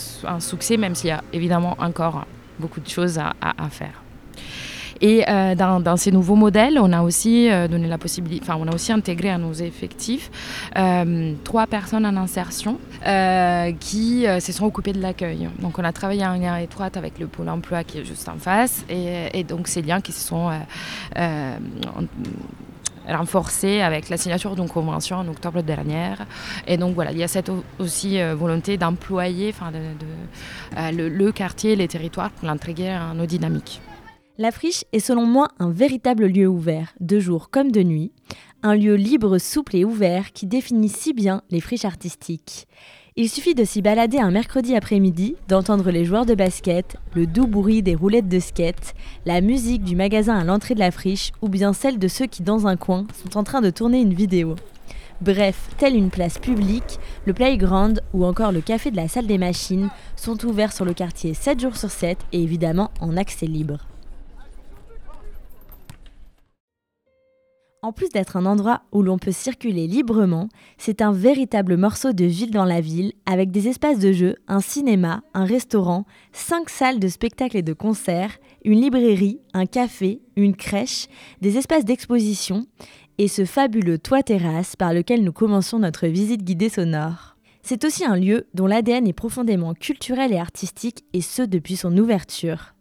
succès, 0.41 0.77
même 0.77 0.95
s'il 0.95 1.09
y 1.09 1.13
a 1.13 1.23
évidemment 1.33 1.77
encore 1.79 2.27
beaucoup 2.59 2.81
de 2.81 2.89
choses 2.89 3.19
à 3.19 3.69
faire. 3.71 4.02
Et 5.03 5.25
euh, 5.29 5.57
dans, 5.57 5.97
ces 5.97 6.13
nouveaux 6.13 6.37
modèles, 6.37 6.79
on 6.81 6.93
a 6.93 7.03
aussi 7.03 7.51
euh, 7.51 7.67
donné 7.67 7.89
la 7.89 7.99
possibilité, 7.99 8.47
enfin, 8.47 8.57
on 8.59 8.69
a 8.69 8.75
aussi 8.75 8.93
intégré 8.93 9.31
à 9.31 9.37
nos 9.37 9.53
effectifs 9.53 10.31
euh, 10.79 11.35
trois 11.43 11.67
personnes 11.67 12.07
en 12.07 12.17
insertion 12.17 12.79
qui 13.81 14.27
se 14.41 14.53
sont 14.53 14.65
occupées 14.65 14.93
de 14.93 15.03
l'accueil. 15.03 15.49
Donc, 15.59 15.79
on 15.79 15.85
a 15.85 15.93
travaillé 15.93 16.25
en 16.25 16.35
lien 16.35 16.57
étroite 16.57 16.97
avec 16.97 17.19
le 17.19 17.27
pôle 17.27 17.49
emploi 17.49 17.83
qui 17.83 17.99
est 17.99 18.05
juste 18.05 18.29
en 18.29 18.39
face, 18.39 18.85
et, 18.89 19.43
donc 19.43 19.67
ces 19.67 19.83
liens 19.83 20.01
qui 20.01 20.13
se 20.13 20.29
sont 20.29 20.51
renforcés 23.09 23.81
avec 23.81 24.09
la 24.09 24.17
signature 24.17 24.55
d'une 24.55 24.69
convention 24.69 25.17
en 25.17 25.27
octobre 25.27 25.63
dernier. 25.63 26.15
Et 26.69 26.77
donc 26.77 26.95
voilà, 26.95 27.11
il 27.11 27.19
y 27.19 27.25
a 27.25 27.29
cette 27.29 27.51
aussi 27.81 28.23
volonté 28.35 28.77
d'employer 28.77 29.53
de, 29.53 30.93
le, 30.93 31.09
le, 31.09 31.33
quartier, 31.33 31.75
les 31.75 31.89
territoires 31.89 32.31
pour 32.31 32.47
l'intégrer 32.47 32.95
à 32.95 33.13
nos 33.15 33.27
dynamiques. 33.27 33.81
La 34.39 34.51
friche 34.51 34.85
est 34.93 34.99
selon 34.99 35.27
moi 35.27 35.49
un 35.59 35.71
véritable 35.71 36.25
lieu 36.25 36.49
ouvert, 36.49 36.95
de 37.01 37.21
jour 37.21 37.51
comme 37.51 37.71
de 37.71 37.83
nuit, 37.83 38.13
un 38.63 38.75
lieu 38.75 38.95
libre, 38.95 39.37
souple 39.37 39.77
et 39.77 39.85
ouvert 39.85 40.33
qui 40.33 40.47
définit 40.47 40.89
si 40.89 41.13
bien 41.13 41.43
les 41.51 41.61
friches 41.61 41.85
artistiques. 41.85 42.67
Il 43.15 43.29
suffit 43.29 43.55
de 43.55 43.65
s'y 43.65 43.83
balader 43.83 44.19
un 44.21 44.31
mercredi 44.31 44.75
après-midi, 44.75 45.37
d'entendre 45.49 45.91
les 45.91 46.07
joueurs 46.07 46.25
de 46.25 46.35
basket, 46.35 46.97
le 47.15 47.27
doux 47.27 47.47
bruit 47.47 47.83
des 47.83 47.95
roulettes 47.95 48.31
de 48.31 48.39
skate, 48.39 48.95
la 49.27 49.43
musique 49.43 49.85
du 49.85 49.97
magasin 49.97 50.39
à 50.39 50.45
l'entrée 50.45 50.75
de 50.75 50.81
la 50.81 50.93
friche 50.93 51.33
ou 51.43 51.51
bien 51.51 51.75
celle 51.75 51.99
de 51.99 52.09
ceux 52.09 52.27
qui, 52.27 52.43
dans 52.43 52.67
un 52.67 52.77
coin, 52.77 53.07
sont 53.23 53.37
en 53.37 53.45
train 53.45 53.61
de 53.61 53.69
tourner 53.69 54.01
une 54.01 54.15
vidéo. 54.15 54.57
Bref, 55.21 55.69
telle 55.77 55.95
une 55.95 56.09
place 56.09 56.39
publique, 56.39 56.99
le 57.27 57.35
playground 57.35 58.01
ou 58.15 58.25
encore 58.25 58.51
le 58.51 58.63
café 58.63 58.91
de 58.91 58.97
la 58.97 59.09
salle 59.09 59.27
des 59.27 59.37
machines 59.37 59.91
sont 60.17 60.43
ouverts 60.47 60.73
sur 60.73 60.87
le 60.87 60.95
quartier 60.95 61.35
7 61.35 61.61
jours 61.61 61.77
sur 61.77 61.91
7 61.91 62.17
et 62.33 62.43
évidemment 62.43 62.91
en 62.99 63.19
accès 63.19 63.47
libre. 63.47 63.92
En 67.85 67.91
plus 67.91 68.11
d'être 68.11 68.37
un 68.37 68.47
endroit 68.47 68.83
où 68.93 69.03
l'on 69.03 69.19
peut 69.19 69.33
circuler 69.33 69.89
librement, 69.89 70.49
c'est 70.79 71.03
un 71.03 71.11
véritable 71.11 71.77
morceau 71.77 72.13
de 72.13 72.25
ville 72.25 72.53
dans 72.53 72.65
la 72.65 72.81
ville, 72.81 73.13
avec 73.27 73.51
des 73.51 73.67
espaces 73.67 73.99
de 73.99 74.13
jeu, 74.13 74.37
un 74.47 74.61
cinéma, 74.61 75.25
un 75.35 75.45
restaurant, 75.45 76.05
cinq 76.33 76.71
salles 76.71 77.01
de 77.01 77.09
spectacles 77.09 77.57
et 77.57 77.63
de 77.63 77.73
concerts, 77.73 78.39
une 78.65 78.81
librairie, 78.81 79.41
un 79.53 79.67
café, 79.67 80.21
une 80.37 80.55
crèche, 80.55 81.09
des 81.41 81.59
espaces 81.59 81.85
d'exposition, 81.85 82.67
et 83.19 83.27
ce 83.27 83.45
fabuleux 83.45 83.99
toit-terrasse 83.99 84.77
par 84.77 84.95
lequel 84.95 85.25
nous 85.25 85.33
commençons 85.33 85.81
notre 85.81 86.07
visite 86.07 86.45
guidée 86.45 86.69
sonore. 86.69 87.37
C'est 87.63 87.85
aussi 87.85 88.05
un 88.05 88.15
lieu 88.15 88.47
dont 88.55 88.69
l'ADN 88.69 89.09
est 89.09 89.13
profondément 89.13 89.75
culturel 89.75 90.33
et 90.33 90.39
artistique, 90.39 91.03
et 91.15 91.21
ce 91.21 91.43
depuis 91.43 91.75
son 91.75 91.99
ouverture. 91.99 92.75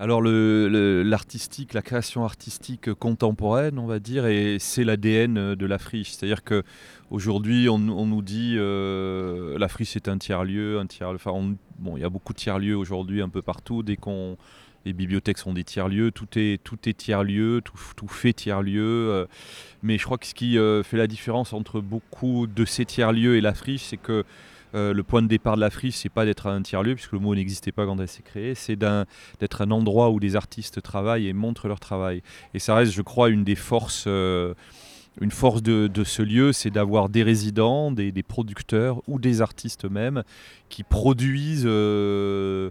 Alors 0.00 0.22
l'artistique, 0.22 1.74
la 1.74 1.82
création 1.82 2.24
artistique 2.24 2.94
contemporaine, 2.94 3.80
on 3.80 3.86
va 3.86 3.98
dire, 3.98 4.26
et 4.26 4.58
c'est 4.60 4.84
l'ADN 4.84 5.56
de 5.56 5.66
la 5.66 5.78
friche. 5.78 6.12
C'est-à-dire 6.12 6.44
que 6.44 6.62
aujourd'hui, 7.10 7.68
on, 7.68 7.78
nous 7.78 8.22
dit 8.22 8.54
euh, 8.56 9.58
la 9.58 9.66
friche 9.66 9.90
c'est 9.90 10.06
un 10.06 10.16
tiers 10.16 10.44
lieu, 10.44 10.78
un 10.78 10.86
tiers. 10.86 11.08
Enfin, 11.08 11.32
bon, 11.80 11.96
il 11.96 12.00
y 12.00 12.04
a 12.04 12.08
beaucoup 12.08 12.32
de 12.32 12.38
tiers 12.38 12.60
lieux 12.60 12.76
aujourd'hui 12.76 13.22
un 13.22 13.28
peu 13.28 13.42
partout. 13.42 13.82
Dès 13.82 13.96
qu'on 13.96 14.36
les 14.84 14.92
bibliothèques 14.92 15.38
sont 15.38 15.52
des 15.52 15.64
tiers 15.64 15.88
lieux, 15.88 16.12
tout 16.12 16.28
est 16.36 16.62
tout 16.62 16.78
est 16.88 16.96
tiers 16.96 17.24
lieu, 17.24 17.60
tout, 17.64 17.76
tout 17.96 18.06
fait 18.06 18.32
tiers 18.32 18.62
lieu. 18.62 19.10
Euh. 19.10 19.26
mais 19.82 19.98
je 19.98 20.04
crois 20.04 20.16
que 20.16 20.26
ce 20.26 20.34
qui 20.34 20.58
euh, 20.58 20.84
fait 20.84 20.96
la 20.96 21.08
différence 21.08 21.52
entre 21.52 21.80
beaucoup 21.80 22.46
de 22.46 22.64
ces 22.64 22.84
tiers 22.84 23.12
lieux 23.12 23.36
et 23.36 23.40
la 23.40 23.52
friche, 23.52 23.82
c'est 23.82 23.96
que 23.96 24.24
euh, 24.74 24.92
le 24.92 25.02
point 25.02 25.22
de 25.22 25.28
départ 25.28 25.56
de 25.56 25.60
la 25.60 25.70
friche, 25.70 25.96
c'est 25.96 26.08
pas 26.08 26.24
d'être 26.24 26.46
un 26.46 26.62
tiers-lieu, 26.62 26.94
puisque 26.94 27.12
le 27.12 27.18
mot 27.18 27.34
n'existait 27.34 27.72
pas 27.72 27.86
quand 27.86 27.98
elle 27.98 28.08
s'est 28.08 28.22
créée, 28.22 28.54
c'est 28.54 28.76
d'être 28.76 29.62
un, 29.62 29.70
endroit 29.70 30.10
où 30.10 30.20
des 30.20 30.36
artistes 30.36 30.82
travaillent 30.82 31.28
et 31.28 31.32
montrent 31.32 31.68
leur 31.68 31.80
travail. 31.80 32.22
Et 32.54 32.58
ça 32.58 32.74
reste, 32.74 32.92
je 32.92 33.02
crois, 33.02 33.28
une 33.30 33.44
des 33.44 33.54
forces. 33.56 34.04
Euh, 34.06 34.54
une 35.20 35.32
force 35.32 35.62
de, 35.62 36.04
ce 36.04 36.22
lieu, 36.22 36.52
c'est 36.52 36.70
d'avoir 36.70 37.08
des 37.08 37.24
résidents, 37.24 37.90
des, 37.90 38.22
producteurs 38.22 39.02
ou 39.08 39.18
des 39.18 39.42
artistes 39.42 39.84
même 39.84 40.22
qui 40.68 40.84
produisent 40.84 41.64
euh, 41.66 42.70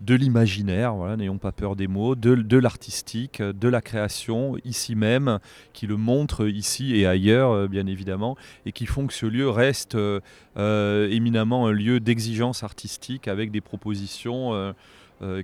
de 0.00 0.14
l'imaginaire, 0.14 0.94
n'ayons 1.16 1.38
pas 1.38 1.52
peur 1.52 1.74
des 1.74 1.88
mots, 1.88 2.14
de, 2.14 2.56
l'artistique, 2.56 3.42
de 3.42 3.68
la 3.68 3.80
création, 3.80 4.56
ici 4.64 4.94
même, 4.94 5.38
qui 5.72 5.86
le 5.86 5.96
montre 5.96 6.48
ici 6.48 6.96
et 6.96 7.06
ailleurs, 7.06 7.50
euh, 7.50 7.68
bien 7.68 7.86
évidemment, 7.86 8.36
et 8.64 8.72
qui 8.72 8.86
font 8.86 9.06
que 9.06 9.12
ce 9.12 9.26
lieu 9.26 9.48
reste 9.48 9.96
euh, 9.96 10.20
euh, 10.56 11.08
éminemment 11.10 11.66
un 11.66 11.72
lieu 11.72 11.98
d'exigence 12.00 12.62
artistique 12.62 13.26
avec 13.28 13.50
des 13.50 13.60
propositions 13.60 14.74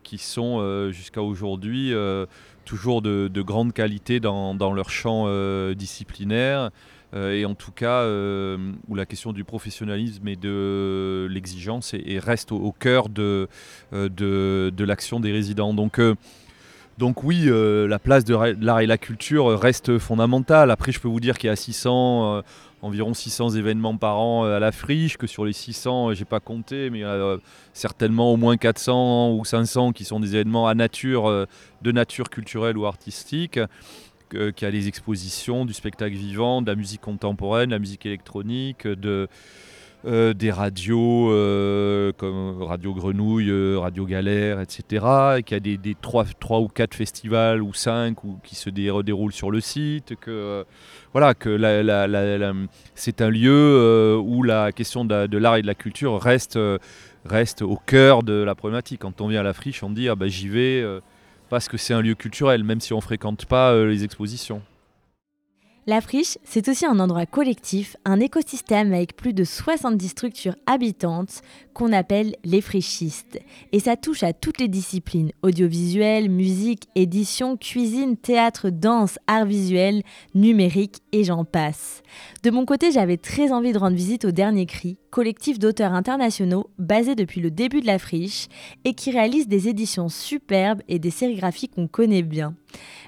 qui 0.04 0.18
sont 0.18 0.90
jusqu'à 0.92 1.20
aujourd'hui 1.20 1.92
toujours 2.64 3.02
de, 3.02 3.42
grande 3.42 3.72
qualité 3.72 4.20
dans 4.20 4.72
leur 4.72 4.90
champ 4.90 5.26
disciplinaire. 5.74 6.70
Euh, 7.14 7.32
et 7.32 7.44
en 7.44 7.54
tout 7.54 7.70
cas 7.70 8.00
euh, 8.02 8.72
où 8.88 8.94
la 8.94 9.06
question 9.06 9.32
du 9.32 9.44
professionnalisme 9.44 10.26
et 10.26 10.36
de 10.36 11.28
l'exigence 11.30 11.94
reste 12.18 12.50
au, 12.50 12.72
cœur 12.72 13.08
de, 13.08 13.48
euh, 13.92 14.08
de, 14.08 14.72
de 14.74 14.84
l'action 14.84 15.20
des 15.20 15.32
résidents. 15.32 15.74
Donc 15.74 16.00
donc 16.96 17.24
oui, 17.24 17.50
la 17.50 17.98
place 17.98 18.24
de 18.24 18.36
l'art 18.64 18.78
et 18.78 18.86
la 18.86 18.98
culture 18.98 19.58
reste 19.58 19.98
fondamentale. 19.98 20.70
Après, 20.70 20.92
je 20.92 21.00
peux 21.00 21.08
vous 21.08 21.18
dire 21.18 21.38
qu'il 21.38 21.48
y 21.48 21.50
a 21.50 21.56
600, 21.56 22.42
environ 22.82 23.14
600 23.14 23.50
événements 23.50 23.96
par 23.96 24.20
an 24.20 24.44
à 24.44 24.60
la 24.60 24.70
friche, 24.70 25.16
que 25.16 25.26
sur 25.26 25.44
les 25.44 25.52
600, 25.52 26.14
j'ai 26.14 26.24
pas 26.24 26.38
compté, 26.38 26.90
mais 26.90 26.98
il 26.98 27.00
y 27.00 27.04
a 27.04 27.36
certainement 27.72 28.32
au 28.32 28.36
moins 28.36 28.56
400 28.56 29.32
ou 29.32 29.44
500 29.44 29.90
qui 29.90 30.04
sont 30.04 30.20
des 30.20 30.36
événements 30.36 30.72
de 30.72 31.92
nature 31.92 32.30
culturelle 32.30 32.78
ou 32.78 32.86
artistique. 32.86 33.58
Euh, 34.34 34.52
qui 34.52 34.64
a 34.64 34.70
des 34.70 34.88
expositions, 34.88 35.64
du 35.64 35.72
spectacle 35.72 36.14
vivant, 36.14 36.62
de 36.62 36.66
la 36.66 36.76
musique 36.76 37.00
contemporaine, 37.00 37.70
de 37.70 37.74
la 37.74 37.78
musique 37.78 38.06
électronique, 38.06 38.86
de, 38.86 39.28
euh, 40.06 40.34
des 40.34 40.50
radios 40.50 41.30
euh, 41.30 42.12
comme 42.16 42.62
Radio 42.62 42.94
Grenouille, 42.94 43.76
Radio 43.76 44.06
Galère, 44.06 44.60
etc. 44.60 45.04
Et 45.38 45.42
qu'il 45.42 45.56
y 45.56 45.58
a 45.58 45.60
des, 45.60 45.76
des 45.76 45.96
3, 46.00 46.26
ou 46.60 46.68
4 46.68 46.94
festivals 46.94 47.62
ou 47.62 47.72
5 47.72 48.24
ou, 48.24 48.38
qui 48.42 48.54
se 48.54 48.70
déroulent 48.70 49.32
sur 49.32 49.50
le 49.50 49.60
site. 49.60 50.14
Voilà, 51.12 51.34
que 51.34 51.56
c'est 52.94 53.20
un 53.20 53.30
lieu 53.30 54.18
où 54.18 54.42
la 54.42 54.72
question 54.72 55.04
de, 55.04 55.38
l'art 55.38 55.56
et 55.56 55.62
de 55.62 55.66
la 55.66 55.74
culture 55.74 56.20
reste, 56.20 56.58
reste 57.24 57.62
au 57.62 57.76
cœur 57.76 58.22
de 58.22 58.32
la 58.32 58.54
problématique. 58.54 59.00
Quand 59.00 59.20
on 59.20 59.28
vient 59.28 59.40
à 59.40 59.44
la 59.44 59.54
friche, 59.54 59.82
on 59.82 59.90
dit 59.90 60.08
ah 60.08 60.16
ben, 60.16 60.28
j'y 60.28 60.48
vais 60.48 60.84
parce 61.54 61.68
que 61.68 61.76
c'est 61.76 61.94
un 61.94 62.00
lieu 62.00 62.16
culturel, 62.16 62.64
même 62.64 62.80
si 62.80 62.92
on 62.92 63.00
fréquente 63.00 63.46
pas 63.46 63.70
euh, 63.70 63.86
les 63.86 64.02
expositions. 64.02 64.60
La 65.86 66.00
friche, 66.00 66.38
c'est 66.44 66.70
aussi 66.70 66.86
un 66.86 66.98
endroit 66.98 67.26
collectif, 67.26 67.98
un 68.06 68.18
écosystème 68.18 68.94
avec 68.94 69.16
plus 69.16 69.34
de 69.34 69.44
70 69.44 70.08
structures 70.08 70.56
habitantes 70.64 71.42
qu'on 71.74 71.92
appelle 71.92 72.36
les 72.42 72.62
frichistes. 72.62 73.38
Et 73.70 73.80
ça 73.80 73.94
touche 73.94 74.22
à 74.22 74.32
toutes 74.32 74.60
les 74.60 74.68
disciplines, 74.68 75.32
audiovisuel, 75.42 76.30
musique, 76.30 76.88
édition, 76.94 77.58
cuisine, 77.58 78.16
théâtre, 78.16 78.70
danse, 78.70 79.18
art 79.26 79.44
visuel, 79.44 80.02
numérique 80.34 81.02
et 81.12 81.22
j'en 81.22 81.44
passe. 81.44 82.02
De 82.42 82.50
mon 82.50 82.64
côté, 82.64 82.90
j'avais 82.90 83.18
très 83.18 83.52
envie 83.52 83.72
de 83.72 83.78
rendre 83.78 83.96
visite 83.96 84.24
au 84.24 84.30
Dernier 84.30 84.64
Cri, 84.64 84.96
collectif 85.10 85.58
d'auteurs 85.58 85.92
internationaux 85.92 86.70
basé 86.78 87.14
depuis 87.14 87.42
le 87.42 87.50
début 87.50 87.82
de 87.82 87.86
la 87.86 87.98
friche 87.98 88.48
et 88.86 88.94
qui 88.94 89.10
réalise 89.10 89.48
des 89.48 89.68
éditions 89.68 90.08
superbes 90.08 90.80
et 90.88 90.98
des 90.98 91.10
sérigraphies 91.10 91.68
qu'on 91.68 91.88
connaît 91.88 92.22
bien 92.22 92.54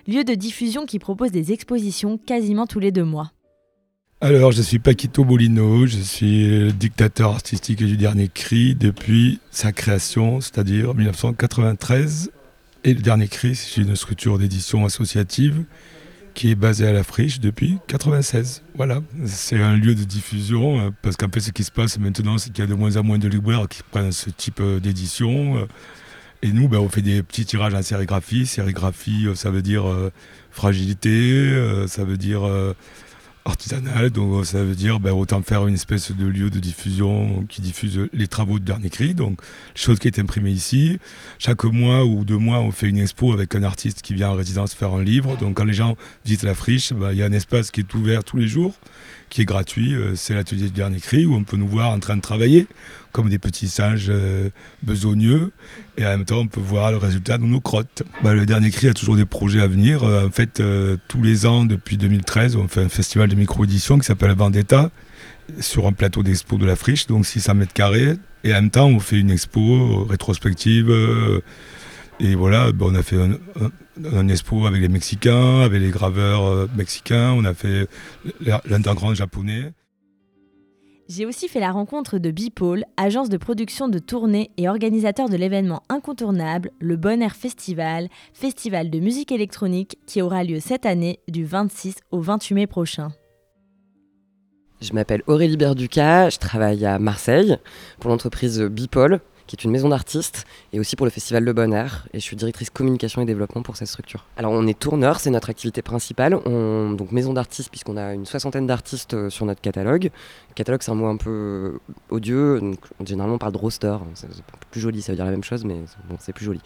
lieu 0.07 0.25
de 0.25 0.35
diffusion 0.35 0.87
qui 0.87 0.99
propose 0.99 1.33
des 1.33 1.53
expositions 1.53 2.19
quasiment 2.19 2.66
tous 2.67 2.81
les 2.81 2.93
deux 2.93 3.05
mois. 3.05 3.33
Alors, 4.21 4.51
je 4.51 4.63
suis 4.63 4.79
Paquito 4.79 5.25
Bolino, 5.25 5.87
je 5.87 5.99
suis 5.99 6.73
dictateur 6.73 7.31
artistique 7.33 7.85
du 7.85 7.97
Dernier 7.97 8.29
Cri 8.29 8.75
depuis 8.75 9.41
sa 9.51 9.73
création, 9.73 10.41
c'est-à-dire 10.41 10.95
1993. 10.95 12.31
Et 12.85 12.95
le 12.95 13.03
Dernier 13.03 13.29
Cri, 13.29 13.55
c'est 13.55 13.81
une 13.81 13.95
structure 13.95 14.39
d'édition 14.39 14.85
associative 14.87 15.65
qui 16.37 16.51
est 16.51 16.55
basée 16.55 16.87
à 16.87 16.93
la 16.93 17.03
friche 17.03 17.41
depuis 17.41 17.79
1996. 17.89 18.63
Voilà, 18.75 19.01
c'est 19.27 19.61
un 19.61 19.75
lieu 19.75 19.95
de 19.95 20.05
diffusion, 20.05 20.79
euh, 20.79 20.91
parce 21.03 21.17
qu'en 21.17 21.29
fait, 21.29 21.41
ce 21.41 21.51
qui 21.51 21.65
se 21.65 21.73
passe 21.73 21.99
maintenant, 21.99 22.39
c'est 22.39 22.53
qu'il 22.53 22.63
y 22.63 22.67
a 22.67 22.71
de 22.71 22.75
moins 22.75 22.97
en 22.97 23.03
moins 23.03 23.19
de 23.19 23.27
libraires 23.27 23.67
qui 23.69 23.81
prennent 23.91 24.13
ce 24.13 24.31
type 24.31 24.61
euh, 24.61 24.79
d'édition. 24.79 25.67
Et 26.43 26.53
nous, 26.53 26.69
ben, 26.69 26.79
on 26.79 26.89
fait 26.89 27.03
des 27.03 27.23
petits 27.23 27.45
tirages 27.45 27.75
en 27.75 27.83
sérigraphie. 27.83 28.47
Sérigraphie, 28.47 29.27
euh, 29.27 29.35
ça 29.35 29.51
veut 29.51 29.63
dire 29.63 29.89
euh, 29.89 30.13
fragilité, 30.51 31.11
euh, 31.11 31.87
ça 31.87 32.05
veut 32.05 32.17
dire 32.17 32.43
artisanal. 33.45 34.11
Donc 34.11 34.45
ça 34.45 34.63
veut 34.63 34.75
dire 34.75 35.01
ben, 35.01 35.13
autant 35.13 35.41
faire 35.43 35.67
une 35.67 35.75
espèce 35.75 36.13
de 36.13 36.27
lieu 36.27 36.51
de 36.51 36.59
diffusion 36.59 37.45
qui 37.49 37.63
diffuse 37.63 38.09
les 38.13 38.27
travaux 38.27 38.59
de 38.59 38.65
dernier 38.65 38.91
cri. 38.91 39.15
Donc 39.15 39.41
les 39.75 39.81
choses 39.81 39.99
qui 39.99 40.09
est 40.09 40.19
imprimées 40.19 40.51
ici. 40.51 40.99
Chaque 41.39 41.65
mois 41.65 42.05
ou 42.05 42.25
deux 42.25 42.39
mois, 42.39 42.61
on 42.61 42.71
fait 42.71 42.89
une 42.89 42.99
expo 42.99 43.33
avec 43.33 43.55
un 43.55 43.63
artiste 43.63 44.03
qui 44.03 44.15
vient 44.15 44.31
en 44.31 44.35
résidence 44.35 44.75
faire 44.75 44.93
un 44.93 45.03
livre. 45.03 45.37
Donc 45.39 45.57
quand 45.57 45.65
les 45.65 45.75
gens 45.75 45.97
visitent 46.25 46.43
la 46.43 46.55
friche, 46.55 46.93
ben, 46.93 47.13
il 47.13 47.19
y 47.19 47.23
a 47.23 47.27
un 47.27 47.33
espace 47.33 47.71
qui 47.71 47.81
est 47.81 47.95
ouvert 47.95 48.25
tous 48.25 48.37
les 48.37 48.49
jours 48.49 48.75
qui 49.31 49.43
est 49.43 49.45
gratuit. 49.45 49.95
Euh, 49.95 50.15
c'est 50.15 50.35
l'atelier 50.35 50.65
du 50.65 50.71
dernier 50.71 51.01
cri 51.01 51.27
où 51.27 51.35
on 51.35 51.45
peut 51.45 51.57
nous 51.57 51.69
voir 51.69 51.91
en 51.91 51.99
train 51.99 52.17
de 52.17 52.21
travailler 52.21 52.67
comme 53.13 53.29
des 53.31 53.39
petits 53.39 53.69
singes 53.69 54.09
euh, 54.09 54.51
besogneux 54.83 55.53
et 55.97 56.05
en 56.05 56.11
même 56.11 56.25
temps 56.27 56.41
on 56.41 56.47
peut 56.47 56.61
voir 56.61 56.91
le 56.91 56.99
résultat 56.99 57.39
de 57.39 57.45
nos 57.45 57.61
crottes. 57.61 58.03
Bah, 58.23 58.35
le 58.35 58.45
dernier 58.47 58.71
cri 58.71 58.89
a 58.89 58.95
toujours 58.95 59.17
des 59.17 59.25
projets 59.25 59.61
à 59.61 59.67
venir. 59.67 60.05
Euh, 60.05 60.27
en 60.27 60.31
fait, 60.31 60.63
tous 61.09 61.23
les 61.23 61.47
ans 61.47 61.65
depuis 61.65 61.97
2013, 61.97 62.57
on 62.57 62.69
fait 62.69 62.83
un 62.83 62.89
festival 62.89 63.29
de 63.29 63.35
micro-édition 63.35 63.99
qui 63.99 64.05
s'appelle 64.05 64.33
Vendetta 64.33 64.91
sur 65.61 65.87
un 65.87 65.93
plateau 65.93 66.23
d'expo 66.23 66.59
de 66.59 66.67
la 66.67 66.77
friche, 66.77 67.07
donc 67.07 67.25
600 67.25 67.55
mètres 67.55 67.73
carrés. 67.73 68.17
Et 68.45 68.53
en 68.53 68.57
même 68.57 68.71
temps, 68.71 68.87
on 68.87 69.01
fait 69.01 69.19
une 69.19 69.31
expo 69.31 70.05
rétrospective 70.05 70.93
et 72.19 72.35
voilà, 72.35 72.73
ben, 72.73 72.87
on 72.91 72.95
a 72.95 73.03
fait 73.03 73.19
un, 73.19 74.29
expo 74.29 74.67
avec 74.67 74.81
les 74.81 74.89
Mexicains, 74.89 75.61
avec 75.61 75.81
les 75.81 75.91
graveurs 75.91 76.45
euh, 76.45 76.69
mexicains, 76.77 77.33
on 77.33 77.45
a 77.45 77.55
fait 77.55 77.89
l'underground 78.67 79.17
japonais. 79.17 79.73
J'ai 81.09 81.25
aussi 81.25 81.47
fait 81.47 81.61
la 81.61 81.71
rencontre 81.71 82.19
de 82.19 82.33
Bipole, 82.33 82.85
agence 82.97 83.29
de 83.29 83.37
production 83.37 83.89
de 83.89 84.01
tournée 84.01 84.51
et 84.57 84.69
organisateur 84.69 85.29
de 85.29 85.37
l'événement 85.37 85.83
incontournable, 85.89 86.73
le 86.81 86.97
Bon 86.97 87.23
Air 87.23 87.37
Festival, 87.37 88.09
festival 88.33 88.91
de 88.91 88.99
musique 88.99 89.31
électronique 89.31 89.99
qui 90.07 90.21
aura 90.21 90.43
lieu 90.43 90.59
cette 90.59 90.85
année 90.85 91.21
du 91.29 91.45
26 91.45 91.97
au 92.11 92.21
28 92.21 92.55
mai 92.55 92.67
prochain. 92.67 93.13
Je 94.81 94.93
m'appelle 94.93 95.23
Aurélie 95.27 95.57
Berduca, 95.57 96.29
je 96.29 96.39
travaille 96.39 96.85
à 96.85 96.99
Marseille 96.99 97.57
pour 98.01 98.11
l'entreprise 98.11 98.61
Bipole, 98.61 99.21
qui 99.47 99.57
est 99.57 99.65
une 99.65 99.71
maison 99.71 99.89
d'artistes, 99.89 100.45
et 100.73 100.81
aussi 100.81 100.97
pour 100.97 101.07
le 101.07 101.11
Festival 101.11 101.45
Le 101.45 101.53
Bon. 101.53 101.67
Et 102.13 102.19
je 102.19 102.25
suis 102.25 102.37
directrice 102.37 102.71
communication 102.71 103.23
et 103.23 103.25
développement 103.25 103.63
pour 103.63 103.77
cette 103.77 103.89
structure. 103.89 104.25
Alors 104.37 104.53
on 104.53 104.67
est 104.67 104.79
tourneur, 104.79 105.21
c'est 105.21 105.31
notre 105.31 105.51
activité 105.51 105.83
principale. 105.83 106.35
On, 106.47 106.91
donc 106.91 107.13
maison 107.13 107.33
d'artistes, 107.33 107.71
puisqu'on 107.71 107.97
a 107.97 108.15
une 108.15 108.27
soixantaine 108.27 108.67
d'artistes 108.67 109.15
euh, 109.15 109.31
sur 109.31 109.47
notre 109.47 109.61
catalogue. 109.61 110.11
catalogue, 110.55 110.83
c'est 110.83 110.91
un 110.91 110.95
mot 110.95 111.07
un 111.07 111.17
peu 111.17 111.31
euh, 111.31 111.79
odieux. 112.11 112.61
Donc, 112.61 112.79
généralement, 113.05 113.37
on 113.37 113.39
parle 113.39 113.53
de 113.53 113.59
roster. 113.59 113.97
C'est 114.15 114.29
plus 114.71 114.81
joli, 114.81 115.03
ça 115.03 115.13
veut 115.13 115.17
dire 115.17 115.25
la 115.25 115.31
même 115.31 115.45
chose, 115.45 115.65
mais 115.65 115.77
bon, 116.09 116.17
c'est 116.19 116.33
plus 116.33 116.45
joli. 116.45 116.61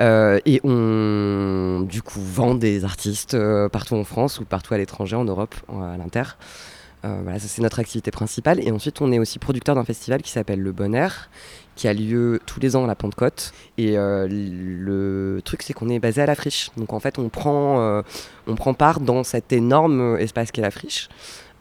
Euh, 0.00 0.38
et 0.46 0.60
on, 0.64 1.86
du 1.88 2.02
coup, 2.02 2.20
vend 2.20 2.54
des 2.54 2.84
artistes 2.84 3.36
partout 3.68 3.94
en 3.94 4.04
France 4.04 4.40
ou 4.40 4.44
partout 4.44 4.74
à 4.74 4.78
l'étranger, 4.78 5.16
en 5.16 5.24
Europe, 5.24 5.54
à 5.68 5.96
l'inter. 5.96 6.36
voilà, 7.02 7.38
ça 7.38 7.48
c'est 7.48 7.62
notre 7.62 7.80
activité 7.80 8.10
principale. 8.10 8.60
Et 8.60 8.70
ensuite, 8.70 9.00
on 9.00 9.12
est 9.12 9.18
aussi 9.18 9.38
producteur 9.38 9.74
d'un 9.74 9.84
festival 9.84 10.22
qui 10.22 10.30
s'appelle 10.30 10.60
Le 10.60 10.72
Bon 10.72 10.94
Air, 10.94 11.30
qui 11.76 11.88
a 11.88 11.94
lieu 11.94 12.40
tous 12.46 12.60
les 12.60 12.76
ans 12.76 12.84
à 12.84 12.86
la 12.86 12.94
Pentecôte. 12.94 13.52
Et 13.78 13.96
euh, 13.96 14.26
le 14.30 15.40
truc, 15.42 15.62
c'est 15.62 15.72
qu'on 15.72 15.88
est 15.88 15.98
basé 15.98 16.20
à 16.20 16.26
la 16.26 16.34
friche. 16.34 16.70
Donc 16.76 16.92
en 16.92 17.00
fait, 17.00 17.18
on 17.18 17.28
prend, 17.28 17.80
euh, 17.80 18.02
on 18.46 18.54
prend 18.54 18.74
part 18.74 19.00
dans 19.00 19.24
cet 19.24 19.52
énorme 19.52 20.16
espace 20.18 20.52
qu'est 20.52 20.62
la 20.62 20.70
friche. 20.70 21.08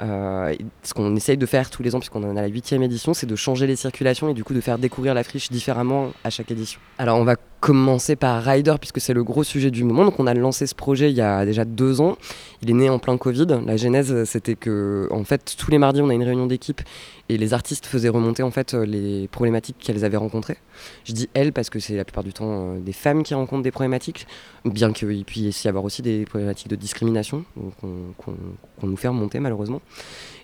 Euh, 0.01 0.55
ce 0.84 0.93
qu'on 0.93 1.16
essaye 1.16 1.38
de 1.38 1.45
faire 1.45 1.70
tous 1.70 1.84
les 1.84 1.93
ans, 1.93 1.99
puisqu'on 1.99 2.24
en 2.24 2.36
a 2.36 2.41
la 2.41 2.47
huitième 2.47 2.82
édition, 2.82 3.14
c'est 3.14 3.28
de 3.28 3.36
changer 3.36 3.68
les 3.68 3.76
circulations 3.76 4.30
et 4.30 4.34
du 4.34 4.43
coup 4.43 4.53
de 4.53 4.62
faire 4.62 4.80
découvrir 4.80 5.14
la 5.14 5.24
friche 5.24 5.51
différemment 5.51 6.12
à 6.24 6.32
chaque 6.32 6.49
édition. 6.49 6.80
Alors 6.97 7.20
on 7.20 7.24
va 7.24 7.36
commencer 7.62 8.16
par 8.16 8.43
Rider, 8.43 8.76
puisque 8.80 8.99
c'est 8.99 9.14
le 9.14 9.24
gros 9.24 9.43
sujet 9.43 9.70
du 9.70 9.84
moment. 9.84 10.03
Donc 10.03 10.20
on 10.20 10.28
a 10.28 10.34
lancé 10.34 10.66
ce 10.66 10.76
projet 10.76 11.12
il 11.12 11.16
y 11.16 11.22
a 11.22 11.45
déjà 11.45 11.64
deux 11.64 12.01
ans. 12.01 12.18
Il 12.64 12.70
est 12.70 12.74
né 12.74 12.89
en 12.89 12.99
plein 12.99 13.18
Covid. 13.18 13.47
La 13.66 13.78
genèse, 13.78 14.24
c'était 14.26 14.55
que 14.55 15.07
en 15.12 15.24
fait 15.24 15.55
tous 15.57 15.72
les 15.72 15.78
mardis 15.78 16.01
on 16.01 16.09
a 16.09 16.14
une 16.14 16.24
réunion 16.24 16.47
d'équipe 16.47 16.82
et 17.30 17.38
les 17.38 17.53
artistes 17.53 17.86
faisaient 17.86 18.09
remonter 18.09 18.43
en 18.43 18.51
fait 18.51 18.74
les 18.74 19.28
problématiques 19.28 19.78
qu'elles 19.80 20.03
avaient 20.03 20.18
rencontrées. 20.18 20.57
Je 21.05 21.14
dis 21.14 21.30
elles 21.36 21.53
parce 21.53 21.70
que 21.70 21.80
c'est 21.80 21.95
la 21.95 22.03
plupart 22.03 22.24
du 22.24 22.34
temps 22.34 22.74
euh, 22.74 22.80
des 22.80 22.93
femmes 22.93 23.24
qui 23.24 23.36
rencontrent 23.36 23.64
des 23.64 23.72
problématiques, 23.72 24.28
bien 24.66 24.91
qu'il 24.91 25.24
puisse 25.24 25.64
y 25.64 25.68
avoir 25.68 25.86
aussi 25.86 26.01
des 26.01 26.26
problématiques 26.26 26.68
de 26.68 26.76
discrimination 26.76 27.45
qu'on 27.78 28.88
nous 28.88 28.97
fait 28.97 29.07
remonter 29.07 29.39
malheureusement. 29.39 29.82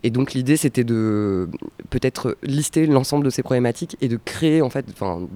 Et 0.07 0.09
donc 0.09 0.31
l'idée 0.31 0.55
c'était 0.55 0.85
de 0.85 1.49
peut-être 1.89 2.37
lister 2.41 2.87
l'ensemble 2.87 3.25
de 3.25 3.29
ces 3.29 3.43
problématiques 3.43 3.97
et 3.99 4.07
de 4.07 4.17
créer 4.23 4.61
en 4.61 4.69
fait 4.69 4.85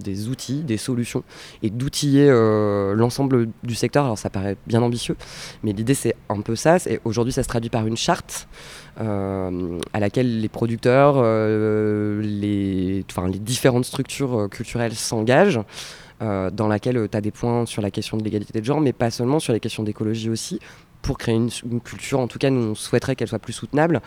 des 0.02 0.30
outils, 0.30 0.62
des 0.62 0.78
solutions 0.78 1.26
et 1.62 1.70
d'outiller 1.70 2.30
euh, 2.30 2.96
l'ensemble 2.96 3.50
du 3.64 3.76
secteur. 3.76 4.06
Alors 4.06 4.18
ça 4.18 4.30
paraît 4.30 4.56
bien 4.68 4.82
ambitieux, 4.82 5.18
mais 5.62 5.74
l'idée 5.74 5.94
c'est 5.94 6.16
un 6.30 6.40
peu 6.40 6.56
ça. 6.56 6.78
Aujourd'hui 7.04 7.34
ça 7.34 7.44
se 7.44 7.50
traduit 7.50 7.70
par 7.70 7.86
une 7.86 7.98
charte 7.98 8.48
euh, 9.02 9.78
à 9.92 10.00
laquelle 10.00 10.40
les 10.40 10.48
producteurs, 10.48 11.16
euh, 11.18 12.22
les, 12.22 13.04
les 13.04 13.40
différentes 13.40 13.84
structures 13.84 14.48
culturelles 14.50 14.96
s'engagent. 14.96 15.60
dans 16.22 16.68
laquelle 16.70 17.10
tu 17.12 17.18
as 17.18 17.22
des 17.22 17.32
points 17.32 17.66
sur 17.66 17.82
la 17.82 17.92
question 17.92 18.16
de 18.16 18.24
l'égalité 18.24 18.62
de 18.62 18.66
genre, 18.66 18.80
mais 18.80 18.94
pas 18.94 19.12
seulement 19.12 19.40
sur 19.40 19.52
les 19.52 19.60
questions 19.60 19.84
d'écologie 19.84 20.30
aussi, 20.30 20.60
pour 21.02 21.18
créer 21.18 21.36
une, 21.36 21.50
culture, 21.82 22.20
en 22.20 22.28
tout 22.28 22.40
cas, 22.40 22.50
nous 22.50 22.72
on 22.72 22.76
souhaiterait 22.76 23.16
qu'elle 23.16 23.28
soit 23.28 23.40
plus 23.40 23.54
soutenable. 23.54 24.02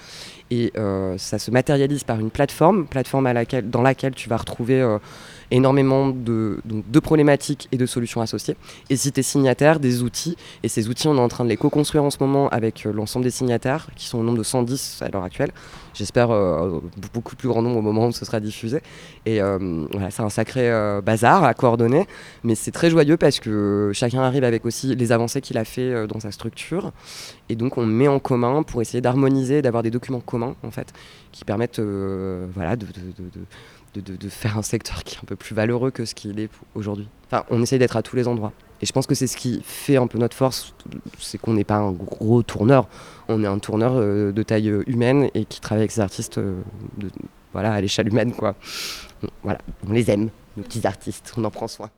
Et 0.51 0.73
euh, 0.77 1.17
ça 1.19 1.39
se 1.39 1.51
matérialise 1.51 2.05
par 2.05 2.21
une 2.21 2.31
plateforme, 2.31 2.87
plateforme 2.87 3.33
dans 3.65 3.83
laquelle 3.83 4.15
tu 4.15 4.29
vas 4.29 4.37
retrouver 4.37 4.81
euh, 4.81 4.99
énormément 5.51 6.11
de, 6.11 6.61
problématiques 7.03 7.69
et 7.73 7.79
de 7.79 7.87
solutions 7.87 8.21
associées. 8.21 8.57
Et 8.91 8.97
si 8.97 9.11
tu 9.11 9.21
es 9.21 9.23
signataire, 9.23 9.81
des 9.81 10.03
outils. 10.03 10.37
Et 10.63 10.69
ces 10.69 10.89
outils, 10.89 11.09
on 11.09 11.17
est 11.17 11.21
en 11.21 11.29
train 11.29 11.45
de 11.45 11.49
les 11.49 11.57
co-construire 11.57 12.05
en 12.05 12.11
ce 12.11 12.19
moment 12.21 12.49
avec 12.51 12.85
euh, 12.85 12.93
l'ensemble 12.93 13.25
des 13.25 13.31
signataires, 13.31 13.89
qui 13.97 14.07
sont 14.07 14.19
au 14.19 14.23
nombre 14.23 14.39
de 14.39 14.43
110 14.43 15.01
à 15.03 15.09
l'heure 15.09 15.25
actuelle. 15.25 15.51
J'espère 15.95 16.31
beaucoup 17.13 17.37
plus 17.37 17.47
grand 17.47 17.63
nombre 17.63 17.77
au 17.77 17.81
moment 17.81 18.09
où 18.09 18.13
ce 18.13 18.25
sera 18.25 18.41
diffusé. 18.41 18.81
Et 19.27 19.39
voilà, 19.39 20.11
c'est 20.11 20.23
un 20.23 20.29
sacré 20.29 20.69
bazar 21.05 21.45
à 21.45 21.55
coordonner. 21.55 22.09
Mais 22.43 22.57
c'est 22.57 22.73
très 22.73 22.91
joyeux 22.91 23.17
parce 23.17 23.39
que 23.39 23.93
chacun 23.95 24.21
arrive 24.23 24.43
avec 24.43 24.67
aussi 24.67 24.97
les 24.97 25.13
avancées 25.13 25.41
qu'il 25.41 25.57
a 25.57 25.65
fait 25.65 26.09
dans 26.09 26.19
sa 26.19 26.33
structure. 26.33 26.91
Et 27.49 27.57
donc 27.57 27.79
on 27.79 27.87
met 27.87 28.09
en 28.09 28.19
commun 28.19 28.63
pour 28.63 28.81
essayer 28.81 29.01
d'harmoniser, 29.01 29.63
d'avoir 29.63 29.83
des 29.83 29.91
documents 29.91 30.21
communs 30.21 30.57
en 30.63 30.71
fait, 30.71 30.93
qui 31.33 31.45
permettent 31.45 31.81
voilà, 31.81 32.77
de, 32.77 32.87
de, 32.87 33.25
de 33.25 33.41
de, 34.01 34.29
faire 34.29 34.59
un 34.59 34.63
secteur 34.63 35.05
qui 35.05 35.17
est 35.17 35.19
un 35.19 35.27
peu 35.27 35.37
plus 35.37 35.55
valeureux 35.55 35.91
que 35.91 36.05
ce 36.05 36.15
qu'il 36.15 36.41
est 36.41 36.51
aujourd'hui. 36.75 37.09
Enfin, 37.27 37.45
on 37.51 37.63
essaye 37.63 37.79
d'être 37.79 37.97
à 37.97 38.03
tous 38.03 38.17
les 38.17 38.29
endroits. 38.29 38.53
Et 38.81 38.87
je 38.87 38.93
pense 38.93 39.07
que 39.07 39.15
c'est 39.15 39.27
ce 39.27 39.37
qui 39.37 39.63
fait 39.65 39.97
un 39.97 40.07
peu 40.07 40.19
notre 40.19 40.37
force, 40.37 40.75
c'est 41.19 41.39
qu'on 41.39 41.55
n'est 41.55 41.65
pas 41.65 41.77
un 41.77 41.93
gros 41.93 42.43
tourneur, 42.43 42.89
on 43.29 43.43
est 43.43 43.47
un 43.47 43.59
tourneur 43.59 43.93
euh, 43.95 44.33
de 44.33 44.43
taille 44.43 44.69
euh, 44.69 44.83
humaine 44.87 45.31
et 45.35 45.45
qui 45.45 45.61
travaille 45.61 45.83
avec 45.83 45.93
ses 45.93 46.01
artistes 46.01 46.39
euh, 46.39 46.61
voilà, 47.53 47.73
à 47.73 47.81
l'échelle 47.81 48.09
humaine. 48.09 48.33
Quoi. 48.33 48.57
Voilà, 49.43 49.61
on 49.89 49.93
les 49.93 50.11
aime, 50.11 50.31
nos 50.57 50.65
petits 50.65 50.87
artistes, 50.87 51.33
on 51.37 51.45
en 51.45 51.51
prend 51.51 51.69
soin. 51.69 51.91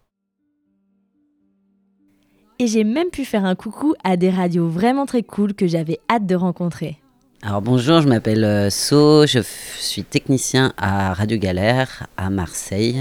Et 2.58 2.66
j'ai 2.66 2.84
même 2.84 3.10
pu 3.10 3.26
faire 3.26 3.44
un 3.44 3.54
coucou 3.54 3.94
à 4.02 4.16
des 4.16 4.30
radios 4.30 4.66
vraiment 4.66 5.04
très 5.04 5.22
cool 5.22 5.52
que 5.52 5.66
j'avais 5.66 5.98
hâte 6.08 6.24
de 6.24 6.34
rencontrer. 6.34 6.98
Alors 7.42 7.60
bonjour, 7.60 8.00
je 8.00 8.08
m'appelle 8.08 8.44
euh, 8.44 8.70
So, 8.70 9.26
je 9.26 9.40
suis 9.78 10.04
technicien 10.04 10.72
à 10.78 11.12
Radio 11.12 11.36
Galère 11.36 12.06
à 12.16 12.30
Marseille 12.30 12.98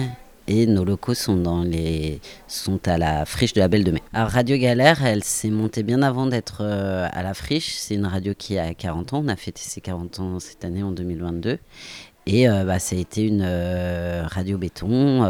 et 0.47 0.67
nos 0.67 0.83
locaux 0.83 1.13
sont, 1.13 1.37
dans 1.37 1.63
les, 1.63 2.19
à 2.85 2.97
la 2.97 3.25
friche 3.25 3.53
de 3.53 3.61
la 3.61 3.69
Belle 3.69 3.85
de 3.85 3.91
Mai. 3.91 4.01
Alors 4.13 4.29
Radio 4.29 4.57
Galère, 4.57 5.05
elle 5.05 5.23
s'est 5.23 5.49
montée 5.49 5.83
bien 5.83 6.01
avant 6.01 6.27
d'être 6.27 6.57
euh, 6.59 7.07
à 7.09 7.23
la 7.23 7.33
friche. 7.33 7.75
C'est 7.75 7.95
une 7.95 8.05
radio 8.05 8.33
qui 8.37 8.59
a 8.59 8.73
40 8.73 9.13
ans. 9.13 9.23
On 9.25 9.29
a 9.29 9.37
fêté 9.37 9.61
ses 9.63 9.79
40 9.79 10.19
ans 10.19 10.39
cette 10.41 10.65
année 10.65 10.83
en 10.83 10.91
2022. 10.91 11.59
Et 12.27 12.49
euh, 12.49 12.65
bah, 12.65 12.79
ça 12.79 12.97
a 12.97 12.99
été 12.99 13.25
une 13.25 13.45
radio 14.27 14.57
béton 14.57 15.23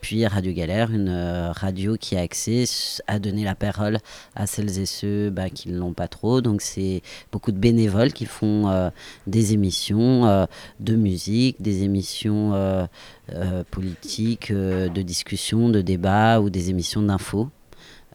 puis 0.00 0.26
Radio 0.26 0.52
Galère, 0.52 0.90
une 0.90 1.08
euh, 1.08 1.52
radio 1.52 1.96
qui 1.96 2.16
a 2.16 2.20
accès 2.20 2.64
à 3.06 3.18
donner 3.18 3.44
la 3.44 3.54
parole 3.54 3.98
à 4.34 4.46
celles 4.46 4.78
et 4.78 4.86
ceux 4.86 5.30
bah, 5.30 5.50
qui 5.50 5.68
ne 5.68 5.78
l'ont 5.78 5.92
pas 5.92 6.08
trop. 6.08 6.40
Donc 6.40 6.62
c'est 6.62 7.02
beaucoup 7.32 7.52
de 7.52 7.58
bénévoles 7.58 8.12
qui 8.12 8.26
font 8.26 8.68
euh, 8.68 8.90
des 9.26 9.52
émissions 9.52 10.26
euh, 10.26 10.46
de 10.80 10.96
musique, 10.96 11.60
des 11.60 11.82
émissions 11.82 12.30
politiques, 13.70 14.52
de 14.52 15.02
discussion, 15.02 15.68
de 15.68 15.80
débat 15.80 16.40
ou 16.40 16.50
des 16.50 16.70
émissions 16.70 17.02
d'infos. 17.02 17.48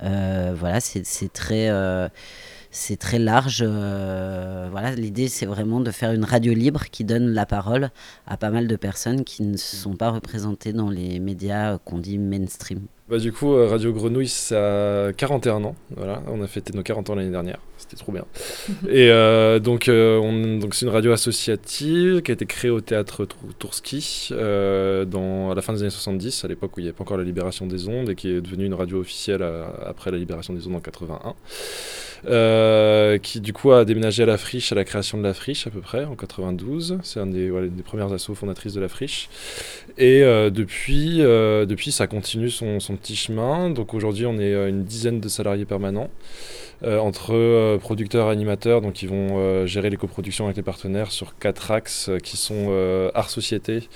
voilà, 0.01 0.79
c'est 0.81 1.31
très 1.31 1.69
c'est 2.75 2.97
très 2.97 3.19
large. 3.19 3.63
Euh, 3.65 4.67
voilà, 4.69 4.93
l'idée 4.95 5.29
c'est 5.29 5.45
vraiment 5.45 5.79
de 5.79 5.91
faire 5.91 6.11
une 6.11 6.25
radio 6.25 6.53
libre 6.53 6.85
qui 6.91 7.03
donne 7.05 7.29
la 7.29 7.45
parole 7.45 7.89
à 8.27 8.37
pas 8.37 8.49
mal 8.49 8.67
de 8.67 8.75
personnes 8.75 9.23
qui 9.23 9.43
ne 9.43 9.57
sont 9.57 9.95
pas 9.95 10.11
représentées 10.11 10.73
dans 10.73 10.89
les 10.89 11.19
médias 11.19 11.77
qu'on 11.79 11.99
dit 11.99 12.17
mainstream. 12.17 12.81
Bah, 13.07 13.19
du 13.19 13.31
coup, 13.31 13.53
euh, 13.53 13.67
Radio 13.67 13.93
Grenouille, 13.93 14.27
ça 14.27 15.07
a 15.07 15.13
41 15.13 15.63
ans. 15.63 15.75
Voilà, 15.95 16.23
on 16.27 16.41
a 16.41 16.47
fêté 16.47 16.73
nos 16.73 16.81
40 16.81 17.11
ans 17.11 17.15
l'année 17.15 17.29
dernière. 17.29 17.59
C'était 17.77 17.97
trop 17.97 18.11
bien. 18.11 18.25
et 18.89 19.11
euh, 19.11 19.59
donc, 19.59 19.87
donc 19.89 20.73
c'est 20.73 20.87
une 20.87 20.91
radio 20.91 21.11
associative 21.11 22.23
qui 22.23 22.31
a 22.31 22.33
été 22.33 22.47
créée 22.47 22.71
au 22.71 22.81
théâtre 22.81 23.27
Tourski 23.59 24.29
dans, 24.31 25.51
à 25.51 25.55
la 25.55 25.61
fin 25.61 25.73
des 25.73 25.81
années 25.81 25.91
70, 25.91 26.45
à 26.45 26.47
l'époque 26.47 26.75
où 26.77 26.79
il 26.79 26.83
n'y 26.83 26.89
avait 26.89 26.97
pas 26.97 27.03
encore 27.03 27.17
la 27.17 27.23
libération 27.23 27.67
des 27.67 27.87
ondes 27.87 28.09
et 28.09 28.15
qui 28.15 28.29
est 28.29 28.41
devenue 28.41 28.65
une 28.65 28.73
radio 28.73 28.99
officielle 28.99 29.45
après 29.85 30.09
la 30.09 30.17
libération 30.17 30.53
des 30.53 30.65
ondes 30.65 30.75
en 30.75 30.79
81. 30.79 31.35
Euh, 32.27 33.19
qui 33.19 33.39
du 33.39 33.53
coup 33.53 33.71
a 33.71 33.85
déménagé 33.85 34.23
à 34.23 34.25
la 34.25 34.37
friche 34.37 34.71
à 34.71 34.75
la 34.75 34.83
création 34.83 35.19
de 35.19 35.23
la 35.23 35.35
friche 35.35 35.67
à 35.67 35.69
peu 35.69 35.81
près 35.81 36.05
en 36.05 36.15
92. 36.15 36.97
C'est 37.03 37.19
un 37.19 37.27
des, 37.27 37.51
des 37.69 37.83
premières 37.83 38.11
assos 38.13 38.33
fondatrices 38.33 38.73
de 38.73 38.81
la 38.81 38.87
friche. 38.87 39.29
Et 39.97 40.23
euh, 40.23 40.49
depuis, 40.49 41.21
euh, 41.21 41.65
depuis, 41.65 41.91
ça 41.91 42.07
continue 42.07 42.49
son, 42.49 42.79
son 42.79 42.94
petit 42.95 43.15
chemin. 43.15 43.69
Donc 43.69 43.93
aujourd'hui, 43.93 44.25
on 44.25 44.39
est 44.39 44.53
une 44.69 44.83
dizaine 44.83 45.19
de 45.19 45.29
salariés 45.29 45.65
permanents. 45.65 46.09
entre 46.83 47.77
producteurs 47.77 48.27
et 48.27 48.31
animateurs, 48.31 48.81
donc 48.81 49.01
ils 49.01 49.09
vont 49.09 49.65
gérer 49.65 49.89
les 49.89 49.97
coproductions 49.97 50.45
avec 50.45 50.57
les 50.57 50.63
partenaires 50.63 51.11
sur 51.11 51.37
quatre 51.37 51.71
axes 51.71 52.11
qui 52.23 52.37
sont 52.37 53.09
art 53.13 53.29
société, 53.29 53.87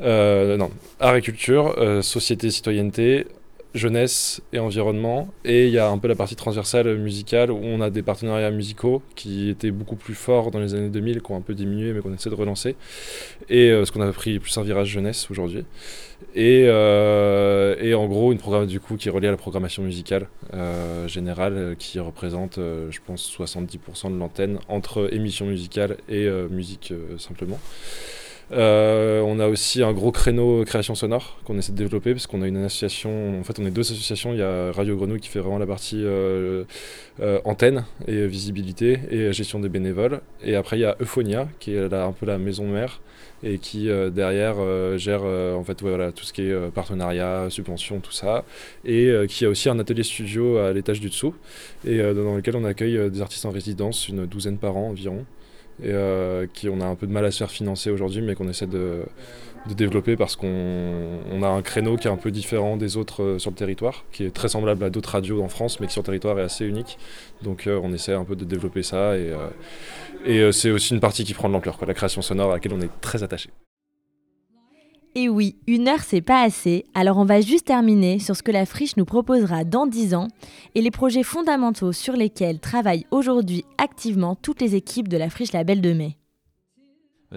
non, 0.00 0.70
art 1.00 1.16
et 1.16 1.22
culture, 1.22 1.74
société 2.02 2.50
citoyenneté, 2.50 3.26
jeunesse 3.74 4.40
et 4.52 4.58
environnement. 4.58 5.28
Et 5.44 5.66
il 5.66 5.72
y 5.72 5.78
a 5.78 5.88
un 5.88 5.98
peu 5.98 6.08
la 6.08 6.14
partie 6.14 6.36
transversale 6.36 6.96
musicale 6.96 7.50
où 7.50 7.58
on 7.60 7.80
a 7.80 7.90
des 7.90 8.02
partenariats 8.02 8.50
musicaux 8.50 9.02
qui 9.16 9.50
étaient 9.50 9.72
beaucoup 9.72 9.96
plus 9.96 10.14
forts 10.14 10.50
dans 10.50 10.60
les 10.60 10.74
années 10.74 10.88
2000, 10.88 11.20
qui 11.20 11.32
ont 11.32 11.36
un 11.36 11.40
peu 11.40 11.54
diminué 11.54 11.92
mais 11.92 12.00
qu'on 12.00 12.14
essaie 12.14 12.30
de 12.30 12.34
relancer. 12.34 12.76
Et 13.48 13.70
euh, 13.70 13.84
ce 13.84 13.92
qu'on 13.92 14.00
a 14.00 14.12
pris 14.12 14.38
plus 14.38 14.56
un 14.56 14.62
virage 14.62 14.88
jeunesse 14.88 15.30
aujourd'hui. 15.30 15.64
Et, 16.34 16.64
euh, 16.66 17.76
et, 17.80 17.94
en 17.94 18.06
gros, 18.06 18.32
une 18.32 18.38
programme 18.38 18.66
du 18.66 18.80
coup 18.80 18.96
qui 18.96 19.08
est 19.08 19.10
reliée 19.10 19.28
à 19.28 19.30
la 19.30 19.36
programmation 19.36 19.82
musicale 19.84 20.28
euh, 20.52 21.06
générale 21.06 21.76
qui 21.78 22.00
représente, 22.00 22.56
je 22.56 22.98
pense, 23.06 23.30
70% 23.38 24.12
de 24.12 24.18
l'antenne 24.18 24.58
entre 24.68 25.12
émissions 25.14 25.46
musicales 25.46 25.96
et 26.08 26.28
musique 26.50 26.92
simplement. 27.18 27.60
Euh, 28.52 29.20
on 29.22 29.40
a 29.40 29.48
aussi 29.48 29.82
un 29.82 29.92
gros 29.92 30.12
créneau 30.12 30.64
création 30.64 30.94
sonore 30.94 31.38
qu'on 31.44 31.56
essaie 31.56 31.72
de 31.72 31.78
développer 31.78 32.12
parce 32.12 32.26
qu'on 32.26 32.42
a 32.42 32.46
une 32.46 32.58
association, 32.58 33.40
en 33.40 33.44
fait 33.44 33.58
on 33.58 33.66
est 33.66 33.70
deux 33.70 33.80
associations, 33.80 34.32
il 34.32 34.38
y 34.38 34.42
a 34.42 34.70
Radio 34.72 34.96
Grenouille 34.96 35.20
qui 35.20 35.28
fait 35.28 35.40
vraiment 35.40 35.58
la 35.58 35.66
partie 35.66 36.02
euh, 36.04 36.64
euh, 37.20 37.40
antenne 37.44 37.84
et 38.06 38.26
visibilité 38.26 39.00
et 39.10 39.32
gestion 39.32 39.60
des 39.60 39.68
bénévoles. 39.68 40.20
Et 40.42 40.56
après 40.56 40.78
il 40.78 40.80
y 40.80 40.84
a 40.84 40.96
Euphonia 41.00 41.48
qui 41.58 41.74
est 41.74 41.92
un 41.92 42.12
peu 42.12 42.26
la 42.26 42.38
maison 42.38 42.66
mère 42.66 43.00
et 43.42 43.58
qui 43.58 43.90
derrière 44.12 44.56
gère 44.96 45.22
en 45.22 45.62
fait 45.64 45.74
tout 45.74 46.24
ce 46.24 46.32
qui 46.32 46.42
est 46.42 46.70
partenariat, 46.70 47.48
subvention, 47.50 48.00
tout 48.00 48.12
ça. 48.12 48.42
Et 48.86 49.12
qui 49.28 49.44
a 49.44 49.50
aussi 49.50 49.68
un 49.68 49.78
atelier 49.78 50.02
studio 50.02 50.56
à 50.56 50.72
l'étage 50.72 50.98
du 50.98 51.10
dessous 51.10 51.34
et 51.86 51.98
dans 51.98 52.36
lequel 52.36 52.56
on 52.56 52.64
accueille 52.64 53.10
des 53.10 53.20
artistes 53.20 53.44
en 53.44 53.50
résidence, 53.50 54.08
une 54.08 54.24
douzaine 54.24 54.56
par 54.56 54.78
an 54.78 54.88
environ 54.88 55.26
et 55.82 55.90
euh, 55.90 56.46
qui 56.52 56.68
on 56.68 56.80
a 56.80 56.84
un 56.84 56.94
peu 56.94 57.06
de 57.06 57.12
mal 57.12 57.24
à 57.24 57.30
se 57.30 57.38
faire 57.38 57.50
financer 57.50 57.90
aujourd'hui, 57.90 58.22
mais 58.22 58.34
qu'on 58.34 58.48
essaie 58.48 58.66
de, 58.66 59.04
développer 59.66 60.14
parce 60.16 60.36
qu'on 60.36 61.42
a 61.42 61.48
un 61.48 61.62
créneau 61.62 61.96
qui 61.96 62.06
est 62.06 62.10
un 62.10 62.18
peu 62.18 62.30
différent 62.30 62.76
des 62.76 62.96
autres 62.96 63.22
euh, 63.22 63.38
sur 63.38 63.50
le 63.50 63.56
territoire, 63.56 64.04
qui 64.12 64.24
est 64.24 64.30
très 64.30 64.48
semblable 64.48 64.84
à 64.84 64.90
d'autres 64.90 65.10
radios 65.10 65.42
en 65.42 65.48
France, 65.48 65.80
mais 65.80 65.86
qui 65.86 65.94
sur 65.94 66.02
le 66.02 66.06
territoire 66.06 66.38
est 66.38 66.42
assez 66.42 66.66
unique. 66.66 66.98
Donc 67.42 67.66
euh, 67.66 67.80
on 67.82 67.92
essaie 67.92 68.12
un 68.12 68.24
peu 68.24 68.36
de 68.36 68.44
développer 68.44 68.82
ça 68.82 69.16
et, 69.16 69.32
et 70.26 70.52
c'est 70.52 70.70
aussi 70.70 70.94
une 70.94 71.00
partie 71.00 71.24
qui 71.24 71.34
prend 71.34 71.48
de 71.48 71.54
l'ampleur, 71.54 71.78
la 71.86 71.94
création 71.94 72.22
sonore 72.22 72.50
à 72.50 72.54
laquelle 72.54 72.74
on 72.74 72.80
est 72.80 73.00
très 73.00 73.22
attaché. 73.22 73.50
Et 75.16 75.28
oui, 75.28 75.56
une 75.68 75.86
heure 75.86 76.00
c'est 76.00 76.20
pas 76.20 76.42
assez, 76.42 76.86
alors 76.92 77.18
on 77.18 77.24
va 77.24 77.40
juste 77.40 77.66
terminer 77.66 78.18
sur 78.18 78.34
ce 78.34 78.42
que 78.42 78.50
la 78.50 78.66
friche 78.66 78.96
nous 78.96 79.04
proposera 79.04 79.62
dans 79.62 79.86
10 79.86 80.14
ans 80.14 80.26
et 80.74 80.82
les 80.82 80.90
projets 80.90 81.22
fondamentaux 81.22 81.92
sur 81.92 82.14
lesquels 82.14 82.58
travaillent 82.58 83.06
aujourd'hui 83.12 83.64
activement 83.78 84.34
toutes 84.34 84.60
les 84.60 84.74
équipes 84.74 85.06
de 85.06 85.16
la 85.16 85.30
friche 85.30 85.52
La 85.52 85.62
Belle 85.62 85.80
de 85.80 85.92
Mai. 85.92 86.16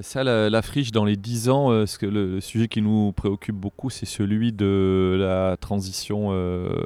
Ça, 0.01 0.23
la, 0.23 0.61
friche, 0.61 0.91
dans 0.91 1.05
les 1.05 1.15
10 1.15 1.49
ans, 1.49 1.71
euh, 1.71 1.85
ce 1.85 2.05
le, 2.05 2.39
sujet 2.39 2.67
qui 2.67 2.81
nous 2.81 3.13
préoccupe 3.13 3.55
beaucoup, 3.55 3.89
c'est 3.89 4.05
celui 4.05 4.53
de 4.53 5.15
la 5.19 5.57
transition 5.57 6.29
euh, 6.31 6.83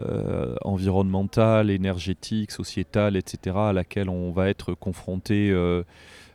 euh, 0.00 0.56
environnementale, 0.62 1.70
énergétique, 1.70 2.50
sociétale, 2.50 3.16
etc., 3.16 3.56
à 3.56 3.72
laquelle 3.72 4.08
on 4.08 4.32
va 4.32 4.48
être 4.48 4.74
confronté 4.74 5.52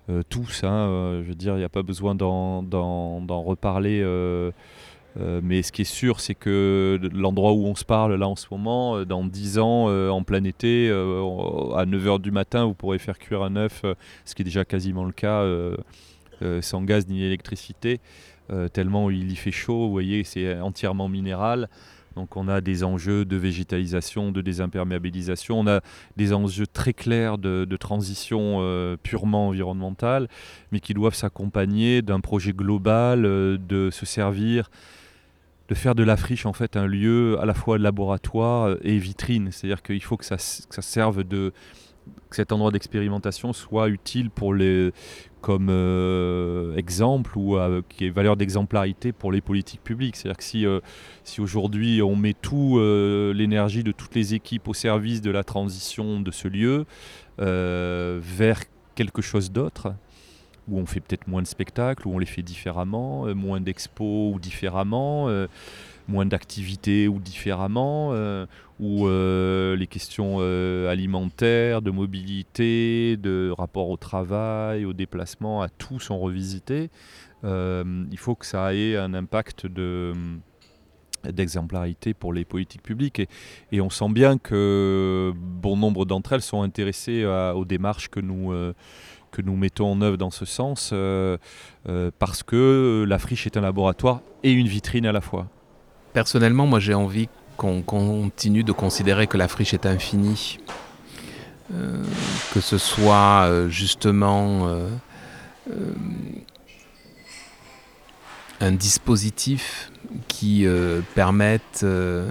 euh, 0.09 0.23
tous. 0.27 0.61
Euh, 0.63 1.21
je 1.23 1.27
veux 1.29 1.35
dire, 1.35 1.53
il 1.55 1.59
n'y 1.59 1.63
a 1.63 1.69
pas 1.69 1.83
besoin 1.83 2.15
d'en 2.15 3.41
reparler. 3.43 4.01
Euh, 4.01 4.51
mais 5.15 5.61
ce 5.63 5.71
qui 5.71 5.81
est 5.81 5.91
sûr, 5.91 6.19
c'est 6.19 6.35
que 6.35 6.99
l'endroit 7.13 7.51
où 7.51 7.65
on 7.65 7.75
se 7.75 7.85
parle 7.85 8.15
là 8.15 8.27
en 8.27 8.35
ce 8.35 8.47
moment, 8.51 9.03
dans 9.03 9.25
10 9.25 9.59
ans, 9.59 9.87
en 10.09 10.23
plein 10.23 10.43
été, 10.43 10.89
à 10.89 11.85
9h 11.85 12.21
du 12.21 12.31
matin, 12.31 12.65
vous 12.65 12.73
pourrez 12.73 12.99
faire 12.99 13.17
cuire 13.17 13.43
un 13.43 13.55
œuf, 13.57 13.83
ce 14.23 14.35
qui 14.35 14.43
est 14.43 14.45
déjà 14.45 14.63
quasiment 14.63 15.03
le 15.03 15.11
cas, 15.11 15.45
sans 16.61 16.83
gaz 16.83 17.07
ni 17.07 17.23
électricité, 17.23 17.99
tellement 18.71 19.09
il 19.09 19.31
y 19.31 19.35
fait 19.35 19.51
chaud, 19.51 19.87
vous 19.87 19.91
voyez, 19.91 20.23
c'est 20.23 20.57
entièrement 20.59 21.09
minéral. 21.09 21.69
Donc 22.15 22.35
on 22.37 22.47
a 22.47 22.61
des 22.61 22.83
enjeux 22.83 23.25
de 23.25 23.35
végétalisation, 23.35 24.31
de 24.31 24.41
désimperméabilisation, 24.41 25.59
on 25.59 25.67
a 25.67 25.81
des 26.17 26.33
enjeux 26.33 26.67
très 26.67 26.93
clairs 26.93 27.37
de, 27.37 27.65
transition 27.77 28.57
euh, 28.59 28.97
purement 29.01 29.47
environnementale, 29.47 30.27
mais 30.71 30.79
qui 30.79 30.93
doivent 30.93 31.15
s'accompagner 31.15 32.01
d'un 32.01 32.19
projet 32.19 32.51
global 32.51 33.25
euh, 33.25 33.57
de 33.57 33.89
se 33.89 34.05
servir 34.05 34.69
de 35.69 35.75
faire 35.75 35.93
de 35.93 36.03
la 36.03 36.17
friche 36.17 36.47
en 36.47 36.53
fait 36.53 36.75
un 36.75 36.87
lieu 36.87 37.39
à 37.39 37.45
la 37.45 37.53
fois 37.53 37.77
laboratoire 37.77 38.75
et 38.81 38.97
vitrine. 38.97 39.51
C'est-à-dire 39.51 39.83
qu'il 39.83 40.03
faut 40.03 40.17
que 40.17 40.25
ça, 40.25 40.37
que 40.37 40.81
serve 40.81 41.23
de, 41.23 41.53
que 42.29 42.35
cet 42.35 42.51
endroit 42.51 42.71
d'expérimentation 42.71 43.53
soit 43.53 43.87
utile 43.89 44.29
pour 44.29 44.53
les, 44.53 44.91
comme 45.41 45.69
euh, 45.69 46.75
exemple 46.75 47.37
ou 47.37 47.57
euh, 47.57 47.81
qui 47.89 48.05
est 48.05 48.09
valeur 48.09 48.35
d'exemplarité 48.35 49.11
pour 49.11 49.31
les 49.31 49.41
politiques 49.41 49.83
publiques. 49.83 50.15
C'est-à-dire 50.15 50.37
que 50.37 50.43
si, 50.43 50.65
euh, 50.65 50.79
si 51.23 51.41
aujourd'hui 51.41 52.01
on 52.01 52.15
met 52.15 52.33
tout 52.33 52.79
l'énergie 53.33 53.83
de 53.83 53.91
toutes 53.91 54.15
les 54.15 54.33
équipes 54.33 54.67
au 54.67 54.73
service 54.73 55.21
de 55.21 55.31
la 55.31 55.43
transition 55.43 56.19
de 56.19 56.31
ce 56.31 56.47
lieu 56.47 56.85
vers 57.37 58.61
quelque 58.95 59.21
chose 59.21 59.51
d'autre, 59.51 59.93
où 60.67 60.77
on 60.77 60.85
fait 60.85 60.99
peut-être 60.99 61.27
moins 61.27 61.41
de 61.41 61.47
spectacles, 61.47 62.07
où 62.07 62.13
on 62.13 62.19
les 62.19 62.25
fait 62.25 62.41
différemment, 62.41 63.33
moins 63.33 63.61
d'expos 63.61 64.35
ou 64.35 64.39
différemment, 64.39 65.27
moins 66.09 66.25
d'activités 66.25 67.07
ou 67.07 67.19
différemment, 67.19 68.09
euh, 68.11 68.45
ou 68.79 69.07
euh, 69.07 69.75
les 69.75 69.87
questions 69.87 70.37
euh, 70.39 70.89
alimentaires, 70.91 71.81
de 71.81 71.91
mobilité, 71.91 73.15
de 73.17 73.53
rapport 73.55 73.89
au 73.89 73.97
travail, 73.97 74.85
au 74.85 74.93
déplacement, 74.93 75.61
à 75.61 75.69
tout 75.69 75.99
sont 75.99 76.19
revisités. 76.19 76.89
il 77.43 78.17
faut 78.17 78.35
que 78.35 78.45
ça 78.45 78.73
ait 78.73 78.97
un 78.97 79.13
impact 79.13 79.67
de 79.67 80.13
d'exemplarité 81.25 82.13
pour 82.13 82.31
les 82.31 82.45
politiques 82.45 82.81
publiques. 82.81 83.21
Et, 83.73 83.81
on 83.81 83.89
sent 83.89 84.07
bien 84.09 84.37
que 84.37 85.33
bon 85.35 85.75
nombre 85.75 86.05
d'entre 86.05 86.31
elles 86.31 86.41
sont 86.41 86.61
intéressées 86.61 87.25
aux 87.25 87.65
démarches 87.65 88.07
que 88.07 88.21
nous, 88.21 88.53
que 89.31 89.41
nous 89.41 89.57
mettons 89.57 89.91
en 89.91 90.01
œuvre 90.01 90.15
dans 90.15 90.31
ce 90.31 90.45
sens, 90.45 90.93
parce 92.19 92.43
que 92.43 93.05
la 93.05 93.19
friche 93.19 93.45
est 93.45 93.57
un 93.57 93.61
laboratoire 93.61 94.21
et 94.43 94.51
une 94.53 94.67
vitrine 94.67 95.05
à 95.05 95.11
la 95.11 95.21
fois. 95.21 95.49
Personnellement, 96.19 96.67
moi 96.67 96.81
j'ai 96.81 96.93
envie 96.93 97.29
qu'on 97.55 97.81
continue 97.81 98.65
de 98.65 98.73
considérer 98.73 99.25
que 99.25 99.37
la 99.37 99.47
friche 99.47 99.73
est 99.73 99.85
infinie. 99.85 100.59
Euh, 101.73 102.03
que 102.53 102.59
ce 102.59 102.77
soit 102.77 103.45
euh, 103.45 103.69
justement 103.69 104.67
euh, 104.67 104.89
un 108.59 108.71
dispositif 108.73 109.93
qui 110.27 110.67
permettent 111.15 111.83
euh, 111.83 112.29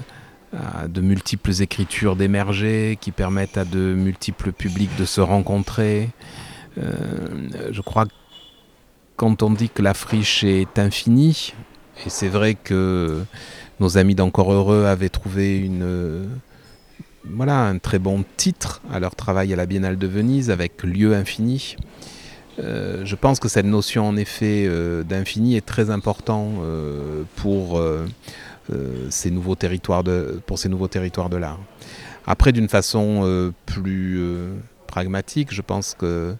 à 0.53 0.87
de 0.87 1.01
multiples 1.01 1.63
écritures 1.63 2.15
d'émerger, 2.15 2.99
qui 3.01 3.11
permettent 3.11 3.57
à 3.57 3.65
de 3.65 3.95
multiples 3.95 4.53
publics 4.53 4.95
de 4.99 5.07
se 5.07 5.23
rencontrer. 5.23 6.11
Je 6.77 7.81
crois 7.81 8.05
que 8.05 8.13
quand 9.17 9.43
on 9.43 9.49
dit 9.49 9.71
que 9.71 9.81
la 9.81 9.95
friche 9.95 10.45
est 10.45 10.79
infinie, 10.79 11.55
et 12.07 12.11
c'est 12.11 12.29
vrai 12.29 12.55
que 12.55 13.25
nos 13.81 13.99
amis 13.99 14.15
d'Encore 14.15 14.53
Heureux 14.53 14.85
avaient 14.85 15.09
trouvé 15.09 15.59
une, 15.59 16.29
voilà, 17.25 17.67
un 17.67 17.79
très 17.79 17.99
bon 17.99 18.25
titre 18.37 18.81
à 18.93 19.01
leur 19.01 19.15
travail 19.15 19.53
à 19.53 19.57
la 19.57 19.67
Biennale 19.67 19.99
de 19.99 20.07
Venise 20.07 20.51
avec 20.51 20.83
Lieu 20.83 21.15
infini. 21.15 21.77
Euh, 22.59 23.05
je 23.05 23.15
pense 23.15 23.39
que 23.39 23.49
cette 23.49 23.67
notion 23.67 24.09
en 24.09 24.17
effet 24.17 24.65
euh, 24.67 25.05
d'infini 25.05 25.57
est 25.57 25.65
très 25.65 25.91
importante 25.91 26.55
euh, 26.61 27.23
pour, 27.37 27.81
ces 29.09 29.31
nouveaux 29.31 29.55
territoires 29.55 30.05
de, 30.05 30.43
pour 30.45 30.59
ces 30.59 30.69
nouveaux 30.69 30.89
territoires 30.89 31.31
de 31.31 31.39
l'art. 31.39 31.59
Après, 32.27 32.53
d'une 32.53 32.69
façon 32.69 33.51
plus 33.65 34.21
pragmatique, 34.87 35.55
je 35.55 35.63
pense 35.63 35.95
que 35.99 36.35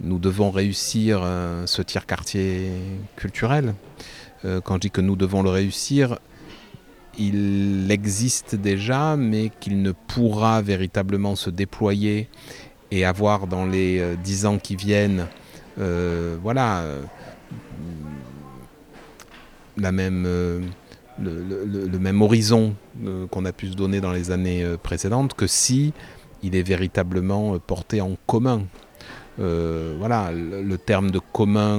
nous 0.00 0.18
devons 0.18 0.50
réussir 0.50 1.22
ce 1.66 1.80
tiers-quartier 1.82 2.72
culturel. 3.14 3.74
quand 4.42 4.74
je 4.74 4.80
dis 4.80 4.90
que 4.90 5.00
nous 5.00 5.14
devons 5.14 5.44
le 5.44 5.50
réussir, 5.50 6.18
il 7.18 7.90
existe 7.90 8.54
déjà, 8.54 9.16
mais 9.16 9.50
qu'il 9.60 9.82
ne 9.82 9.92
pourra 9.92 10.62
véritablement 10.62 11.36
se 11.36 11.50
déployer 11.50 12.28
et 12.90 13.04
avoir 13.04 13.46
dans 13.46 13.66
les 13.66 14.16
dix 14.22 14.46
ans 14.46 14.58
qui 14.58 14.76
viennent 14.76 15.26
euh, 15.80 16.36
voilà, 16.42 16.80
euh, 16.80 17.02
la 19.76 19.92
même, 19.92 20.24
euh, 20.26 20.60
le, 21.20 21.98
même 21.98 22.20
horizon 22.20 22.74
qu'on 23.30 23.44
a 23.44 23.52
pu 23.52 23.68
se 23.68 23.74
donner 23.74 24.00
dans 24.00 24.12
les 24.12 24.30
années 24.30 24.66
précédentes 24.82 25.34
que 25.34 25.46
si 25.46 25.92
il 26.42 26.56
est 26.56 26.62
véritablement 26.62 27.58
porté 27.58 28.00
en 28.00 28.16
commun. 28.26 28.62
voilà, 29.38 30.32
le, 30.32 30.76
terme 30.78 31.10
de 31.10 31.20
commun 31.20 31.78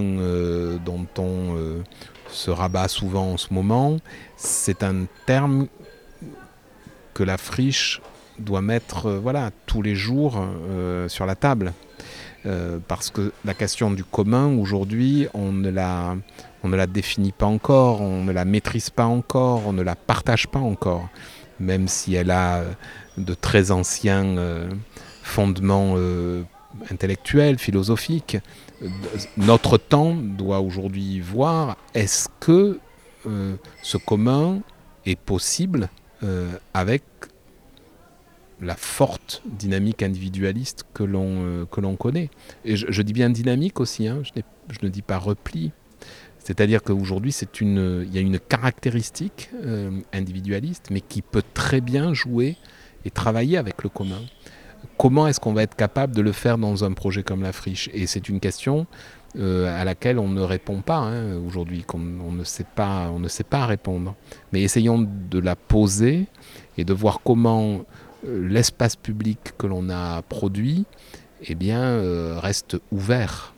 dont 0.85 1.07
on 1.17 1.55
se 2.31 2.51
rabat 2.51 2.87
souvent 2.87 3.31
en 3.31 3.37
ce 3.37 3.53
moment, 3.53 3.97
c'est 4.37 4.83
un 4.83 5.05
terme 5.25 5.67
que 7.13 7.23
la 7.23 7.37
friche 7.37 8.01
doit 8.37 8.61
mettre 8.61 9.11
voilà, 9.11 9.51
tous 9.65 9.81
les 9.81 9.95
jours 9.95 10.41
sur 11.07 11.25
la 11.25 11.35
table. 11.35 11.73
Euh, 12.45 12.79
parce 12.87 13.09
que 13.09 13.33
la 13.43 13.53
question 13.53 13.91
du 13.91 14.03
commun, 14.03 14.57
aujourd'hui, 14.57 15.27
on, 15.33 15.51
ne 15.51 15.69
la, 15.69 16.15
définit 16.87 17.33
pas 17.33 17.45
encore, 17.45 18.01
on 18.01 18.23
ne 18.23 18.31
la 18.31 18.45
maîtrise 18.45 18.89
pas 18.89 19.05
encore, 19.05 19.67
on 19.67 19.73
ne 19.73 19.81
la 19.81 19.95
partage 19.95 20.47
pas 20.47 20.59
encore, 20.59 21.09
même 21.59 21.89
si 21.89 22.15
elle 22.15 22.31
a 22.31 22.63
de 23.17 23.33
très 23.33 23.71
anciens 23.71 24.37
euh, 24.37 24.69
fondements 25.21 25.95
euh, 25.97 26.43
intellectuels, 26.89 27.59
philosophiques. 27.59 28.37
Notre 29.37 29.77
temps 29.77 30.15
doit 30.15 30.61
aujourd'hui 30.61 31.19
voir 31.19 31.77
est-ce 31.93 32.29
que 32.39 32.79
ce 33.81 33.97
commun 33.97 34.61
est 35.05 35.19
possible 35.19 35.89
avec 36.73 37.03
la 38.61 38.75
forte 38.75 39.41
dynamique 39.45 40.03
individualiste 40.03 40.83
que 40.93 41.03
l'on 41.03 41.45
euh, 41.45 41.95
connaît. 41.95 42.29
Et 42.65 42.75
je, 42.75 43.01
dis 43.01 43.13
bien 43.13 43.29
dynamique 43.29 43.79
aussi, 43.79 44.07
hein, 44.07 44.21
je, 44.23 44.77
ne 44.81 44.89
dis 44.89 45.01
pas 45.01 45.17
repli. 45.17 45.71
C'est-à-dire 46.39 46.81
qu'aujourd'hui, 46.81 47.35
il 47.61 48.13
y 48.13 48.17
a 48.17 48.21
une 48.21 48.39
caractéristique 48.39 49.49
euh, 49.63 49.91
individualiste, 50.13 50.87
mais 50.91 51.01
qui 51.01 51.21
peut 51.21 51.43
très 51.53 51.81
bien 51.81 52.13
jouer 52.13 52.57
et 53.05 53.11
travailler 53.11 53.57
avec 53.57 53.83
le 53.83 53.89
commun. 53.89 54.21
Comment 54.97 55.27
est-ce 55.27 55.39
qu'on 55.39 55.53
va 55.53 55.63
être 55.63 55.75
capable 55.75 56.15
de 56.15 56.21
le 56.21 56.31
faire 56.31 56.57
dans 56.57 56.83
un 56.83 56.91
projet 56.91 57.23
comme 57.23 57.41
la 57.41 57.53
friche? 57.53 57.89
Et 57.93 58.07
c'est 58.07 58.29
une 58.29 58.39
question 58.39 58.85
euh, 59.37 59.79
à 59.79 59.85
laquelle 59.85 60.19
on 60.19 60.27
ne 60.27 60.41
répond 60.41 60.81
pas 60.81 60.97
hein, 60.97 61.37
aujourd'hui, 61.45 61.83
qu'on 61.83 62.01
on 62.25 62.31
ne 62.31 62.43
sait 62.43 62.65
pas, 62.75 63.09
ne 63.09 63.27
sait 63.27 63.43
pas 63.43 63.65
répondre. 63.65 64.15
Mais 64.51 64.61
essayons 64.61 64.99
de 64.99 65.39
la 65.39 65.55
poser 65.55 66.27
et 66.77 66.83
de 66.83 66.93
voir 66.93 67.21
comment 67.23 67.85
euh, 68.27 68.47
l'espace 68.47 68.95
public 68.95 69.39
que 69.57 69.67
l'on 69.67 69.89
a 69.89 70.21
produit 70.23 70.85
eh 71.47 71.55
bien, 71.55 71.81
euh, 71.81 72.39
reste 72.39 72.77
ouvert. 72.91 73.53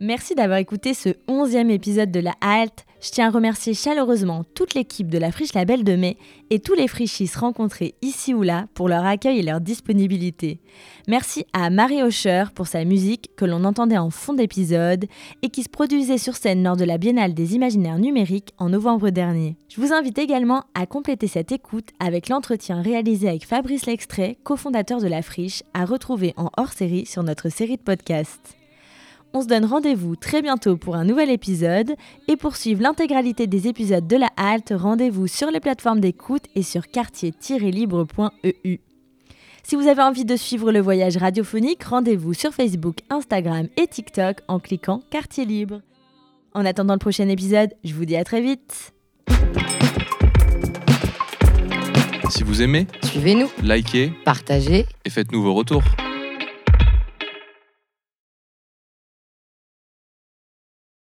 Merci 0.00 0.34
d'avoir 0.34 0.58
écouté 0.58 0.94
ce 0.94 1.10
onzième 1.28 1.70
épisode 1.70 2.10
de 2.10 2.20
La 2.20 2.34
Halte. 2.40 2.84
Je 3.04 3.10
tiens 3.10 3.26
à 3.26 3.30
remercier 3.30 3.74
chaleureusement 3.74 4.44
toute 4.54 4.72
l'équipe 4.72 5.10
de 5.10 5.18
la 5.18 5.30
Friche 5.30 5.52
Label 5.52 5.84
de 5.84 5.94
Mai 5.94 6.16
et 6.48 6.58
tous 6.58 6.72
les 6.72 6.88
frichistes 6.88 7.36
rencontrés 7.36 7.96
ici 8.00 8.32
ou 8.32 8.40
là 8.40 8.64
pour 8.72 8.88
leur 8.88 9.04
accueil 9.04 9.40
et 9.40 9.42
leur 9.42 9.60
disponibilité. 9.60 10.58
Merci 11.06 11.44
à 11.52 11.68
Marie 11.68 12.02
Hocher 12.02 12.44
pour 12.54 12.66
sa 12.66 12.82
musique 12.86 13.28
que 13.36 13.44
l'on 13.44 13.64
entendait 13.64 13.98
en 13.98 14.08
fond 14.08 14.32
d'épisode 14.32 15.04
et 15.42 15.50
qui 15.50 15.64
se 15.64 15.68
produisait 15.68 16.16
sur 16.16 16.34
scène 16.34 16.62
lors 16.62 16.78
de 16.78 16.84
la 16.86 16.96
Biennale 16.96 17.34
des 17.34 17.54
Imaginaires 17.54 17.98
numériques 17.98 18.54
en 18.56 18.70
novembre 18.70 19.10
dernier. 19.10 19.58
Je 19.68 19.82
vous 19.82 19.92
invite 19.92 20.18
également 20.18 20.64
à 20.72 20.86
compléter 20.86 21.26
cette 21.26 21.52
écoute 21.52 21.90
avec 22.00 22.30
l'entretien 22.30 22.80
réalisé 22.80 23.28
avec 23.28 23.44
Fabrice 23.44 23.84
Lextrait, 23.84 24.38
cofondateur 24.44 25.02
de 25.02 25.08
la 25.08 25.20
Friche, 25.20 25.62
à 25.74 25.84
retrouver 25.84 26.32
en 26.38 26.48
hors-série 26.56 27.04
sur 27.04 27.22
notre 27.22 27.50
série 27.50 27.76
de 27.76 27.82
podcasts. 27.82 28.56
On 29.36 29.42
se 29.42 29.48
donne 29.48 29.64
rendez-vous 29.64 30.14
très 30.14 30.42
bientôt 30.42 30.76
pour 30.76 30.94
un 30.94 31.04
nouvel 31.04 31.28
épisode 31.28 31.96
et 32.28 32.36
pour 32.36 32.54
suivre 32.54 32.80
l'intégralité 32.80 33.48
des 33.48 33.66
épisodes 33.66 34.06
de 34.06 34.16
la 34.16 34.28
halte, 34.36 34.72
rendez-vous 34.72 35.26
sur 35.26 35.50
les 35.50 35.58
plateformes 35.58 35.98
d'écoute 35.98 36.44
et 36.54 36.62
sur 36.62 36.86
quartier-libre.eu. 36.86 38.78
Si 39.64 39.74
vous 39.74 39.88
avez 39.88 40.02
envie 40.02 40.24
de 40.24 40.36
suivre 40.36 40.70
le 40.70 40.78
voyage 40.78 41.16
radiophonique, 41.16 41.82
rendez-vous 41.82 42.32
sur 42.32 42.52
Facebook, 42.54 42.98
Instagram 43.10 43.66
et 43.76 43.88
TikTok 43.88 44.38
en 44.46 44.60
cliquant 44.60 45.02
Quartier 45.10 45.44
Libre. 45.44 45.80
En 46.54 46.64
attendant 46.64 46.94
le 46.94 47.00
prochain 47.00 47.28
épisode, 47.28 47.74
je 47.82 47.92
vous 47.92 48.04
dis 48.04 48.14
à 48.14 48.22
très 48.22 48.40
vite. 48.40 48.92
Si 52.30 52.44
vous 52.44 52.62
aimez, 52.62 52.86
suivez-nous, 53.02 53.48
likez, 53.64 54.12
partagez 54.24 54.86
et 55.04 55.10
faites-nous 55.10 55.42
vos 55.42 55.54
retours. 55.54 55.82